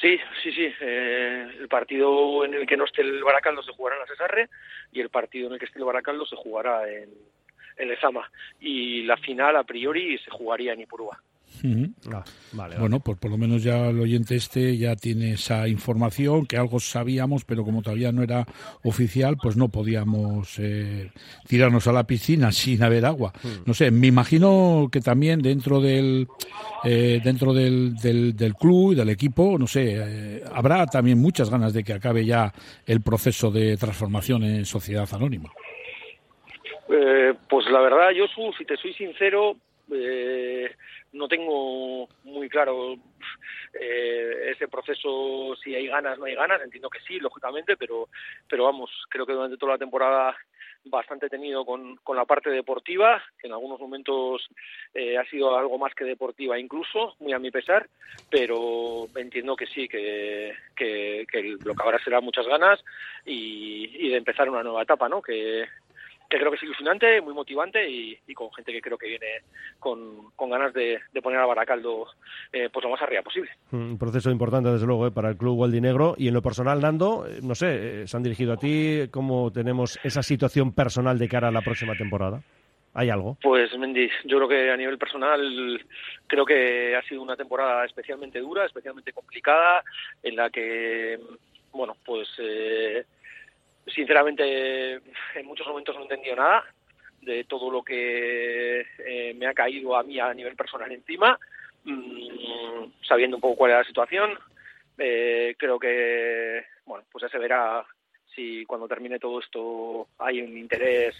Sí, 0.00 0.18
sí, 0.42 0.52
sí. 0.52 0.72
Eh, 0.80 1.48
el 1.58 1.68
partido 1.68 2.44
en 2.44 2.54
el 2.54 2.66
que 2.66 2.76
no 2.76 2.84
esté 2.84 3.02
el 3.02 3.22
Baracaldo 3.22 3.62
se 3.62 3.72
jugará 3.72 3.96
en 3.96 4.02
la 4.02 4.06
Cesarre 4.06 4.48
y 4.92 5.00
el 5.00 5.10
partido 5.10 5.48
en 5.48 5.54
el 5.54 5.58
que 5.58 5.64
esté 5.64 5.78
el 5.78 5.84
Baracaldo 5.84 6.24
se 6.26 6.36
jugará 6.36 6.88
en, 6.88 7.10
en 7.76 7.88
Lezama. 7.88 8.30
Y 8.60 9.02
la 9.02 9.16
final, 9.16 9.56
a 9.56 9.64
priori, 9.64 10.18
se 10.18 10.30
jugaría 10.30 10.72
en 10.72 10.82
Ipurúa. 10.82 11.20
Ah, 12.12 12.24
vale, 12.52 12.76
Bueno, 12.78 13.00
pues 13.00 13.18
por 13.18 13.30
lo 13.30 13.38
menos 13.38 13.62
ya 13.62 13.88
el 13.88 14.00
oyente 14.00 14.36
este 14.36 14.76
ya 14.76 14.94
tiene 14.94 15.32
esa 15.32 15.66
información, 15.66 16.46
que 16.46 16.56
algo 16.56 16.78
sabíamos, 16.78 17.44
pero 17.44 17.64
como 17.64 17.82
todavía 17.82 18.12
no 18.12 18.22
era 18.22 18.46
oficial, 18.84 19.36
pues 19.42 19.56
no 19.56 19.68
podíamos 19.68 20.58
eh, 20.58 21.10
tirarnos 21.48 21.86
a 21.88 21.92
la 21.92 22.04
piscina 22.04 22.52
sin 22.52 22.82
haber 22.82 23.04
agua. 23.06 23.32
No 23.66 23.74
sé, 23.74 23.90
me 23.90 24.06
imagino 24.06 24.88
que 24.90 25.00
también 25.00 25.42
dentro 25.42 25.80
del 25.80 26.28
eh, 26.84 27.20
dentro 27.24 27.52
del, 27.52 27.96
del, 27.96 28.36
del 28.36 28.54
club 28.54 28.92
y 28.92 28.94
del 28.94 29.08
equipo, 29.08 29.58
no 29.58 29.66
sé, 29.66 29.94
eh, 29.96 30.42
habrá 30.52 30.86
también 30.86 31.18
muchas 31.18 31.50
ganas 31.50 31.72
de 31.72 31.82
que 31.82 31.92
acabe 31.92 32.24
ya 32.24 32.52
el 32.86 33.02
proceso 33.02 33.50
de 33.50 33.76
transformación 33.76 34.44
en 34.44 34.64
sociedad 34.64 35.08
anónima. 35.12 35.50
Eh, 36.88 37.34
pues 37.48 37.66
la 37.70 37.80
verdad, 37.80 38.10
yo, 38.10 38.26
si 38.56 38.64
te 38.64 38.76
soy 38.76 38.94
sincero, 38.94 39.56
eh, 39.92 40.70
no 41.12 41.28
tengo 41.28 42.08
muy 42.24 42.48
claro 42.48 42.94
eh, 43.80 44.50
ese 44.52 44.68
proceso, 44.68 45.56
si 45.62 45.74
hay 45.74 45.86
ganas, 45.86 46.18
no 46.18 46.24
hay 46.24 46.34
ganas. 46.34 46.62
Entiendo 46.62 46.90
que 46.90 47.00
sí, 47.00 47.18
lógicamente, 47.18 47.76
pero, 47.76 48.08
pero 48.48 48.64
vamos, 48.64 48.90
creo 49.08 49.26
que 49.26 49.32
durante 49.32 49.56
toda 49.56 49.72
la 49.72 49.78
temporada 49.78 50.36
bastante 50.84 51.28
tenido 51.28 51.64
con, 51.64 51.96
con 51.96 52.16
la 52.16 52.24
parte 52.24 52.50
deportiva, 52.50 53.22
que 53.38 53.46
en 53.46 53.52
algunos 53.52 53.80
momentos 53.80 54.48
eh, 54.94 55.18
ha 55.18 55.24
sido 55.24 55.56
algo 55.56 55.78
más 55.78 55.94
que 55.94 56.04
deportiva 56.04 56.58
incluso, 56.58 57.16
muy 57.18 57.32
a 57.32 57.38
mi 57.38 57.50
pesar, 57.50 57.88
pero 58.30 59.06
entiendo 59.16 59.56
que 59.56 59.66
sí, 59.66 59.88
que, 59.88 60.54
que, 60.76 61.26
que 61.30 61.56
lo 61.62 61.74
que 61.74 61.82
habrá 61.82 62.02
será 62.02 62.20
muchas 62.20 62.46
ganas 62.46 62.82
y, 63.26 63.90
y 63.98 64.08
de 64.10 64.16
empezar 64.16 64.48
una 64.48 64.62
nueva 64.62 64.82
etapa, 64.82 65.08
¿no? 65.08 65.20
Que, 65.20 65.66
que 66.28 66.38
creo 66.38 66.50
que 66.50 66.56
es 66.56 66.62
ilusionante, 66.62 67.20
muy 67.20 67.32
motivante 67.32 67.88
y, 67.88 68.18
y 68.26 68.34
con 68.34 68.52
gente 68.52 68.72
que 68.72 68.82
creo 68.82 68.98
que 68.98 69.08
viene 69.08 69.26
con, 69.78 70.30
con 70.36 70.50
ganas 70.50 70.74
de, 70.74 70.98
de 71.12 71.22
poner 71.22 71.40
a 71.40 71.46
Baracaldo 71.46 72.06
eh, 72.52 72.68
pues 72.72 72.84
lo 72.84 72.90
más 72.90 73.00
arriba 73.00 73.22
posible. 73.22 73.50
Un 73.72 73.98
proceso 73.98 74.30
importante, 74.30 74.70
desde 74.70 74.86
luego, 74.86 75.06
eh, 75.06 75.10
para 75.10 75.30
el 75.30 75.36
club 75.36 75.56
Gualdinegro. 75.56 76.14
Y 76.18 76.28
en 76.28 76.34
lo 76.34 76.42
personal, 76.42 76.80
Nando, 76.80 77.26
eh, 77.26 77.38
no 77.42 77.54
sé, 77.54 78.02
eh, 78.02 78.06
se 78.06 78.16
han 78.16 78.22
dirigido 78.22 78.52
a 78.52 78.56
ti. 78.56 79.08
¿Cómo 79.10 79.50
tenemos 79.50 79.98
esa 80.04 80.22
situación 80.22 80.72
personal 80.72 81.18
de 81.18 81.28
cara 81.28 81.48
a 81.48 81.52
la 81.52 81.62
próxima 81.62 81.94
temporada? 81.94 82.42
¿Hay 82.94 83.10
algo? 83.10 83.36
Pues 83.42 83.76
Mendy, 83.78 84.08
yo 84.24 84.38
creo 84.38 84.48
que 84.48 84.70
a 84.70 84.76
nivel 84.76 84.98
personal 84.98 85.80
creo 86.26 86.44
que 86.44 86.96
ha 86.96 87.02
sido 87.02 87.22
una 87.22 87.36
temporada 87.36 87.84
especialmente 87.84 88.40
dura, 88.40 88.66
especialmente 88.66 89.12
complicada, 89.12 89.84
en 90.22 90.34
la 90.34 90.50
que, 90.50 91.18
bueno, 91.70 91.96
pues 92.04 92.28
eh, 92.38 93.04
sinceramente 93.94 94.94
en 95.34 95.46
muchos 95.46 95.66
momentos 95.66 95.94
no 95.94 96.02
he 96.02 96.04
entendido 96.04 96.36
nada 96.36 96.64
de 97.22 97.44
todo 97.44 97.70
lo 97.70 97.82
que 97.82 98.80
eh, 98.98 99.34
me 99.34 99.46
ha 99.46 99.54
caído 99.54 99.96
a 99.96 100.02
mí 100.02 100.18
a 100.18 100.32
nivel 100.32 100.56
personal 100.56 100.90
encima, 100.90 101.38
mm, 101.84 102.84
sabiendo 103.06 103.36
un 103.36 103.40
poco 103.40 103.56
cuál 103.56 103.72
era 103.72 103.80
la 103.80 103.86
situación. 103.86 104.38
Eh, 104.96 105.54
creo 105.58 105.78
que, 105.78 106.64
bueno, 106.86 107.04
pues 107.10 107.22
ya 107.22 107.28
se 107.28 107.38
verá 107.38 107.84
si 108.34 108.64
cuando 108.64 108.88
termine 108.88 109.18
todo 109.18 109.40
esto 109.40 110.08
hay 110.18 110.40
un 110.40 110.56
interés 110.56 111.16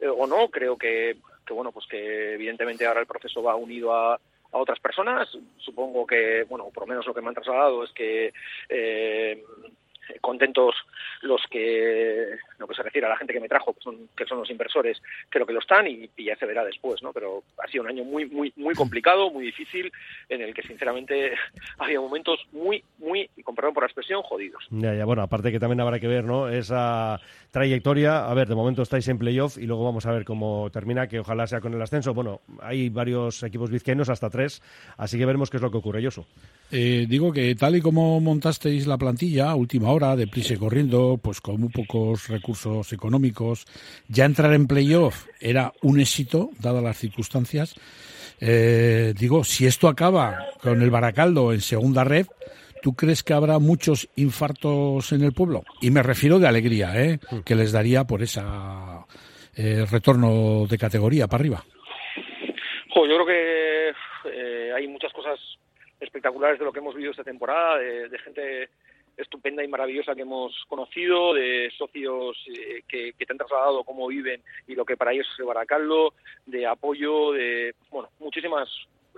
eh, 0.00 0.08
o 0.08 0.26
no. 0.26 0.48
Creo 0.48 0.76
que, 0.76 1.16
que, 1.46 1.52
bueno, 1.52 1.70
pues 1.72 1.86
que 1.86 2.34
evidentemente 2.34 2.86
ahora 2.86 3.00
el 3.00 3.06
proceso 3.06 3.42
va 3.42 3.54
unido 3.54 3.94
a, 3.94 4.14
a 4.14 4.58
otras 4.58 4.80
personas. 4.80 5.28
Supongo 5.58 6.06
que, 6.06 6.44
bueno, 6.48 6.70
por 6.70 6.84
lo 6.84 6.88
menos 6.88 7.06
lo 7.06 7.14
que 7.14 7.20
me 7.20 7.28
han 7.28 7.34
trasladado 7.34 7.84
es 7.84 7.92
que 7.92 8.32
contentos 10.20 10.74
los 11.22 11.42
que 11.50 12.38
lo 12.62 12.68
que 12.68 12.74
se 12.74 12.82
refiere 12.82 13.06
a 13.06 13.10
la 13.10 13.16
gente 13.16 13.32
que 13.32 13.40
me 13.40 13.48
trajo 13.48 13.74
que 13.74 13.82
son 13.82 14.08
que 14.16 14.24
son 14.24 14.38
los 14.38 14.50
inversores 14.50 15.02
creo 15.28 15.46
que 15.46 15.52
lo 15.52 15.60
están 15.60 15.86
y, 15.86 16.08
y 16.16 16.24
ya 16.24 16.36
se 16.36 16.46
verá 16.46 16.64
después 16.64 17.02
no 17.02 17.12
pero 17.12 17.42
ha 17.62 17.68
sido 17.68 17.84
un 17.84 17.90
año 17.90 18.04
muy 18.04 18.26
muy 18.26 18.52
muy 18.56 18.74
complicado 18.74 19.30
muy 19.30 19.44
difícil 19.44 19.92
en 20.28 20.40
el 20.40 20.54
que 20.54 20.62
sinceramente 20.62 21.34
había 21.78 22.00
momentos 22.00 22.40
muy 22.52 22.82
muy 22.98 23.28
y 23.36 23.42
con 23.42 23.54
perdón 23.54 23.74
por 23.74 23.82
la 23.82 23.88
expresión 23.88 24.22
jodidos 24.22 24.64
Ya, 24.70 24.94
ya, 24.94 25.04
bueno, 25.04 25.22
aparte 25.22 25.52
que 25.52 25.58
también 25.58 25.80
habrá 25.80 25.98
que 26.00 26.08
ver, 26.08 26.24
¿no? 26.24 26.48
Esa 26.48 27.20
trayectoria. 27.50 28.24
A 28.26 28.34
ver, 28.34 28.48
de 28.48 28.54
momento 28.54 28.82
estáis 28.82 29.06
en 29.08 29.18
playoff 29.18 29.58
y 29.58 29.66
luego 29.66 29.84
vamos 29.84 30.06
a 30.06 30.12
ver 30.12 30.24
cómo 30.24 30.70
termina, 30.70 31.06
que 31.06 31.20
ojalá 31.20 31.46
sea 31.46 31.60
con 31.60 31.74
el 31.74 31.82
ascenso. 31.82 32.14
Bueno, 32.14 32.40
hay 32.60 32.88
varios 32.88 33.42
equipos 33.42 33.70
vizcaínos, 33.70 34.08
hasta 34.08 34.30
tres, 34.30 34.62
así 34.96 35.18
que 35.18 35.26
veremos 35.26 35.50
qué 35.50 35.58
es 35.58 35.62
lo 35.62 35.70
que 35.70 35.78
ocurre, 35.78 36.02
Yosu. 36.02 36.24
Eh, 36.70 37.06
digo 37.08 37.32
que 37.32 37.54
tal 37.54 37.76
y 37.76 37.80
como 37.80 38.20
montasteis 38.20 38.86
la 38.86 38.96
plantilla 38.98 39.50
a 39.50 39.54
última 39.54 39.90
hora, 39.90 40.16
deprisa 40.16 40.54
y 40.54 40.56
corriendo, 40.56 41.18
pues 41.22 41.40
con 41.40 41.60
muy 41.60 41.68
pocos 41.68 42.28
recursos 42.28 42.51
económicos, 42.92 43.66
ya 44.08 44.24
entrar 44.24 44.52
en 44.52 44.66
playoff 44.66 45.26
era 45.40 45.72
un 45.82 46.00
éxito, 46.00 46.50
dadas 46.58 46.82
las 46.82 46.98
circunstancias. 46.98 47.74
Eh, 48.40 49.14
digo, 49.18 49.44
si 49.44 49.66
esto 49.66 49.88
acaba 49.88 50.46
con 50.60 50.82
el 50.82 50.90
Baracaldo 50.90 51.52
en 51.52 51.60
segunda 51.60 52.04
red, 52.04 52.26
¿tú 52.82 52.94
crees 52.94 53.22
que 53.22 53.32
habrá 53.32 53.58
muchos 53.58 54.08
infartos 54.16 55.12
en 55.12 55.22
el 55.22 55.32
pueblo? 55.32 55.64
Y 55.80 55.90
me 55.90 56.02
refiero 56.02 56.38
de 56.38 56.48
alegría, 56.48 57.00
¿eh? 57.00 57.20
que 57.44 57.54
les 57.54 57.72
daría 57.72 58.04
por 58.04 58.22
esa 58.22 59.06
eh, 59.56 59.84
retorno 59.90 60.66
de 60.68 60.78
categoría 60.78 61.28
para 61.28 61.40
arriba. 61.40 61.64
Jo, 62.92 63.06
yo 63.06 63.14
creo 63.14 63.26
que 63.26 63.92
eh, 64.24 64.72
hay 64.74 64.88
muchas 64.88 65.12
cosas 65.12 65.38
espectaculares 66.00 66.58
de 66.58 66.64
lo 66.64 66.72
que 66.72 66.80
hemos 66.80 66.94
vivido 66.94 67.12
esta 67.12 67.24
temporada, 67.24 67.78
de, 67.78 68.08
de 68.08 68.18
gente 68.18 68.68
estupenda 69.16 69.62
y 69.62 69.68
maravillosa 69.68 70.14
que 70.14 70.22
hemos 70.22 70.52
conocido, 70.68 71.34
de 71.34 71.70
socios 71.76 72.36
eh, 72.48 72.82
que, 72.88 73.12
que 73.12 73.26
te 73.26 73.32
han 73.32 73.38
trasladado 73.38 73.84
cómo 73.84 74.08
viven 74.08 74.42
y 74.66 74.74
lo 74.74 74.84
que 74.84 74.96
para 74.96 75.12
ellos 75.12 75.28
es 75.32 75.38
el 75.38 75.46
Baracaldo, 75.46 76.14
de 76.46 76.66
apoyo, 76.66 77.32
de 77.32 77.74
bueno, 77.90 78.08
muchísimas 78.18 78.68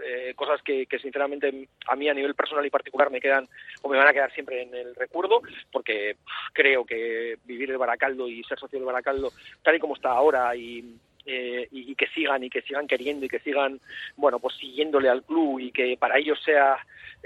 eh, 0.05 0.35
cosas 0.35 0.61
que, 0.63 0.87
que 0.87 0.99
sinceramente 0.99 1.69
a 1.87 1.97
mí 1.97 2.09
a 2.09 2.15
nivel 2.15 2.35
personal 2.35 2.67
y 2.67 2.71
particular 2.71 3.11
me 3.11 3.21
quedan 3.21 3.49
o 3.83 3.89
me 3.89 3.97
van 3.97 4.09
a 4.09 4.13
quedar 4.13 4.33
siempre 4.33 4.63
en 4.63 4.75
el 4.75 4.95
recuerdo 4.95 5.41
porque 5.71 6.17
creo 6.53 6.85
que 6.85 7.39
vivir 7.45 7.71
el 7.71 7.79
Baracaldo 7.79 8.29
y 8.29 8.43
ser 8.43 8.59
socio 8.59 8.79
del 8.79 8.87
Baracaldo 8.87 9.31
tal 9.63 9.77
y 9.77 9.79
como 9.79 9.95
está 9.95 10.11
ahora 10.11 10.55
y 10.57 10.97
eh, 11.27 11.69
y, 11.71 11.95
que 11.95 12.07
sigan 12.09 12.45
y 12.45 12.51
que 12.51 12.63
sigan 12.63 12.87
queriendo 12.87 13.25
y 13.25 13.29
que 13.29 13.39
sigan 13.39 13.81
bueno 14.17 14.39
pues 14.39 14.57
siguiéndole 14.57 15.09
al 15.09 15.23
club 15.23 15.59
y 15.59 15.71
que 15.71 15.97
para 15.99 16.19
ellos 16.19 16.39
sea 16.45 16.77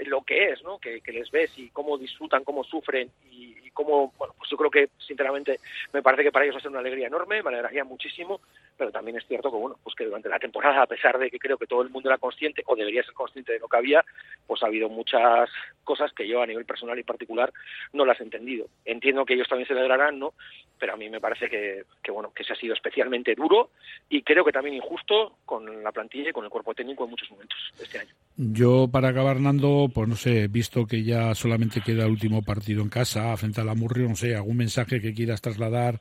lo 0.05 0.21
que 0.21 0.51
es 0.51 0.63
no 0.63 0.77
que, 0.79 1.01
que 1.01 1.11
les 1.11 1.29
ves 1.31 1.51
y 1.57 1.69
cómo 1.69 1.97
disfrutan 1.97 2.43
cómo 2.43 2.63
sufren 2.63 3.09
y, 3.29 3.55
y 3.63 3.71
cómo 3.71 4.13
bueno 4.17 4.33
pues 4.37 4.49
yo 4.49 4.57
creo 4.57 4.71
que 4.71 4.89
sinceramente 5.05 5.59
me 5.91 6.01
parece 6.01 6.23
que 6.23 6.31
para 6.31 6.45
ellos 6.45 6.55
va 6.55 6.59
a 6.59 6.61
ser 6.61 6.71
una 6.71 6.79
alegría 6.79 7.07
enorme 7.07 7.43
me 7.43 7.49
alegraría 7.49 7.83
muchísimo 7.83 8.39
pero 8.79 8.91
también 8.91 9.17
es 9.17 9.27
cierto 9.27 9.51
que 9.51 9.57
bueno 9.57 9.77
pues 9.83 9.95
que 9.95 10.05
durante 10.05 10.29
la 10.29 10.39
temporada 10.39 10.81
a 10.81 10.87
pesar 10.87 11.19
de 11.19 11.29
que 11.29 11.37
creo 11.37 11.57
que 11.57 11.67
todo 11.67 11.81
el 11.81 11.89
mundo 11.89 12.09
era 12.09 12.17
consciente 12.17 12.63
o 12.65 12.75
debería 12.75 13.03
ser 13.03 13.13
consciente 13.13 13.53
de 13.53 13.59
lo 13.59 13.67
que 13.67 13.77
había 13.77 14.03
pues 14.47 14.63
ha 14.63 14.67
habido 14.67 14.89
muchas 14.89 15.49
cosas 15.83 16.11
que 16.13 16.27
yo 16.27 16.41
a 16.41 16.47
nivel 16.47 16.65
personal 16.65 16.97
y 16.97 17.03
particular 17.03 17.51
no 17.93 18.05
las 18.05 18.19
he 18.21 18.23
entendido 18.23 18.67
entiendo 18.85 19.25
que 19.25 19.33
ellos 19.35 19.47
también 19.47 19.67
se 19.67 19.73
alegrarán 19.73 20.17
no 20.17 20.33
pero 20.79 20.93
a 20.93 20.97
mí 20.97 21.09
me 21.09 21.19
parece 21.19 21.49
que, 21.49 21.83
que 22.01 22.11
bueno 22.11 22.31
que 22.33 22.45
se 22.45 22.53
ha 22.53 22.55
sido 22.55 22.73
especialmente 22.73 23.35
duro 23.35 23.71
y 24.09 24.23
creo 24.23 24.45
que 24.45 24.53
también 24.53 24.75
injusto 24.75 25.37
con 25.45 25.83
la 25.83 25.91
plantilla 25.91 26.29
y 26.29 26.33
con 26.33 26.45
el 26.45 26.49
cuerpo 26.49 26.73
técnico 26.73 27.03
en 27.03 27.09
muchos 27.09 27.29
momentos 27.29 27.57
este 27.79 27.99
año. 27.99 28.13
Yo, 28.37 28.87
para 28.89 29.09
acabar, 29.09 29.39
Nando, 29.39 29.89
pues 29.93 30.07
no 30.07 30.15
sé, 30.15 30.47
visto 30.47 30.85
que 30.85 31.03
ya 31.03 31.35
solamente 31.35 31.81
queda 31.81 32.05
el 32.05 32.11
último 32.11 32.41
partido 32.41 32.81
en 32.81 32.89
casa 32.89 33.35
frente 33.35 33.59
a 33.59 33.65
la 33.65 33.75
no 33.75 34.15
sé, 34.15 34.35
algún 34.35 34.57
mensaje 34.57 35.01
que 35.01 35.13
quieras 35.13 35.41
trasladar 35.41 35.99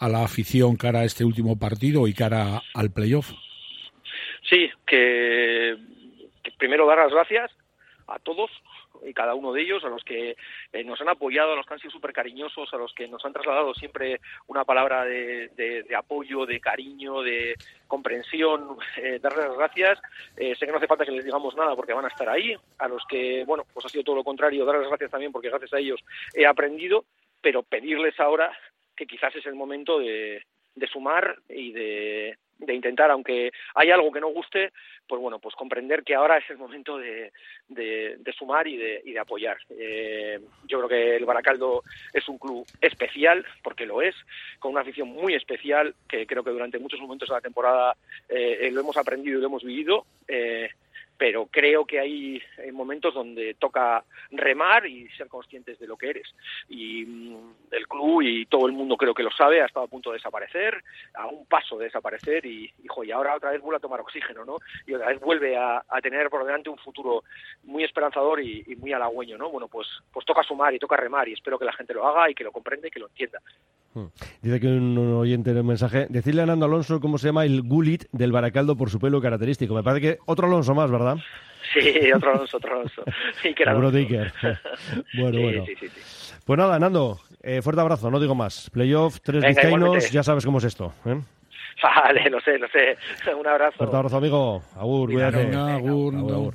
a 0.00 0.08
la 0.08 0.24
afición 0.24 0.76
cara 0.76 1.00
a 1.00 1.04
este 1.04 1.24
último 1.24 1.58
partido 1.58 2.08
y 2.08 2.14
cara 2.14 2.62
al 2.74 2.90
playoff. 2.90 3.30
Sí, 4.48 4.68
que, 4.86 5.76
primero 6.58 6.86
dar 6.86 6.98
las 6.98 7.12
gracias 7.12 7.50
a 8.08 8.18
todos 8.18 8.50
y 9.06 9.14
cada 9.14 9.34
uno 9.34 9.52
de 9.52 9.62
ellos, 9.62 9.84
a 9.84 9.88
los 9.88 10.02
que 10.04 10.36
eh, 10.72 10.84
nos 10.84 11.00
han 11.00 11.08
apoyado, 11.08 11.52
a 11.52 11.56
los 11.56 11.64
que 11.64 11.74
han 11.74 11.80
sido 11.80 11.92
súper 11.92 12.12
cariñosos, 12.12 12.72
a 12.72 12.76
los 12.76 12.92
que 12.92 13.08
nos 13.08 13.24
han 13.24 13.32
trasladado 13.32 13.72
siempre 13.72 14.20
una 14.46 14.64
palabra 14.64 15.04
de 15.04 15.86
apoyo, 15.96 16.44
de 16.44 16.60
cariño, 16.60 17.22
de 17.22 17.54
comprensión, 17.86 18.76
eh, 18.96 19.18
darles 19.20 19.48
las 19.48 19.56
gracias. 19.56 19.98
Eh, 20.36 20.54
sé 20.54 20.66
que 20.66 20.72
no 20.72 20.78
hace 20.78 20.86
falta 20.86 21.04
que 21.04 21.12
les 21.12 21.24
digamos 21.24 21.54
nada 21.56 21.74
porque 21.74 21.92
van 21.92 22.04
a 22.04 22.08
estar 22.08 22.28
ahí. 22.28 22.54
A 22.78 22.88
los 22.88 23.02
que, 23.08 23.44
bueno, 23.46 23.64
pues 23.72 23.86
ha 23.86 23.88
sido 23.88 24.04
todo 24.04 24.16
lo 24.16 24.24
contrario, 24.24 24.64
darles 24.64 24.82
las 24.82 24.90
gracias 24.90 25.10
también 25.10 25.32
porque 25.32 25.48
gracias 25.48 25.72
a 25.72 25.78
ellos 25.78 26.00
he 26.34 26.46
aprendido, 26.46 27.04
pero 27.40 27.62
pedirles 27.62 28.18
ahora 28.20 28.52
que 29.00 29.06
quizás 29.06 29.34
es 29.34 29.46
el 29.46 29.54
momento 29.54 29.98
de, 29.98 30.42
de 30.74 30.86
sumar 30.86 31.38
y 31.48 31.72
de, 31.72 32.36
intentar, 32.68 33.10
aunque 33.10 33.50
hay 33.74 33.90
algo 33.90 34.12
que 34.12 34.20
no 34.20 34.28
guste, 34.28 34.72
pues 35.08 35.22
bueno, 35.22 35.38
pues 35.38 35.54
comprender 35.54 36.04
que 36.04 36.14
ahora 36.14 36.36
es 36.36 36.50
el 36.50 36.58
momento 36.58 36.98
de, 36.98 37.32
de, 37.68 38.32
sumar 38.38 38.68
y 38.68 38.76
de, 38.76 39.00
y 39.06 39.12
de 39.12 39.18
apoyar. 39.18 39.56
Eh, 39.70 40.38
yo 40.66 40.78
creo 40.78 40.88
que 40.88 41.16
el 41.16 41.24
Baracaldo 41.24 41.82
es 42.12 42.28
un 42.28 42.36
club 42.36 42.66
especial, 42.82 43.46
porque 43.62 43.86
lo 43.86 44.02
es, 44.02 44.14
con 44.58 44.72
una 44.72 44.82
afición 44.82 45.08
muy 45.08 45.34
especial, 45.34 45.94
que 46.06 46.26
creo 46.26 46.44
que 46.44 46.50
durante 46.50 46.78
muchos 46.78 47.00
momentos 47.00 47.30
de 47.30 47.34
la 47.34 47.40
temporada 47.40 47.96
eh, 48.28 48.68
lo 48.70 48.82
hemos 48.82 48.98
aprendido 48.98 49.38
y 49.38 49.40
lo 49.40 49.46
hemos 49.46 49.64
vivido. 49.64 50.04
Eh, 50.28 50.68
pero 51.20 51.48
creo 51.50 51.84
que 51.84 52.00
hay 52.00 52.42
momentos 52.72 53.12
donde 53.12 53.52
toca 53.52 54.02
remar 54.30 54.86
y 54.86 55.06
ser 55.10 55.28
conscientes 55.28 55.78
de 55.78 55.86
lo 55.86 55.98
que 55.98 56.08
eres. 56.08 56.26
Y 56.70 57.04
mm, 57.04 57.52
el 57.72 57.86
club 57.86 58.22
y 58.22 58.46
todo 58.46 58.66
el 58.66 58.72
mundo 58.72 58.96
creo 58.96 59.12
que 59.12 59.22
lo 59.22 59.30
sabe, 59.30 59.60
ha 59.60 59.66
estado 59.66 59.84
a 59.84 59.90
punto 59.90 60.10
de 60.10 60.16
desaparecer, 60.16 60.82
a 61.12 61.26
un 61.26 61.44
paso 61.44 61.76
de 61.76 61.84
desaparecer 61.84 62.46
y, 62.46 62.72
hijo, 62.82 63.04
y 63.04 63.10
ahora 63.10 63.36
otra 63.36 63.50
vez 63.50 63.60
vuelve 63.60 63.76
a 63.76 63.80
tomar 63.80 64.00
oxígeno, 64.00 64.46
¿no? 64.46 64.56
Y 64.86 64.94
otra 64.94 65.08
vez 65.08 65.20
vuelve 65.20 65.58
a, 65.58 65.84
a 65.86 66.00
tener 66.00 66.30
por 66.30 66.42
delante 66.42 66.70
un 66.70 66.78
futuro 66.78 67.22
muy 67.64 67.84
esperanzador 67.84 68.40
y, 68.40 68.64
y 68.66 68.76
muy 68.76 68.94
halagüeño, 68.94 69.36
¿no? 69.36 69.50
Bueno, 69.50 69.68
pues, 69.68 69.88
pues 70.10 70.24
toca 70.24 70.42
sumar 70.42 70.72
y 70.72 70.78
toca 70.78 70.96
remar 70.96 71.28
y 71.28 71.34
espero 71.34 71.58
que 71.58 71.66
la 71.66 71.74
gente 71.74 71.92
lo 71.92 72.08
haga 72.08 72.30
y 72.30 72.34
que 72.34 72.44
lo 72.44 72.50
comprenda 72.50 72.88
y 72.88 72.90
que 72.90 73.00
lo 73.00 73.08
entienda. 73.08 73.42
Hmm. 73.94 74.06
Dice 74.40 74.60
que 74.60 74.68
un, 74.68 74.96
un 74.96 75.14
oyente 75.14 75.50
en 75.50 75.58
un 75.58 75.66
mensaje, 75.66 76.06
decirle 76.10 76.42
a 76.42 76.46
Nando 76.46 76.66
Alonso 76.66 77.00
cómo 77.00 77.18
se 77.18 77.26
llama 77.28 77.44
el 77.44 77.62
gulit 77.62 78.04
del 78.12 78.30
Baracaldo 78.32 78.76
por 78.76 78.88
su 78.90 78.98
pelo 79.00 79.20
característico. 79.20 79.74
Me 79.74 79.82
parece 79.82 80.00
que 80.00 80.18
otro 80.26 80.46
Alonso 80.46 80.74
más, 80.74 80.90
¿verdad? 80.90 81.16
Sí, 81.74 82.10
otro 82.12 82.30
Alonso, 82.32 82.56
otro 82.56 82.74
Alonso. 82.74 83.02
Iker 83.44 83.68
Alonso. 83.68 83.98
bueno, 83.98 85.32
Sí, 85.32 85.42
bueno. 85.42 85.64
sí, 85.66 85.74
sí, 85.80 85.88
sí. 85.88 86.00
Pues 86.44 86.58
nada, 86.58 86.78
Nando, 86.78 87.20
eh, 87.42 87.62
fuerte 87.62 87.80
abrazo, 87.80 88.10
no 88.10 88.18
digo 88.20 88.34
más. 88.34 88.70
Playoff, 88.70 89.20
tres 89.20 89.42
Venga, 89.42 89.48
vizcaínos, 89.48 89.78
igualmente. 89.86 90.10
ya 90.10 90.22
sabes 90.22 90.44
cómo 90.44 90.58
es 90.58 90.64
esto. 90.64 90.92
¿eh? 91.04 91.20
Vale, 91.82 92.30
lo 92.30 92.40
sé, 92.40 92.58
lo 92.58 92.68
sé. 92.68 92.96
Un 93.38 93.46
abrazo. 93.46 93.76
Fuerte 93.78 93.96
abrazo, 93.96 94.16
amigo. 94.18 94.62
Agur, 94.76 95.10
cuídate. 95.12 95.36
Venga, 95.44 95.74
agur, 95.74 96.14
Agur, 96.14 96.32
agur. 96.32 96.54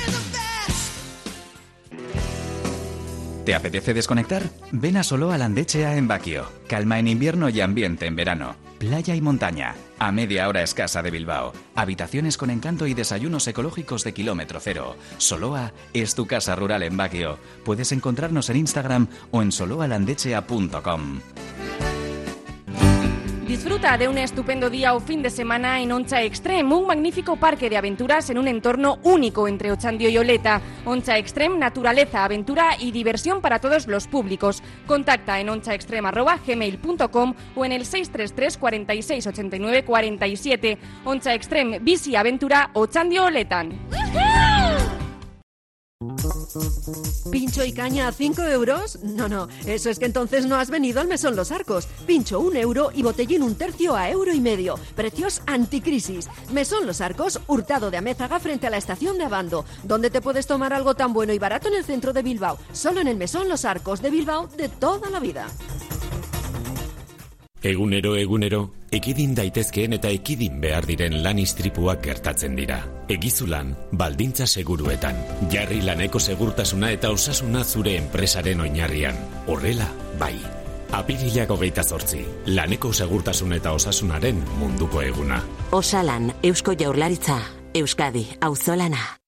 ¿Te 3.51 3.55
apetece 3.55 3.93
desconectar? 3.93 4.43
Ven 4.71 4.95
a 4.95 5.03
Solo 5.03 5.35
Landechea 5.35 5.97
en 5.97 6.07
Baquio. 6.07 6.45
Calma 6.69 6.99
en 6.99 7.09
invierno 7.09 7.49
y 7.49 7.59
ambiente 7.59 8.05
en 8.05 8.15
verano. 8.15 8.55
Playa 8.79 9.13
y 9.13 9.19
montaña. 9.19 9.75
A 9.99 10.13
media 10.13 10.47
hora 10.47 10.63
escasa 10.63 11.03
de 11.03 11.11
Bilbao. 11.11 11.51
Habitaciones 11.75 12.37
con 12.37 12.49
encanto 12.49 12.87
y 12.87 12.93
desayunos 12.93 13.45
ecológicos 13.49 14.05
de 14.05 14.13
kilómetro 14.13 14.61
cero. 14.61 14.95
Soloa 15.17 15.73
es 15.91 16.15
tu 16.15 16.27
casa 16.27 16.55
rural 16.55 16.81
en 16.83 16.95
Baquio. 16.95 17.39
Puedes 17.65 17.91
encontrarnos 17.91 18.49
en 18.49 18.55
Instagram 18.55 19.09
o 19.31 19.41
en 19.41 19.51
soloalandechea.com. 19.51 21.19
Disfruta 23.51 23.97
de 23.97 24.07
un 24.07 24.17
estupendo 24.17 24.69
día 24.69 24.93
o 24.93 25.01
fin 25.01 25.21
de 25.21 25.29
semana 25.29 25.81
en 25.81 25.91
Oncha 25.91 26.21
Extreme, 26.23 26.73
un 26.73 26.87
magnífico 26.87 27.35
parque 27.35 27.69
de 27.69 27.75
aventuras 27.75 28.29
en 28.29 28.37
un 28.37 28.47
entorno 28.47 28.99
único 29.03 29.45
entre 29.45 29.73
Ochandio 29.73 30.07
y 30.07 30.17
Oleta. 30.17 30.61
Oncha 30.85 31.17
Extreme, 31.17 31.57
naturaleza, 31.57 32.23
aventura 32.23 32.77
y 32.79 32.93
diversión 32.93 33.41
para 33.41 33.59
todos 33.59 33.87
los 33.87 34.07
públicos. 34.07 34.63
Contacta 34.87 35.37
en 35.41 35.49
onchaextreme.gmail.com 35.49 37.33
o 37.53 37.65
en 37.65 37.73
el 37.73 37.85
633 37.85 38.57
46 38.57 39.27
89 39.27 39.83
47. 39.83 40.77
Oncha 41.03 41.33
Extreme, 41.33 41.79
bici, 41.79 42.15
aventura, 42.15 42.69
Ochandio, 42.73 43.25
Oletan. 43.25 43.77
¿Pincho 47.31 47.63
y 47.63 47.73
caña 47.73 48.07
a 48.07 48.11
5 48.11 48.41
euros? 48.43 48.99
No, 49.03 49.27
no, 49.27 49.47
eso 49.65 49.89
es 49.89 49.99
que 49.99 50.05
entonces 50.05 50.45
no 50.45 50.55
has 50.55 50.69
venido 50.69 50.99
al 50.99 51.07
Mesón 51.07 51.35
Los 51.35 51.51
Arcos. 51.51 51.87
Pincho 52.07 52.39
un 52.39 52.55
euro 52.55 52.91
y 52.93 53.03
botellín 53.03 53.43
un 53.43 53.55
tercio 53.55 53.95
a 53.95 54.09
euro 54.09 54.33
y 54.33 54.41
medio. 54.41 54.79
Precios 54.95 55.41
anticrisis. 55.45 56.27
Mesón 56.51 56.87
Los 56.87 57.01
Arcos, 57.01 57.39
hurtado 57.47 57.91
de 57.91 57.97
Amézaga 57.97 58.39
frente 58.39 58.67
a 58.67 58.69
la 58.69 58.77
estación 58.77 59.17
de 59.17 59.25
Abando. 59.25 59.65
donde 59.83 60.09
te 60.09 60.21
puedes 60.21 60.47
tomar 60.47 60.73
algo 60.73 60.95
tan 60.95 61.13
bueno 61.13 61.33
y 61.33 61.39
barato 61.39 61.67
en 61.67 61.75
el 61.75 61.85
centro 61.85 62.13
de 62.13 62.23
Bilbao. 62.23 62.57
Solo 62.73 63.01
en 63.01 63.07
el 63.07 63.17
Mesón 63.17 63.47
Los 63.47 63.65
Arcos 63.65 64.01
de 64.01 64.09
Bilbao 64.09 64.47
de 64.57 64.69
toda 64.69 65.09
la 65.09 65.19
vida. 65.19 65.47
Egunero 67.61 68.15
egunero, 68.17 68.61
ekidin 68.89 69.35
daitezkeen 69.37 69.93
eta 69.93 70.09
ekidin 70.09 70.55
behar 70.63 70.87
diren 70.89 71.19
lan 71.21 71.37
istripuak 71.37 72.01
gertatzen 72.07 72.55
dira. 72.57 72.79
Egizulan, 73.13 73.75
baldintza 73.91 74.47
seguruetan. 74.47 75.21
Jarri 75.53 75.83
laneko 75.85 76.19
segurtasuna 76.19 76.89
eta 76.97 77.13
osasuna 77.13 77.63
zure 77.63 77.95
enpresaren 77.99 78.65
oinarrian. 78.65 79.21
Horrela, 79.45 79.91
bai. 80.17 80.33
Apirilak 80.91 81.53
hogeita 81.53 81.85
zortzi, 81.85 82.25
laneko 82.49 82.91
segurtasun 82.91 83.53
eta 83.61 83.77
osasunaren 83.77 84.41
munduko 84.57 85.05
eguna. 85.05 85.43
Osalan, 85.71 86.33
Eusko 86.41 86.73
Jaurlaritza, 86.73 87.39
Euskadi, 87.75 88.27
Auzolana. 88.41 89.20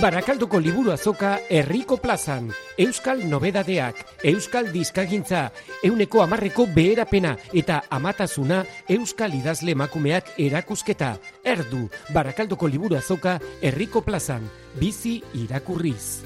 Barakaldoko 0.00 0.58
liburu 0.58 0.92
azoka 0.92 1.38
herriko 1.50 1.96
plazan, 2.02 2.50
Euskal 2.78 3.22
Nobedadeak, 3.30 4.00
Euskal 4.26 4.70
Dizkagintza, 4.72 5.46
euneko 5.86 6.22
amarreko 6.24 6.66
beherapena 6.74 7.34
eta 7.52 7.82
amatasuna 7.90 8.64
Euskal 8.90 9.36
Idazle 9.38 9.72
emakumeak 9.72 10.34
erakusketa. 10.38 11.14
Erdu, 11.44 11.86
Barakaldoko 12.12 12.68
liburu 12.68 12.98
azoka 12.98 13.38
herriko 13.62 14.02
plazan, 14.02 14.48
bizi 14.80 15.22
irakurriz. 15.34 16.24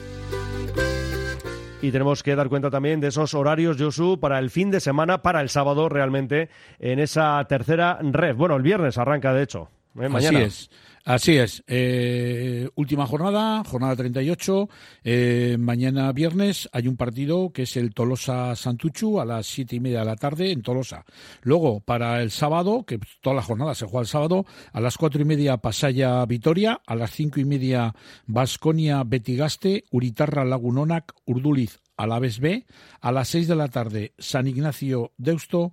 Y 1.81 1.93
tenemos 1.93 2.23
que 2.23 2.35
dar 2.35 2.49
cuenta 2.49 2.71
también 2.71 3.01
de 3.01 3.09
esos 3.09 3.35
horarios, 3.35 3.77
Josu, 3.79 4.19
para 4.19 4.39
el 4.39 4.51
fin 4.51 4.71
de 4.71 4.81
semana, 4.81 5.23
para 5.23 5.41
el 5.41 5.49
sábado 5.49 5.89
realmente, 5.89 6.49
en 6.81 6.99
esa 6.99 7.45
tercera 7.49 7.99
red. 8.03 8.35
Bueno, 8.35 8.57
el 8.57 8.63
viernes 8.63 8.99
arranca, 8.99 9.33
de 9.33 9.45
hecho. 9.45 9.69
¿eh? 10.01 10.09
Mañana. 10.09 10.39
Así 10.39 10.47
es. 10.47 10.71
Así 11.09 11.39
es. 11.39 11.65
Eh, 11.67 12.69
última 12.75 13.07
jornada, 13.07 13.65
jornada 13.65 13.97
38. 13.97 14.69
Eh, 15.05 15.57
mañana 15.59 16.13
viernes 16.13 16.69
hay 16.71 16.87
un 16.87 16.99
partido 16.99 17.51
que 17.51 17.63
es 17.63 17.79
el 17.79 17.95
Tolosa 17.95 18.55
Santuchu 18.55 19.19
a 19.19 19.25
las 19.25 19.47
siete 19.47 19.77
y 19.77 19.81
media 19.81 20.01
de 20.01 20.05
la 20.05 20.17
tarde 20.17 20.53
en 20.53 20.61
Tolosa. 20.61 21.07
Luego, 21.41 21.81
para 21.81 22.21
el 22.21 22.31
sábado, 22.31 22.85
que 22.85 23.01
toda 23.23 23.37
la 23.37 23.41
jornada 23.41 23.75
se 23.75 23.87
juega 23.87 24.03
el 24.03 24.07
sábado, 24.07 24.45
a 24.71 24.83
las 24.83 24.99
cuatro 24.99 25.23
y 25.23 25.25
media 25.25 25.57
Pasaya 25.57 26.27
Vitoria, 26.27 26.83
a 26.87 26.95
las 26.95 27.13
cinco 27.13 27.41
y 27.41 27.47
media 27.47 27.95
Vasconia 28.27 29.03
Betigaste, 29.03 29.85
Uritarra 29.91 30.45
Lagunonac, 30.45 31.15
Urduliz 31.25 31.81
Alaves 31.97 32.39
B, 32.39 32.67
a 33.01 33.13
las 33.13 33.29
seis 33.29 33.49
de 33.49 33.57
la 33.57 33.69
tarde 33.69 34.13
San 34.19 34.47
Ignacio 34.47 35.13
Deusto, 35.17 35.73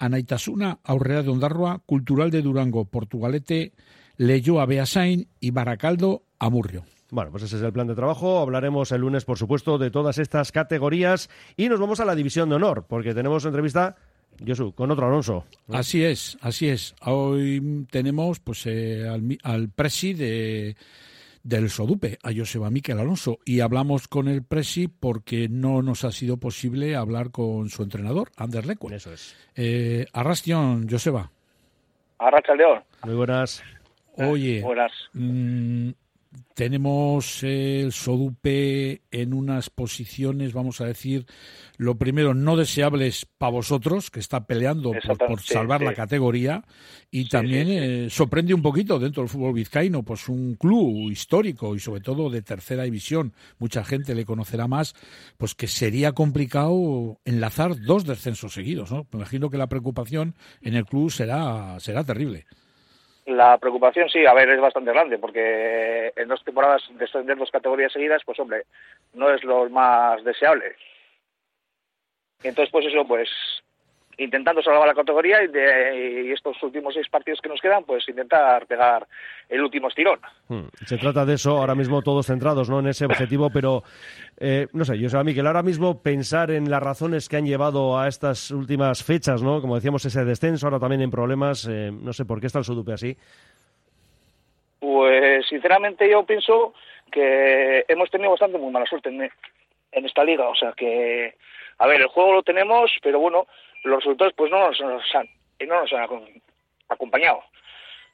Anaitasuna, 0.00 0.80
Aurrera 0.82 1.22
de 1.22 1.28
Ondarroa, 1.28 1.84
Cultural 1.86 2.32
de 2.32 2.42
Durango, 2.42 2.86
Portugalete, 2.86 3.74
Leyoa 4.16 4.66
Beasain 4.66 5.28
y 5.40 5.50
Baracaldo 5.50 6.22
Amurrio. 6.38 6.84
Bueno, 7.12 7.30
pues 7.30 7.42
ese 7.42 7.56
es 7.56 7.62
el 7.62 7.74
plan 7.74 7.86
de 7.86 7.94
trabajo. 7.94 8.38
Hablaremos 8.38 8.90
el 8.90 9.02
lunes, 9.02 9.26
por 9.26 9.36
supuesto, 9.36 9.76
de 9.76 9.90
todas 9.90 10.16
estas 10.16 10.50
categorías 10.50 11.28
y 11.58 11.68
nos 11.68 11.78
vamos 11.78 12.00
a 12.00 12.06
la 12.06 12.14
división 12.14 12.48
de 12.48 12.54
honor, 12.54 12.86
porque 12.88 13.12
tenemos 13.12 13.44
entrevista, 13.44 13.96
Josu, 14.44 14.72
con 14.72 14.90
otro 14.90 15.06
Alonso. 15.06 15.44
¿no? 15.68 15.76
Así 15.76 16.02
es, 16.02 16.38
así 16.40 16.70
es. 16.70 16.94
Hoy 17.02 17.86
tenemos 17.90 18.40
pues 18.40 18.64
eh, 18.64 19.06
al, 19.42 19.68
presi 19.68 20.14
de 20.14 20.74
del 21.42 21.68
Sodupe, 21.68 22.18
a 22.22 22.30
Joseba 22.34 22.70
Miquel 22.70 22.98
Alonso, 22.98 23.40
y 23.44 23.60
hablamos 23.60 24.08
con 24.08 24.28
el 24.28 24.42
presi 24.42 24.88
porque 24.88 25.48
no 25.50 25.82
nos 25.82 26.04
ha 26.04 26.12
sido 26.12 26.38
posible 26.38 26.96
hablar 26.96 27.30
con 27.30 27.68
su 27.68 27.82
entrenador, 27.82 28.30
Ander 28.38 28.64
Lecu. 28.64 28.88
Eso 28.90 29.12
es. 29.12 29.36
Eh, 29.54 30.06
Arrastion, 30.14 30.88
Joseba. 30.88 31.30
Arracha 32.18 32.54
León. 32.54 32.82
Muy 33.04 33.16
buenas. 33.16 33.62
Oye, 34.16 34.60
Buenas. 34.60 34.92
mm, 35.14 35.90
tenemos 36.54 37.42
el 37.42 37.92
Sodupe 37.92 39.02
en 39.10 39.34
unas 39.34 39.70
posiciones, 39.70 40.52
vamos 40.52 40.80
a 40.80 40.86
decir, 40.86 41.26
lo 41.76 41.96
primero, 41.96 42.34
no 42.34 42.56
deseables 42.56 43.26
para 43.38 43.52
vosotros, 43.52 44.10
que 44.10 44.20
está 44.20 44.46
peleando 44.46 44.92
por, 45.26 45.40
salvar 45.40 45.80
sí. 45.80 45.86
la 45.86 45.94
categoría, 45.94 46.64
y 47.10 47.28
también 47.28 47.68
eh, 47.70 48.10
sorprende 48.10 48.54
un 48.54 48.62
poquito 48.62 48.98
dentro 48.98 49.22
del 49.22 49.30
fútbol 49.30 49.54
vizcaíno, 49.54 50.02
pues 50.02 50.28
un 50.28 50.54
club 50.54 51.10
histórico 51.10 51.74
y 51.74 51.80
sobre 51.80 52.00
todo 52.00 52.30
de 52.30 52.42
tercera 52.42 52.84
división, 52.84 53.32
mucha 53.58 53.84
gente 53.84 54.14
le 54.14 54.24
conocerá 54.24 54.68
más, 54.68 54.94
pues 55.36 55.54
que 55.54 55.66
sería 55.66 56.12
complicado 56.12 57.18
enlazar 57.24 57.80
dos 57.80 58.04
descensos 58.04 58.54
seguidos, 58.54 58.90
¿no? 58.90 59.06
Me 59.10 59.18
imagino 59.18 59.50
que 59.50 59.58
la 59.58 59.68
preocupación 59.68 60.34
en 60.60 60.74
el 60.74 60.84
club 60.84 61.10
será, 61.10 61.78
será 61.80 62.04
terrible. 62.04 62.46
La 63.26 63.56
preocupación 63.58 64.08
sí, 64.08 64.26
a 64.26 64.34
ver, 64.34 64.48
es 64.48 64.60
bastante 64.60 64.92
grande, 64.92 65.18
porque 65.18 66.12
en 66.16 66.28
dos 66.28 66.42
temporadas 66.42 66.82
descender 66.94 67.36
dos 67.36 67.50
categorías 67.50 67.92
seguidas, 67.92 68.22
pues 68.24 68.38
hombre, 68.40 68.64
no 69.14 69.30
es 69.30 69.44
lo 69.44 69.70
más 69.70 70.24
deseable. 70.24 70.74
Entonces, 72.42 72.72
pues 72.72 72.86
eso, 72.86 73.06
pues 73.06 73.30
intentando 74.18 74.62
salvar 74.62 74.86
la 74.86 74.94
categoría 74.94 75.42
y, 75.42 75.48
de, 75.48 76.24
y 76.26 76.32
estos 76.32 76.62
últimos 76.62 76.94
seis 76.94 77.08
partidos 77.08 77.40
que 77.40 77.48
nos 77.48 77.60
quedan, 77.60 77.84
pues 77.84 78.08
intentar 78.08 78.66
pegar 78.66 79.06
el 79.48 79.60
último 79.60 79.88
estirón. 79.88 80.20
Hmm. 80.48 80.66
Se 80.86 80.98
trata 80.98 81.24
de 81.24 81.34
eso, 81.34 81.58
ahora 81.58 81.74
mismo 81.74 82.02
todos 82.02 82.26
centrados 82.26 82.68
¿no? 82.68 82.80
en 82.80 82.88
ese 82.88 83.06
objetivo, 83.06 83.50
pero 83.50 83.82
eh, 84.38 84.66
no 84.72 84.84
sé, 84.84 84.98
yo 84.98 85.08
sé, 85.08 85.22
Miquel, 85.24 85.46
ahora 85.46 85.62
mismo 85.62 86.02
pensar 86.02 86.50
en 86.50 86.70
las 86.70 86.82
razones 86.82 87.28
que 87.28 87.36
han 87.36 87.46
llevado 87.46 87.98
a 87.98 88.08
estas 88.08 88.50
últimas 88.50 89.02
fechas, 89.02 89.42
¿no? 89.42 89.60
como 89.60 89.76
decíamos, 89.76 90.04
ese 90.04 90.24
descenso, 90.24 90.66
ahora 90.66 90.78
también 90.78 91.02
en 91.02 91.10
problemas, 91.10 91.66
eh, 91.70 91.90
no 91.92 92.12
sé 92.12 92.24
por 92.24 92.40
qué 92.40 92.46
está 92.46 92.58
el 92.58 92.64
Sudupe 92.64 92.92
así. 92.92 93.16
Pues 94.78 95.46
sinceramente 95.48 96.10
yo 96.10 96.24
pienso 96.24 96.74
que 97.10 97.84
hemos 97.88 98.10
tenido 98.10 98.30
bastante 98.30 98.58
muy 98.58 98.72
mala 98.72 98.86
suerte 98.86 99.10
en, 99.10 99.30
en 99.92 100.06
esta 100.06 100.24
liga, 100.24 100.48
o 100.48 100.54
sea 100.54 100.72
que, 100.72 101.34
a 101.78 101.86
ver, 101.86 102.00
el 102.00 102.08
juego 102.08 102.32
lo 102.32 102.42
tenemos, 102.42 102.90
pero 103.02 103.20
bueno, 103.20 103.46
los 103.84 103.96
resultados 103.98 104.32
pues 104.36 104.50
no 104.50 104.58
nos, 104.68 104.80
nos 104.80 105.02
han, 105.14 105.26
no 105.68 105.80
nos 105.80 105.92
han 105.92 106.04
acom- 106.08 106.42
acompañado. 106.88 107.40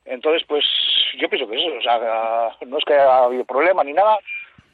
Entonces, 0.05 0.43
pues 0.49 0.65
yo 1.21 1.29
pienso 1.29 1.49
que 1.51 1.57
eso, 1.57 1.77
o 1.79 1.83
sea, 1.83 2.57
no 2.67 2.79
es 2.79 2.85
que 2.85 2.95
haya 2.95 3.25
habido 3.25 3.45
problema 3.45 3.85
ni 3.85 3.93
nada, 3.93 4.17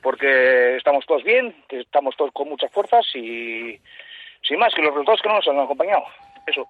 porque 0.02 0.76
estamos 0.76 1.04
todos 1.06 1.24
bien, 1.24 1.54
que 1.68 1.80
estamos 1.80 2.14
todos 2.16 2.30
con 2.32 2.48
muchas 2.48 2.70
fuerzas 2.70 3.04
y 3.14 3.78
sin 4.46 4.58
más, 4.58 4.74
que 4.74 4.82
los 4.82 4.90
resultados 4.92 5.20
que 5.22 5.28
no 5.28 5.36
nos 5.36 5.48
han 5.48 5.58
acompañado. 5.60 6.02
Eso. 6.46 6.68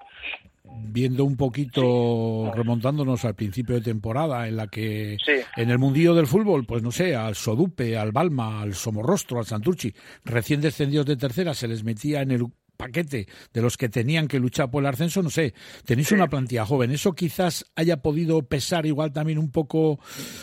Viendo 0.63 1.25
un 1.25 1.37
poquito, 1.37 2.53
remontándonos 2.55 3.25
al 3.25 3.35
principio 3.35 3.75
de 3.75 3.81
temporada, 3.83 4.47
en 4.47 4.57
la 4.57 4.69
que 4.69 5.17
Sí. 5.25 5.33
en 5.57 5.71
el 5.71 5.79
mundillo 5.79 6.15
del 6.15 6.29
fútbol, 6.29 6.65
pues 6.65 6.83
no 6.83 6.93
sé, 6.93 7.17
al 7.17 7.35
Sodupe, 7.35 7.99
al 7.99 8.13
Balma, 8.13 8.63
al 8.63 8.75
Somorrostro, 8.75 9.39
al 9.41 9.45
Santurchi, 9.47 9.93
recién 10.25 10.61
descendidos 10.61 11.07
de 11.07 11.17
tercera, 11.17 11.53
se 11.55 11.67
les 11.69 11.83
metía 11.85 12.23
en 12.23 12.31
el 12.31 12.45
paquete 12.85 13.27
de 13.53 13.63
los 13.63 13.77
que 13.77 13.89
tenían 13.89 14.29
que 14.29 14.39
luchar 14.39 14.71
por 14.71 14.83
el 14.83 14.89
ascenso, 14.89 15.23
no 15.23 15.31
sé, 15.31 15.55
tenéis 15.87 16.13
una 16.13 16.29
plantilla 16.29 16.67
joven, 16.67 16.91
eso 16.91 17.13
quizás 17.13 17.65
haya 17.77 17.99
podido 17.99 18.43
pesar 18.43 18.87
igual 18.87 19.13
también 19.13 19.39
un 19.39 19.51
poco 19.51 19.99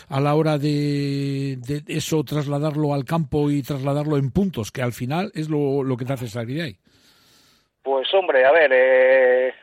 a 0.08 0.20
la 0.20 0.34
hora 0.34 0.58
de, 0.58 1.56
de 1.58 1.82
eso 1.86 2.22
trasladarlo 2.24 2.94
al 2.94 3.04
campo 3.04 3.50
y 3.50 3.62
trasladarlo 3.62 4.16
en 4.16 4.30
puntos, 4.30 4.70
que 4.72 4.82
al 4.82 4.92
final 4.92 5.30
es 5.34 5.48
lo, 5.48 5.82
lo 5.82 5.96
que 5.96 6.04
te 6.04 6.12
hace 6.12 6.28
salir 6.28 6.56
de 6.56 6.62
ahí. 6.62 6.76
Pues 7.82 8.12
hombre, 8.14 8.44
a 8.44 8.52
ver, 8.52 8.70
eh, 8.72 9.54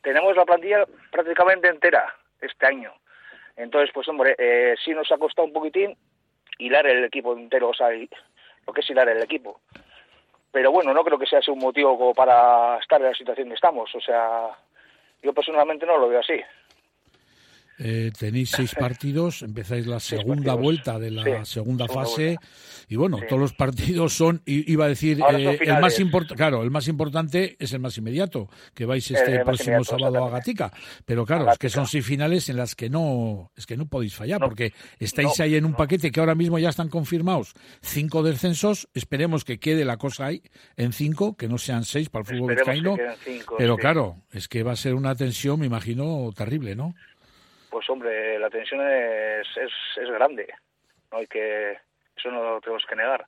tenemos 0.00 0.36
la 0.36 0.44
plantilla 0.44 0.84
prácticamente 1.10 1.68
entera 1.68 2.04
este 2.40 2.66
año. 2.66 2.92
Entonces, 3.56 3.90
pues 3.92 4.08
hombre, 4.08 4.34
eh, 4.38 4.74
sí 4.84 4.92
nos 4.92 5.10
ha 5.12 5.18
costado 5.18 5.46
un 5.46 5.52
poquitín 5.52 5.96
hilar 6.58 6.86
el 6.86 7.04
equipo 7.04 7.36
entero, 7.36 7.70
o 7.70 7.74
sea, 7.74 7.88
lo 7.90 8.72
que 8.72 8.80
es 8.80 8.90
hilar 8.90 9.08
el 9.08 9.22
equipo. 9.22 9.60
Pero 10.52 10.70
bueno, 10.70 10.92
no 10.92 11.02
creo 11.02 11.18
que 11.18 11.26
sea 11.26 11.38
ese 11.38 11.50
un 11.50 11.58
motivo 11.58 11.98
como 11.98 12.14
para 12.14 12.78
estar 12.78 13.00
en 13.00 13.08
la 13.08 13.14
situación 13.14 13.48
que 13.48 13.54
estamos. 13.54 13.92
O 13.94 14.00
sea, 14.00 14.50
yo 15.22 15.32
personalmente 15.32 15.86
no 15.86 15.96
lo 15.96 16.08
veo 16.08 16.20
así. 16.20 16.40
Eh, 17.84 18.12
tenéis 18.16 18.50
seis 18.50 18.74
partidos, 18.78 19.42
empezáis 19.42 19.88
la 19.88 19.98
segunda 19.98 20.52
partidos. 20.52 20.60
vuelta 20.62 20.98
de 21.00 21.10
la 21.10 21.24
Sí, 21.24 21.30
segunda 21.52 21.88
fase 21.88 22.36
y 22.88 22.94
bueno, 22.94 23.16
Sí. 23.18 23.24
todos 23.28 23.40
los 23.42 23.52
partidos 23.54 24.12
son, 24.12 24.40
iba 24.46 24.84
a 24.84 24.88
decir, 24.88 25.18
eh, 25.32 25.58
el 25.60 25.80
más 25.80 25.98
importante, 25.98 26.36
claro, 26.36 26.62
el 26.62 26.70
más 26.70 26.86
importante 26.86 27.56
es 27.58 27.72
el 27.72 27.80
más 27.80 27.98
inmediato, 27.98 28.48
que 28.74 28.84
vais 28.86 29.10
este 29.10 29.32
el 29.36 29.42
próximo 29.42 29.76
inmediato, 29.78 29.98
sábado 29.98 30.24
a 30.26 30.30
Gatica, 30.30 30.72
pero 31.04 31.26
claro, 31.26 31.50
es 31.50 31.58
que 31.58 31.68
son 31.70 31.86
seis 31.88 32.04
finales 32.06 32.48
en 32.48 32.56
las 32.56 32.76
que 32.76 32.88
no, 32.88 33.50
es 33.56 33.66
que 33.66 33.76
no 33.76 33.86
podéis 33.86 34.14
fallar, 34.14 34.38
porque 34.40 34.72
estáis 35.00 35.36
no, 35.38 35.44
ahí 35.44 35.56
en 35.56 35.64
un 35.64 35.74
paquete 35.74 36.12
que 36.12 36.20
ahora 36.20 36.34
mismo 36.36 36.58
ya 36.60 36.68
están 36.68 36.88
confirmados 36.88 37.54
cinco 37.80 38.22
descensos, 38.22 38.88
esperemos 38.94 39.44
que 39.44 39.58
quede 39.58 39.84
la 39.84 39.96
cosa 39.96 40.26
ahí 40.26 40.42
en 40.76 40.92
cinco, 40.92 41.36
que 41.36 41.48
no 41.48 41.58
sean 41.58 41.84
seis 41.84 42.08
para 42.10 42.22
el 42.22 42.26
fútbol 42.36 42.50
que 42.50 42.60
vizcaíno, 42.60 42.96
pero 43.58 43.74
sí. 43.74 43.80
claro, 43.80 44.16
es 44.30 44.46
que 44.46 44.62
va 44.62 44.72
a 44.72 44.76
ser 44.76 44.94
una 44.94 45.16
tensión, 45.16 45.58
me 45.58 45.66
imagino, 45.66 46.30
terrible, 46.36 46.76
¿no? 46.76 46.94
Pues 47.72 47.88
hombre, 47.88 48.38
la 48.38 48.50
tensión 48.50 48.82
es, 48.82 49.46
es, 49.56 49.72
es 49.96 50.10
grande. 50.10 50.46
No 51.10 51.16
hay 51.18 51.26
que, 51.26 51.72
eso 52.14 52.30
no 52.30 52.42
lo 52.42 52.60
tenemos 52.60 52.84
que 52.86 52.94
negar. 52.96 53.24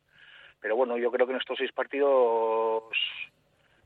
Pero 0.60 0.76
bueno, 0.76 0.98
yo 0.98 1.10
creo 1.10 1.26
que 1.26 1.32
en 1.32 1.38
estos 1.40 1.56
seis 1.56 1.72
partidos 1.72 2.84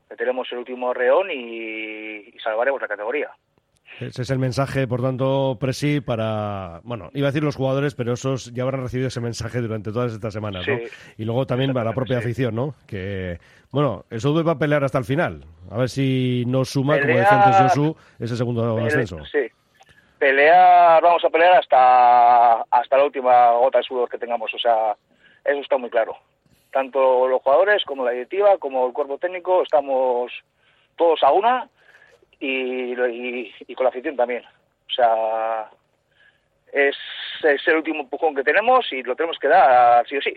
meteremos 0.09 0.51
el 0.51 0.57
último 0.57 0.93
reón 0.93 1.31
y, 1.31 2.27
y 2.27 2.39
salvaremos 2.43 2.81
la 2.81 2.89
categoría. 2.89 3.29
Ese 4.01 4.21
es 4.21 4.29
el 4.31 4.39
mensaje, 4.39 4.85
por 4.85 5.01
tanto, 5.01 5.57
Presi, 5.59 6.01
para, 6.01 6.81
bueno, 6.83 7.09
iba 7.13 7.27
a 7.27 7.31
decir 7.31 7.43
los 7.43 7.55
jugadores, 7.55 7.95
pero 7.95 8.13
esos 8.13 8.53
ya 8.53 8.63
habrán 8.63 8.81
recibido 8.83 9.07
ese 9.07 9.19
mensaje 9.21 9.61
durante 9.61 9.91
todas 9.93 10.11
estas 10.13 10.33
semanas. 10.33 10.65
Y 11.17 11.23
luego 11.25 11.45
también 11.45 11.71
para 11.73 11.85
la 11.85 11.93
propia 11.95 12.17
afición, 12.17 12.53
¿no? 12.53 12.75
Que, 12.85 13.39
bueno, 13.71 14.05
Sudue 14.17 14.43
va 14.43 14.53
a 14.53 14.59
pelear 14.59 14.83
hasta 14.83 14.97
el 14.99 15.05
final. 15.05 15.45
A 15.71 15.77
ver 15.77 15.89
si 15.89 16.43
nos 16.47 16.69
suma, 16.69 16.99
como 16.99 17.15
decía 17.17 17.43
antes 17.43 17.61
Josu, 17.75 17.95
ese 18.19 18.35
segundo 18.35 18.75
Pele- 18.75 18.83
descenso. 18.85 19.25
Sí. 19.25 19.39
Pelear, 20.19 21.01
vamos 21.01 21.23
a 21.23 21.29
pelear 21.29 21.53
hasta, 21.53 22.61
hasta 22.69 22.97
la 22.97 23.05
última 23.05 23.51
gota 23.53 23.77
de 23.77 23.83
sudor 23.85 24.09
que 24.09 24.17
tengamos. 24.17 24.53
O 24.53 24.59
sea, 24.59 24.95
eso 25.45 25.61
está 25.61 25.77
muy 25.77 25.89
claro. 25.89 26.17
Tanto 26.71 27.27
los 27.27 27.41
jugadores 27.41 27.83
como 27.85 28.03
la 28.05 28.11
directiva, 28.11 28.57
como 28.59 28.85
el 28.87 28.93
cuerpo 28.93 29.17
técnico, 29.17 29.63
estamos 29.63 30.31
todos 30.97 31.23
a 31.23 31.31
una 31.31 31.69
y, 32.39 32.93
y, 32.93 33.53
y 33.67 33.75
con 33.75 33.85
la 33.85 33.89
afición 33.89 34.15
también. 34.17 34.43
O 34.45 34.93
sea, 34.93 35.69
es, 36.73 36.95
es 37.43 37.67
el 37.67 37.77
último 37.77 38.01
empujón 38.01 38.35
que 38.35 38.43
tenemos 38.43 38.85
y 38.91 39.01
lo 39.03 39.15
tenemos 39.15 39.37
que 39.39 39.47
dar 39.47 40.05
sí 40.07 40.17
o 40.17 40.21
sí. 40.21 40.33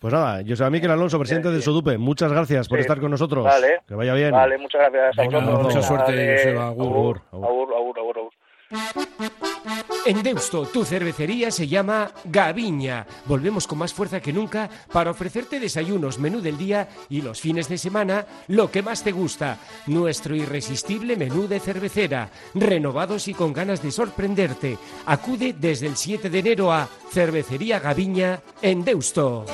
Pues 0.00 0.12
nada, 0.12 0.42
José 0.48 0.68
Miquel 0.70 0.90
Alonso, 0.90 1.16
presidente 1.18 1.48
del 1.50 1.62
Sodupe, 1.62 1.96
muchas 1.96 2.32
gracias 2.32 2.68
por 2.68 2.78
Sí. 2.78 2.82
estar 2.82 2.98
con 3.00 3.10
nosotros. 3.10 3.44
Vale. 3.44 3.80
Que 3.86 3.94
vaya 3.94 4.14
bien. 4.14 4.32
Vale, 4.32 4.58
muchas 4.58 4.90
gracias 4.90 5.16
Venga, 5.16 5.40
mucha 5.40 5.80
suerte, 5.82 6.36
Joseba. 6.36 6.68
Agur. 6.68 7.20
agur, 7.32 7.44
agur, 7.46 7.74
agur, 7.76 7.98
agur, 8.00 8.18
agur. 8.18 8.32
En 10.04 10.22
Deusto, 10.22 10.66
tu 10.66 10.84
cervecería 10.84 11.50
se 11.50 11.68
llama 11.68 12.10
Gaviña. 12.24 13.06
Volvemos 13.26 13.66
con 13.66 13.78
más 13.78 13.92
fuerza 13.92 14.20
que 14.20 14.32
nunca 14.32 14.68
para 14.92 15.10
ofrecerte 15.10 15.60
desayunos, 15.60 16.18
menú 16.18 16.40
del 16.40 16.56
día 16.56 16.88
y 17.08 17.22
los 17.22 17.40
fines 17.40 17.68
de 17.68 17.78
semana 17.78 18.26
lo 18.48 18.70
que 18.70 18.82
más 18.82 19.02
te 19.04 19.12
gusta. 19.12 19.58
Nuestro 19.86 20.34
irresistible 20.34 21.16
menú 21.16 21.46
de 21.46 21.60
cervecera, 21.60 22.30
renovados 22.54 23.28
y 23.28 23.34
con 23.34 23.52
ganas 23.52 23.82
de 23.82 23.90
sorprenderte. 23.90 24.78
Acude 25.06 25.54
desde 25.58 25.86
el 25.86 25.96
7 25.96 26.30
de 26.30 26.38
enero 26.38 26.72
a 26.72 26.88
Cervecería 27.10 27.80
Gaviña 27.80 28.40
en 28.62 28.84
Deusto. 28.84 29.44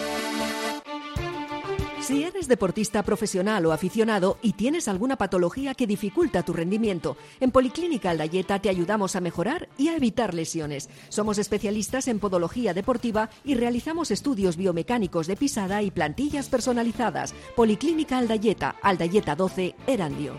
Si 2.07 2.22
eres 2.22 2.48
deportista 2.48 3.02
profesional 3.02 3.64
o 3.64 3.72
aficionado 3.72 4.36
y 4.42 4.52
tienes 4.52 4.88
alguna 4.88 5.16
patología 5.16 5.72
que 5.72 5.86
dificulta 5.86 6.42
tu 6.42 6.52
rendimiento, 6.52 7.16
en 7.40 7.50
Policlínica 7.50 8.11
Aldayeta 8.11 8.59
te 8.59 8.68
ayudamos 8.68 9.16
a 9.16 9.22
mejorar 9.22 9.70
y 9.78 9.88
a 9.88 9.96
evitar 9.96 10.34
lesiones. 10.34 10.90
Somos 11.09 11.38
especialistas 11.38 12.07
en 12.09 12.18
podología 12.18 12.74
deportiva 12.74 13.30
y 13.42 13.55
realizamos 13.55 14.11
estudios 14.11 14.59
biomecánicos 14.59 15.26
de 15.26 15.36
pisada 15.36 15.80
y 15.80 15.90
plantillas 15.90 16.50
personalizadas. 16.50 17.34
Policlínica 17.57 18.18
Aldayeta, 18.18 18.76
Aldayeta 18.82 19.34
12, 19.34 19.74
Erandio. 19.86 20.34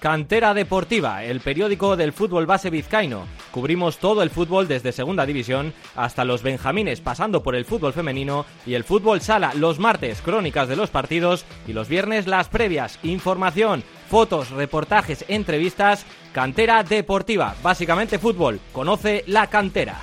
Cantera 0.00 0.52
Deportiva, 0.52 1.22
el 1.22 1.40
periódico 1.40 1.96
del 1.96 2.12
fútbol 2.12 2.46
base 2.46 2.70
vizcaíno. 2.70 3.26
Cubrimos 3.56 3.96
todo 3.96 4.22
el 4.22 4.28
fútbol 4.28 4.68
desde 4.68 4.92
Segunda 4.92 5.24
División 5.24 5.72
hasta 5.94 6.26
los 6.26 6.42
Benjamines, 6.42 7.00
pasando 7.00 7.42
por 7.42 7.56
el 7.56 7.64
fútbol 7.64 7.94
femenino 7.94 8.44
y 8.66 8.74
el 8.74 8.84
fútbol 8.84 9.22
sala. 9.22 9.54
Los 9.54 9.78
martes, 9.78 10.20
crónicas 10.20 10.68
de 10.68 10.76
los 10.76 10.90
partidos 10.90 11.46
y 11.66 11.72
los 11.72 11.88
viernes, 11.88 12.26
las 12.26 12.50
previas. 12.50 12.98
Información, 13.02 13.82
fotos, 14.10 14.50
reportajes, 14.50 15.24
entrevistas. 15.28 16.04
Cantera 16.34 16.82
Deportiva, 16.82 17.56
básicamente 17.62 18.18
fútbol. 18.18 18.60
Conoce 18.74 19.24
la 19.26 19.46
cantera. 19.46 20.02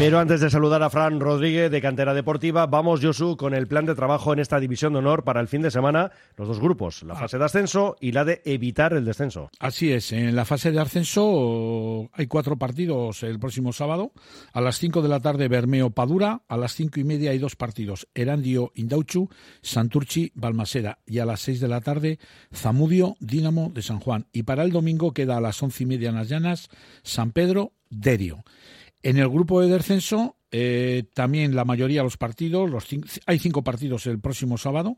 Pero 0.00 0.18
antes 0.18 0.40
de 0.40 0.48
saludar 0.48 0.82
a 0.82 0.88
Fran 0.88 1.20
Rodríguez 1.20 1.70
de 1.70 1.82
Cantera 1.82 2.14
Deportiva, 2.14 2.66
vamos, 2.66 3.00
Josu, 3.02 3.36
con 3.36 3.52
el 3.52 3.66
plan 3.66 3.84
de 3.84 3.94
trabajo 3.94 4.32
en 4.32 4.38
esta 4.38 4.58
división 4.58 4.94
de 4.94 5.00
honor 5.00 5.24
para 5.24 5.42
el 5.42 5.48
fin 5.48 5.60
de 5.60 5.70
semana. 5.70 6.10
Los 6.38 6.48
dos 6.48 6.58
grupos, 6.58 7.02
la 7.02 7.14
fase 7.14 7.36
de 7.36 7.44
ascenso 7.44 7.96
y 8.00 8.12
la 8.12 8.24
de 8.24 8.40
evitar 8.46 8.94
el 8.94 9.04
descenso. 9.04 9.50
Así 9.58 9.92
es, 9.92 10.12
en 10.12 10.34
la 10.34 10.46
fase 10.46 10.72
de 10.72 10.80
ascenso 10.80 12.08
hay 12.14 12.26
cuatro 12.28 12.56
partidos 12.56 13.22
el 13.24 13.38
próximo 13.38 13.74
sábado. 13.74 14.12
A 14.54 14.62
las 14.62 14.78
5 14.78 15.02
de 15.02 15.08
la 15.10 15.20
tarde 15.20 15.48
Bermeo 15.48 15.90
Padura, 15.90 16.44
a 16.48 16.56
las 16.56 16.72
cinco 16.72 16.98
y 16.98 17.04
media 17.04 17.32
hay 17.32 17.38
dos 17.38 17.54
partidos, 17.54 18.08
Erandio 18.14 18.72
Indauchu, 18.76 19.28
Santurchi 19.60 20.32
Balmaseda 20.34 21.00
y 21.04 21.18
a 21.18 21.26
las 21.26 21.40
6 21.40 21.60
de 21.60 21.68
la 21.68 21.82
tarde 21.82 22.18
Zamudio 22.54 23.16
Dínamo 23.20 23.70
de 23.74 23.82
San 23.82 24.00
Juan. 24.00 24.26
Y 24.32 24.44
para 24.44 24.62
el 24.62 24.72
domingo 24.72 25.12
queda 25.12 25.36
a 25.36 25.40
las 25.42 25.62
once 25.62 25.82
y 25.82 25.86
media 25.86 26.08
en 26.08 26.14
las 26.14 26.30
llanas 26.30 26.70
San 27.02 27.32
Pedro 27.32 27.74
Derio. 27.90 28.44
En 29.02 29.16
el 29.18 29.28
grupo 29.28 29.60
de 29.62 29.68
descenso, 29.68 30.36
eh, 30.50 31.04
también 31.14 31.54
la 31.54 31.64
mayoría 31.64 32.00
de 32.00 32.04
los 32.04 32.16
partidos, 32.16 32.68
los 32.68 32.90
cin- 32.90 33.04
hay 33.26 33.38
cinco 33.38 33.62
partidos 33.62 34.06
el 34.06 34.18
próximo 34.20 34.58
sábado, 34.58 34.96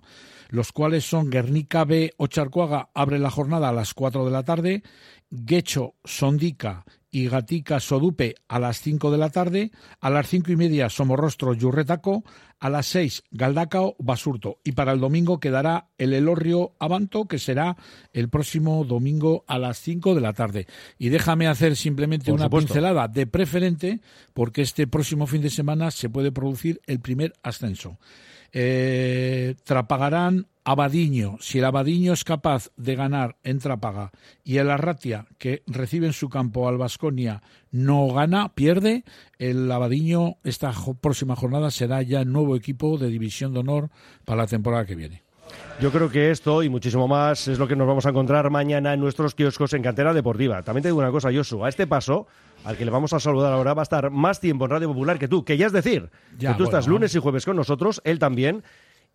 los 0.48 0.72
cuales 0.72 1.04
son 1.04 1.30
Guernica 1.30 1.84
B, 1.84 2.12
Ocharcuaga 2.16 2.90
abre 2.94 3.18
la 3.18 3.30
jornada 3.30 3.68
a 3.68 3.72
las 3.72 3.94
4 3.94 4.24
de 4.24 4.30
la 4.32 4.42
tarde, 4.44 4.82
Guecho, 5.30 5.94
Sondica 6.04 6.84
y 7.12 7.28
Gatica 7.28 7.78
Sodupe 7.78 8.34
a 8.48 8.58
las 8.58 8.80
5 8.80 9.10
de 9.12 9.18
la 9.18 9.30
tarde, 9.30 9.70
a 10.00 10.10
las 10.10 10.26
cinco 10.26 10.50
y 10.50 10.56
media 10.56 10.88
Somorrostro 10.88 11.52
Yurretaco, 11.52 12.24
a 12.58 12.70
las 12.70 12.86
6 12.86 13.24
Galdacao 13.30 13.94
Basurto 13.98 14.58
y 14.64 14.72
para 14.72 14.92
el 14.92 15.00
domingo 15.00 15.38
quedará 15.38 15.88
el 15.98 16.14
Elorrio 16.14 16.72
Abanto 16.78 17.26
que 17.26 17.38
será 17.38 17.76
el 18.14 18.30
próximo 18.30 18.84
domingo 18.84 19.44
a 19.46 19.58
las 19.58 19.78
5 19.78 20.14
de 20.14 20.20
la 20.22 20.32
tarde. 20.32 20.66
Y 20.98 21.10
déjame 21.10 21.46
hacer 21.46 21.76
simplemente 21.76 22.26
Por 22.30 22.34
una 22.34 22.44
supuesto. 22.44 22.68
pincelada 22.68 23.08
de 23.08 23.26
preferente 23.26 24.00
porque 24.32 24.62
este 24.62 24.86
próximo 24.86 25.26
fin 25.26 25.42
de 25.42 25.50
semana 25.50 25.90
se 25.90 26.08
puede 26.08 26.32
producir 26.32 26.80
el 26.86 27.00
primer 27.00 27.34
ascenso. 27.42 27.98
Eh, 28.52 29.54
Trapagarán 29.64 30.46
Abadiño. 30.64 31.38
Si 31.40 31.58
el 31.58 31.64
Abadiño 31.64 32.12
es 32.12 32.24
capaz 32.24 32.70
de 32.76 32.94
ganar 32.94 33.36
en 33.42 33.58
Trápaga 33.58 34.12
y 34.44 34.58
el 34.58 34.70
Arratia, 34.70 35.26
que 35.38 35.62
recibe 35.66 36.06
en 36.06 36.12
su 36.12 36.28
campo 36.28 36.68
al 36.68 36.78
Vasconia, 36.78 37.42
no 37.70 38.08
gana, 38.08 38.54
pierde, 38.54 39.04
el 39.38 39.70
Abadiño 39.70 40.36
esta 40.44 40.72
próxima 41.00 41.34
jornada 41.34 41.70
será 41.70 42.02
ya 42.02 42.24
nuevo 42.24 42.54
equipo 42.54 42.98
de 42.98 43.08
División 43.08 43.52
de 43.52 43.60
Honor 43.60 43.90
para 44.24 44.42
la 44.42 44.46
temporada 44.46 44.86
que 44.86 44.94
viene. 44.94 45.22
Yo 45.80 45.90
creo 45.90 46.10
que 46.10 46.30
esto 46.30 46.62
y 46.62 46.68
muchísimo 46.68 47.08
más 47.08 47.48
es 47.48 47.58
lo 47.58 47.66
que 47.66 47.74
nos 47.74 47.86
vamos 47.86 48.06
a 48.06 48.10
encontrar 48.10 48.48
mañana 48.50 48.94
en 48.94 49.00
nuestros 49.00 49.34
kioscos 49.34 49.72
en 49.72 49.82
Cantera 49.82 50.14
Deportiva. 50.14 50.62
También 50.62 50.82
te 50.82 50.88
digo 50.88 50.98
una 50.98 51.10
cosa, 51.10 51.30
Josu, 51.32 51.64
a 51.64 51.68
este 51.68 51.86
paso, 51.86 52.26
al 52.64 52.76
que 52.76 52.84
le 52.84 52.90
vamos 52.90 53.12
a 53.12 53.20
saludar 53.20 53.52
ahora, 53.52 53.74
va 53.74 53.82
a 53.82 53.84
estar 53.84 54.10
más 54.10 54.40
tiempo 54.40 54.64
en 54.66 54.70
Radio 54.70 54.88
Popular 54.88 55.18
que 55.18 55.28
tú, 55.28 55.44
que 55.44 55.56
ya 55.56 55.66
es 55.66 55.72
decir, 55.72 56.10
Ya, 56.38 56.52
que 56.52 56.58
tú 56.58 56.64
estás 56.64 56.86
lunes 56.86 57.14
y 57.14 57.18
jueves 57.18 57.44
con 57.44 57.56
nosotros, 57.56 58.00
él 58.04 58.18
también, 58.18 58.62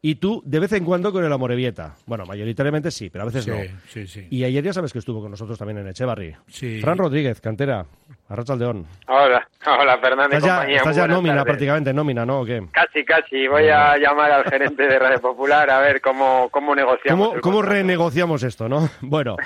y 0.01 0.15
tú 0.15 0.43
de 0.45 0.59
vez 0.59 0.71
en 0.73 0.85
cuando 0.85 1.11
con 1.11 1.23
el 1.23 1.33
Amorebieta. 1.33 1.95
Bueno, 2.05 2.25
mayoritariamente 2.25 2.91
sí, 2.91 3.09
pero 3.09 3.23
a 3.23 3.25
veces 3.25 3.45
Sí, 3.45 3.49
no. 3.51 3.57
sí, 3.89 4.05
sí. 4.07 4.27
Y 4.29 4.43
ayer 4.43 4.63
ya 4.63 4.71
sabes 4.73 4.93
que 4.93 4.99
estuvo 4.99 5.21
con 5.21 5.31
nosotros 5.31 5.57
también 5.57 5.79
en 5.79 5.87
Echevarri. 5.87 6.35
Sí. 6.47 6.79
Fran 6.81 6.97
Rodríguez, 6.99 7.41
Cantera, 7.41 7.85
Arrachaldeón. 8.29 8.85
Hola, 9.07 9.47
hola 9.65 9.97
Fernando 9.99 10.35
y 10.35 10.37
Estás 10.37 10.67
ya, 10.67 10.73
estás 10.75 11.07
nómina, 11.07 11.35
tardes. 11.35 11.45
prácticamente 11.45 11.93
nómina, 11.93 12.25
¿no? 12.25 12.41
¿O 12.41 12.45
qué? 12.45 12.61
Casi, 12.73 13.05
casi. 13.05 13.47
Voy 13.47 13.69
a 13.69 13.97
llamar 13.97 14.29
al 14.31 14.43
gerente 14.43 14.85
de 14.85 14.99
Radio 14.99 15.21
Popular 15.21 15.69
a 15.69 15.79
ver 15.79 16.01
cómo, 16.01 16.49
cómo 16.51 16.75
negociamos. 16.75 17.29
¿Cómo, 17.29 17.41
cómo 17.41 17.61
renegociamos 17.61 18.43
esto, 18.43 18.67
no? 18.67 18.89
Bueno, 19.01 19.37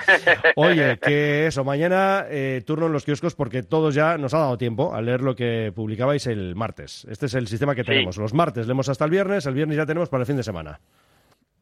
oye, 0.56 0.98
que 0.98 1.46
eso, 1.46 1.62
mañana 1.62 2.24
eh, 2.28 2.62
turno 2.66 2.86
en 2.86 2.92
los 2.92 3.04
kioscos 3.04 3.36
porque 3.36 3.62
todos 3.62 3.94
ya 3.94 4.18
nos 4.18 4.34
ha 4.34 4.38
dado 4.38 4.58
tiempo 4.58 4.92
a 4.94 5.00
leer 5.00 5.20
lo 5.20 5.36
que 5.36 5.70
publicabais 5.74 6.26
el 6.26 6.56
martes. 6.56 7.06
Este 7.08 7.26
es 7.26 7.34
el 7.34 7.46
sistema 7.46 7.76
que 7.76 7.82
Sí. 7.82 7.86
tenemos. 7.88 8.16
Los 8.16 8.34
martes 8.34 8.66
leemos 8.66 8.88
hasta 8.88 9.04
el 9.04 9.10
viernes, 9.12 9.46
el 9.46 9.54
viernes 9.54 9.76
ya 9.76 9.86
tenemos 9.86 10.08
para 10.08 10.22
el 10.22 10.26
fin 10.26 10.36
de 10.36 10.42
semana. 10.42 10.80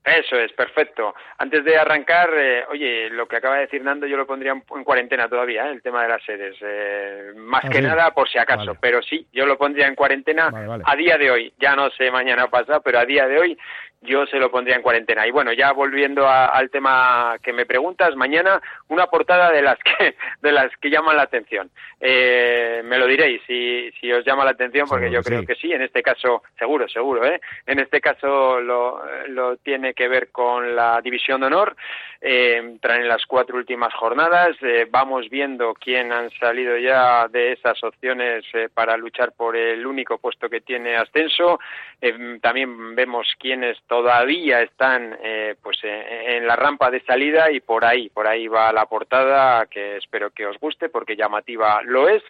Eso 0.03 0.36
es, 0.36 0.51
perfecto. 0.53 1.14
Antes 1.36 1.62
de 1.62 1.76
arrancar, 1.76 2.30
eh, 2.34 2.64
oye, 2.70 3.11
lo 3.11 3.28
que 3.28 3.36
acaba 3.36 3.57
de 3.57 3.62
decir 3.62 3.82
Nando 3.84 4.07
yo 4.07 4.16
lo 4.16 4.26
pondría 4.26 4.53
en, 4.53 4.64
en 4.74 4.82
cuarentena 4.84 5.28
todavía, 5.28 5.68
¿eh? 5.68 5.72
el 5.72 5.82
tema 5.82 6.03
de 6.03 6.09
las 6.09 6.22
sedes. 6.24 6.57
Eh, 6.62 7.32
más 7.36 7.64
Ah, 7.66 7.68
que 7.68 7.78
sí. 7.78 7.84
nada, 7.84 8.11
por 8.12 8.26
si 8.28 8.38
acaso. 8.38 8.64
Vale. 8.66 8.78
Pero 8.80 9.03
sí, 9.03 9.26
yo 9.32 9.44
lo 9.44 9.59
pondría 9.59 9.86
en 9.86 9.94
cuarentena 9.94 10.48
Vale, 10.48 10.66
vale. 10.66 10.84
a 10.86 10.96
día 10.96 11.18
de 11.18 11.30
hoy. 11.30 11.53
Ya 11.59 11.76
no 11.76 11.90
sé 11.90 12.11
mañana 12.11 12.46
pasa, 12.48 12.80
pero 12.80 12.98
a 12.98 13.05
día 13.05 13.26
de 13.26 13.38
hoy 13.38 13.59
yo 14.03 14.26
se 14.26 14.38
lo 14.38 14.51
pondría 14.51 14.76
en 14.76 14.82
cuarentena. 14.82 15.26
Y 15.26 15.30
bueno, 15.30 15.53
ya 15.53 15.72
volviendo 15.72 16.26
a- 16.26 16.46
al 16.46 16.70
tema 16.70 17.36
que 17.42 17.53
me 17.53 17.66
preguntas, 17.66 18.16
mañana 18.16 18.61
una 18.88 19.07
portada 19.07 19.51
de 19.51 19.62
las 19.62 19.78
que 19.78 20.16
de 20.40 20.53
las 20.53 20.74
que 20.78 20.90
llaman 20.90 21.16
la 21.16 21.22
atención. 21.22 21.70
Eh, 22.01 22.80
me 22.84 22.96
lo 22.98 23.07
diréis 23.07 23.42
si, 23.46 23.90
si 24.01 24.11
os 24.12 24.24
llama 24.24 24.44
la 24.44 24.53
atención, 24.53 24.86
porque 24.88 25.07
Seguro 25.07 25.20
yo 25.20 25.24
creo 25.24 25.40
sí. 25.40 25.46
que 25.46 25.55
sí. 25.57 25.72
En 25.72 25.82
este 25.82 26.03
caso, 26.03 26.42
seguro, 26.59 26.88
seguro. 26.88 27.24
¿eh? 27.26 27.40
En 27.66 27.78
este 27.78 28.01
caso 28.01 28.61
lo, 28.61 29.03
lo 29.28 29.57
tiene 29.59 29.92
que 29.92 30.09
ver 30.09 30.30
con 30.30 30.74
la 30.74 31.01
división 31.03 31.40
de 31.42 31.46
honor. 31.48 31.76
Eh, 32.22 32.76
traen 32.80 33.07
las 33.09 33.24
cuatro 33.26 33.57
últimas 33.57 33.92
jornadas. 33.94 34.57
Eh, 34.62 34.86
vamos 34.90 35.28
viendo 35.28 35.74
quién 35.74 36.11
han 36.12 36.30
salido 36.32 36.76
ya 36.78 37.28
de 37.28 37.53
esas 37.53 37.82
opciones 37.84 38.44
eh, 38.55 38.68
para 38.72 38.96
luchar 38.96 39.32
por 39.32 39.57
el 39.57 39.86
único 39.86 40.18
puesto 40.18 40.48
que 40.48 40.61
tiene 40.62 40.96
ascenso. 40.96 41.61
Eh, 42.01 42.38
también 42.42 42.94
vemos 42.94 43.26
quiénes 43.38 43.78
todavía 43.91 44.62
están 44.62 45.18
eh, 45.20 45.57
pues 45.61 45.80
eh, 45.82 46.36
en 46.36 46.47
la 46.47 46.55
rampa 46.55 46.93
de 46.93 47.01
salida 47.01 47.51
y 47.51 47.59
por 47.59 47.84
ahí, 47.84 48.09
por 48.09 48.28
ahí 48.28 48.47
va 48.47 48.72
la 48.72 48.86
portada 48.86 49.66
que 49.66 49.97
espero 49.97 50.30
que 50.30 50.47
os 50.47 50.57
guste 50.61 50.88
porque 50.88 51.16
llamativa 51.16 51.82
lo 51.82 52.09
es. 52.09 52.22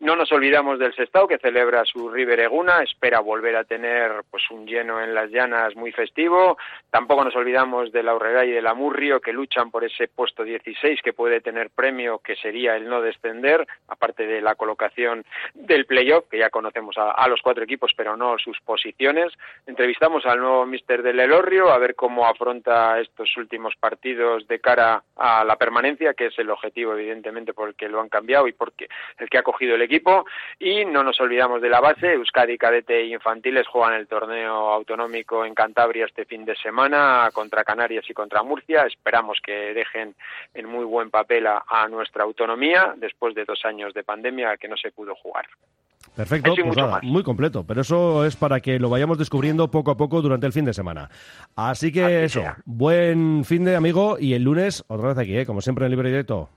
No 0.00 0.16
nos 0.16 0.32
olvidamos 0.32 0.80
del 0.80 0.92
Sestao 0.92 1.28
que 1.28 1.38
celebra 1.38 1.84
su 1.84 2.10
River 2.10 2.40
Eguna, 2.40 2.82
espera 2.82 3.20
volver 3.20 3.54
a 3.54 3.62
tener 3.62 4.24
pues 4.28 4.42
un 4.50 4.66
lleno 4.66 5.00
en 5.00 5.14
las 5.14 5.30
llanas 5.30 5.76
muy 5.76 5.92
festivo. 5.92 6.58
Tampoco 6.90 7.22
nos 7.22 7.36
olvidamos 7.36 7.92
de 7.92 8.02
la 8.02 8.10
Aurrera 8.10 8.44
y 8.44 8.50
de 8.50 8.60
la 8.60 8.74
Murrio 8.74 9.20
que 9.20 9.32
luchan 9.32 9.70
por 9.70 9.84
ese 9.84 10.08
puesto 10.08 10.42
16 10.42 11.00
que 11.00 11.12
puede 11.12 11.40
tener 11.40 11.70
premio 11.70 12.18
que 12.18 12.34
sería 12.34 12.74
el 12.74 12.88
no 12.88 13.00
descender, 13.00 13.64
aparte 13.86 14.26
de 14.26 14.40
la 14.40 14.56
colocación 14.56 15.24
del 15.54 15.86
playoff 15.86 16.24
que 16.28 16.38
ya 16.38 16.50
conocemos 16.50 16.98
a, 16.98 17.12
a 17.12 17.28
los 17.28 17.40
cuatro 17.40 17.62
equipos 17.62 17.92
pero 17.96 18.16
no 18.16 18.36
sus 18.36 18.60
posiciones. 18.62 19.32
Entrevistamos 19.68 20.26
al 20.26 20.40
nuevo 20.40 20.66
mister 20.66 21.03
del 21.04 21.20
Elorrio 21.20 21.70
a 21.70 21.78
ver 21.78 21.94
cómo 21.94 22.26
afronta 22.26 22.98
estos 22.98 23.36
últimos 23.36 23.76
partidos 23.76 24.48
de 24.48 24.58
cara 24.58 25.04
a 25.16 25.44
la 25.44 25.56
permanencia, 25.56 26.14
que 26.14 26.26
es 26.26 26.38
el 26.38 26.50
objetivo 26.50 26.94
evidentemente 26.94 27.52
por 27.52 27.68
el 27.68 27.74
que 27.74 27.88
lo 27.88 28.00
han 28.00 28.08
cambiado 28.08 28.48
y 28.48 28.52
porque 28.52 28.88
el 29.18 29.28
que 29.28 29.38
ha 29.38 29.42
cogido 29.42 29.74
el 29.74 29.82
equipo. 29.82 30.24
Y 30.58 30.86
no 30.86 31.04
nos 31.04 31.20
olvidamos 31.20 31.60
de 31.60 31.68
la 31.68 31.80
base, 31.80 32.14
Euskadi 32.14 32.56
Cadete 32.56 33.00
e 33.00 33.06
Infantiles 33.08 33.68
juegan 33.68 33.94
el 33.94 34.08
torneo 34.08 34.70
autonómico 34.70 35.44
en 35.44 35.54
Cantabria 35.54 36.06
este 36.06 36.24
fin 36.24 36.44
de 36.46 36.56
semana 36.56 37.28
contra 37.34 37.64
Canarias 37.64 38.08
y 38.08 38.14
contra 38.14 38.42
Murcia. 38.42 38.86
Esperamos 38.86 39.38
que 39.44 39.74
dejen 39.74 40.14
en 40.54 40.66
muy 40.66 40.86
buen 40.86 41.10
papel 41.10 41.46
a, 41.46 41.64
a 41.68 41.86
nuestra 41.86 42.24
autonomía 42.24 42.94
después 42.96 43.34
de 43.34 43.44
dos 43.44 43.62
años 43.66 43.92
de 43.92 44.04
pandemia 44.04 44.56
que 44.56 44.68
no 44.68 44.76
se 44.78 44.90
pudo 44.90 45.14
jugar. 45.14 45.46
Perfecto, 46.14 46.52
pues 46.54 46.64
mucho 46.66 46.80
nada, 46.80 46.92
más. 46.92 47.02
muy 47.02 47.22
completo, 47.24 47.64
pero 47.66 47.80
eso 47.80 48.24
es 48.24 48.36
para 48.36 48.60
que 48.60 48.78
lo 48.78 48.88
vayamos 48.88 49.18
descubriendo 49.18 49.70
poco 49.70 49.90
a 49.90 49.96
poco 49.96 50.22
durante 50.22 50.46
el 50.46 50.52
fin 50.52 50.64
de 50.64 50.72
semana. 50.72 51.10
Así 51.56 51.90
que 51.90 52.24
eso, 52.24 52.42
buen 52.64 53.44
fin 53.44 53.64
de 53.64 53.74
amigo 53.74 54.16
y 54.20 54.34
el 54.34 54.42
lunes 54.44 54.84
otra 54.86 55.08
vez 55.08 55.18
aquí, 55.18 55.36
¿eh? 55.36 55.44
como 55.46 55.60
siempre 55.60 55.86
en 55.86 55.90
Libre 55.90 56.10
Directo. 56.10 56.48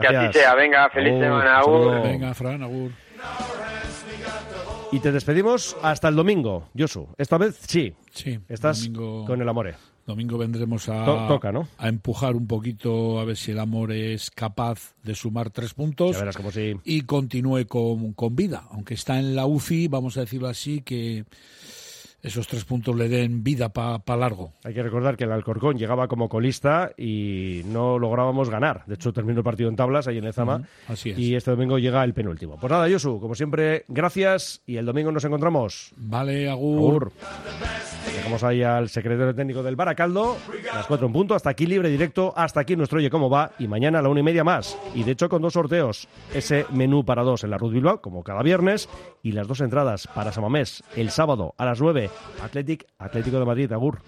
Que 0.00 0.06
así 0.06 0.38
sea. 0.38 0.54
Venga, 0.54 0.88
feliz 0.90 1.12
Agur, 1.12 1.22
semana. 1.24 1.58
Agur. 1.58 2.02
Venga, 2.02 2.32
Fran, 2.34 2.62
Agur. 2.62 2.90
Y 4.92 5.00
te 5.00 5.12
despedimos 5.12 5.76
hasta 5.82 6.08
el 6.08 6.16
domingo, 6.16 6.68
Josu. 6.76 7.08
Esta 7.18 7.38
vez 7.38 7.56
sí. 7.66 7.94
Sí. 8.12 8.40
Estás 8.48 8.84
domingo- 8.92 9.24
con 9.26 9.40
el 9.40 9.48
amore. 9.48 9.74
Domingo 10.10 10.36
vendremos 10.38 10.88
a, 10.88 11.04
To- 11.04 11.26
toca, 11.28 11.50
¿no? 11.52 11.66
a 11.78 11.88
empujar 11.88 12.36
un 12.36 12.46
poquito 12.46 13.18
a 13.20 13.24
ver 13.24 13.36
si 13.36 13.52
el 13.52 13.58
amor 13.58 13.92
es 13.92 14.30
capaz 14.30 14.94
de 15.02 15.14
sumar 15.14 15.50
tres 15.50 15.74
puntos 15.74 16.12
Ya 16.12 16.18
verás 16.20 16.36
como 16.36 16.50
si... 16.50 16.74
y 16.84 17.02
continúe 17.02 17.66
con, 17.66 18.12
con 18.12 18.36
vida. 18.36 18.64
Aunque 18.70 18.94
está 18.94 19.18
en 19.18 19.34
la 19.34 19.46
UCI, 19.46 19.88
vamos 19.88 20.16
a 20.16 20.20
decirlo 20.20 20.48
así, 20.48 20.82
que 20.82 21.24
esos 22.22 22.46
tres 22.46 22.66
puntos 22.66 22.94
le 22.96 23.08
den 23.08 23.42
vida 23.42 23.70
para 23.70 24.02
largo. 24.18 24.52
Hay 24.64 24.74
que 24.74 24.82
recordar 24.82 25.16
que 25.16 25.24
el 25.24 25.32
Alcorcón 25.32 25.78
llegaba 25.78 26.06
como 26.06 26.28
colista 26.28 26.90
y 26.98 27.62
no 27.64 27.98
lográbamos 27.98 28.50
ganar. 28.50 28.84
De 28.86 28.96
hecho, 28.96 29.10
terminó 29.14 29.38
el 29.38 29.44
partido 29.44 29.70
en 29.70 29.76
tablas 29.76 30.06
ahí 30.06 30.18
en 30.18 30.26
Ezama. 30.26 30.56
Ujú, 30.56 30.66
así 30.88 31.10
es. 31.10 31.18
Y 31.18 31.34
este 31.34 31.50
domingo 31.50 31.78
llega 31.78 32.04
el 32.04 32.12
penúltimo. 32.12 32.58
Pues 32.60 32.70
nada, 32.70 32.90
Josu, 32.90 33.20
como 33.20 33.34
siempre, 33.34 33.86
gracias 33.88 34.60
y 34.66 34.76
el 34.76 34.84
domingo 34.84 35.10
nos 35.12 35.24
encontramos. 35.24 35.92
Vale, 35.96 36.50
Agur. 36.50 36.78
Agur. 36.78 37.12
Dejamos 38.14 38.42
ahí 38.44 38.62
al 38.62 38.88
secretario 38.88 39.34
técnico 39.34 39.62
del 39.62 39.76
Baracaldo, 39.76 40.36
las 40.74 40.86
cuatro 40.86 41.06
en 41.06 41.12
punto, 41.12 41.34
hasta 41.34 41.50
aquí 41.50 41.66
libre 41.66 41.88
directo, 41.88 42.32
hasta 42.36 42.60
aquí 42.60 42.76
nuestro 42.76 42.98
Oye 42.98 43.10
Cómo 43.10 43.30
Va, 43.30 43.52
y 43.58 43.68
mañana 43.68 43.98
a 43.98 44.02
la 44.02 44.08
una 44.08 44.20
y 44.20 44.24
media 44.24 44.44
más. 44.44 44.76
Y 44.94 45.04
de 45.04 45.12
hecho 45.12 45.28
con 45.28 45.42
dos 45.42 45.54
sorteos, 45.54 46.08
ese 46.34 46.66
menú 46.70 47.04
para 47.04 47.22
dos 47.22 47.44
en 47.44 47.50
la 47.50 47.58
Ruth 47.58 47.72
Bilbao, 47.72 48.00
como 48.00 48.22
cada 48.22 48.42
viernes, 48.42 48.88
y 49.22 49.32
las 49.32 49.48
dos 49.48 49.60
entradas 49.60 50.06
para 50.08 50.32
Samamés 50.32 50.82
el 50.96 51.10
sábado 51.10 51.54
a 51.56 51.64
las 51.64 51.80
nueve, 51.80 52.10
Athletic, 52.42 52.86
Atlético 52.98 53.38
de 53.38 53.46
Madrid, 53.46 53.72
Agur. 53.72 54.00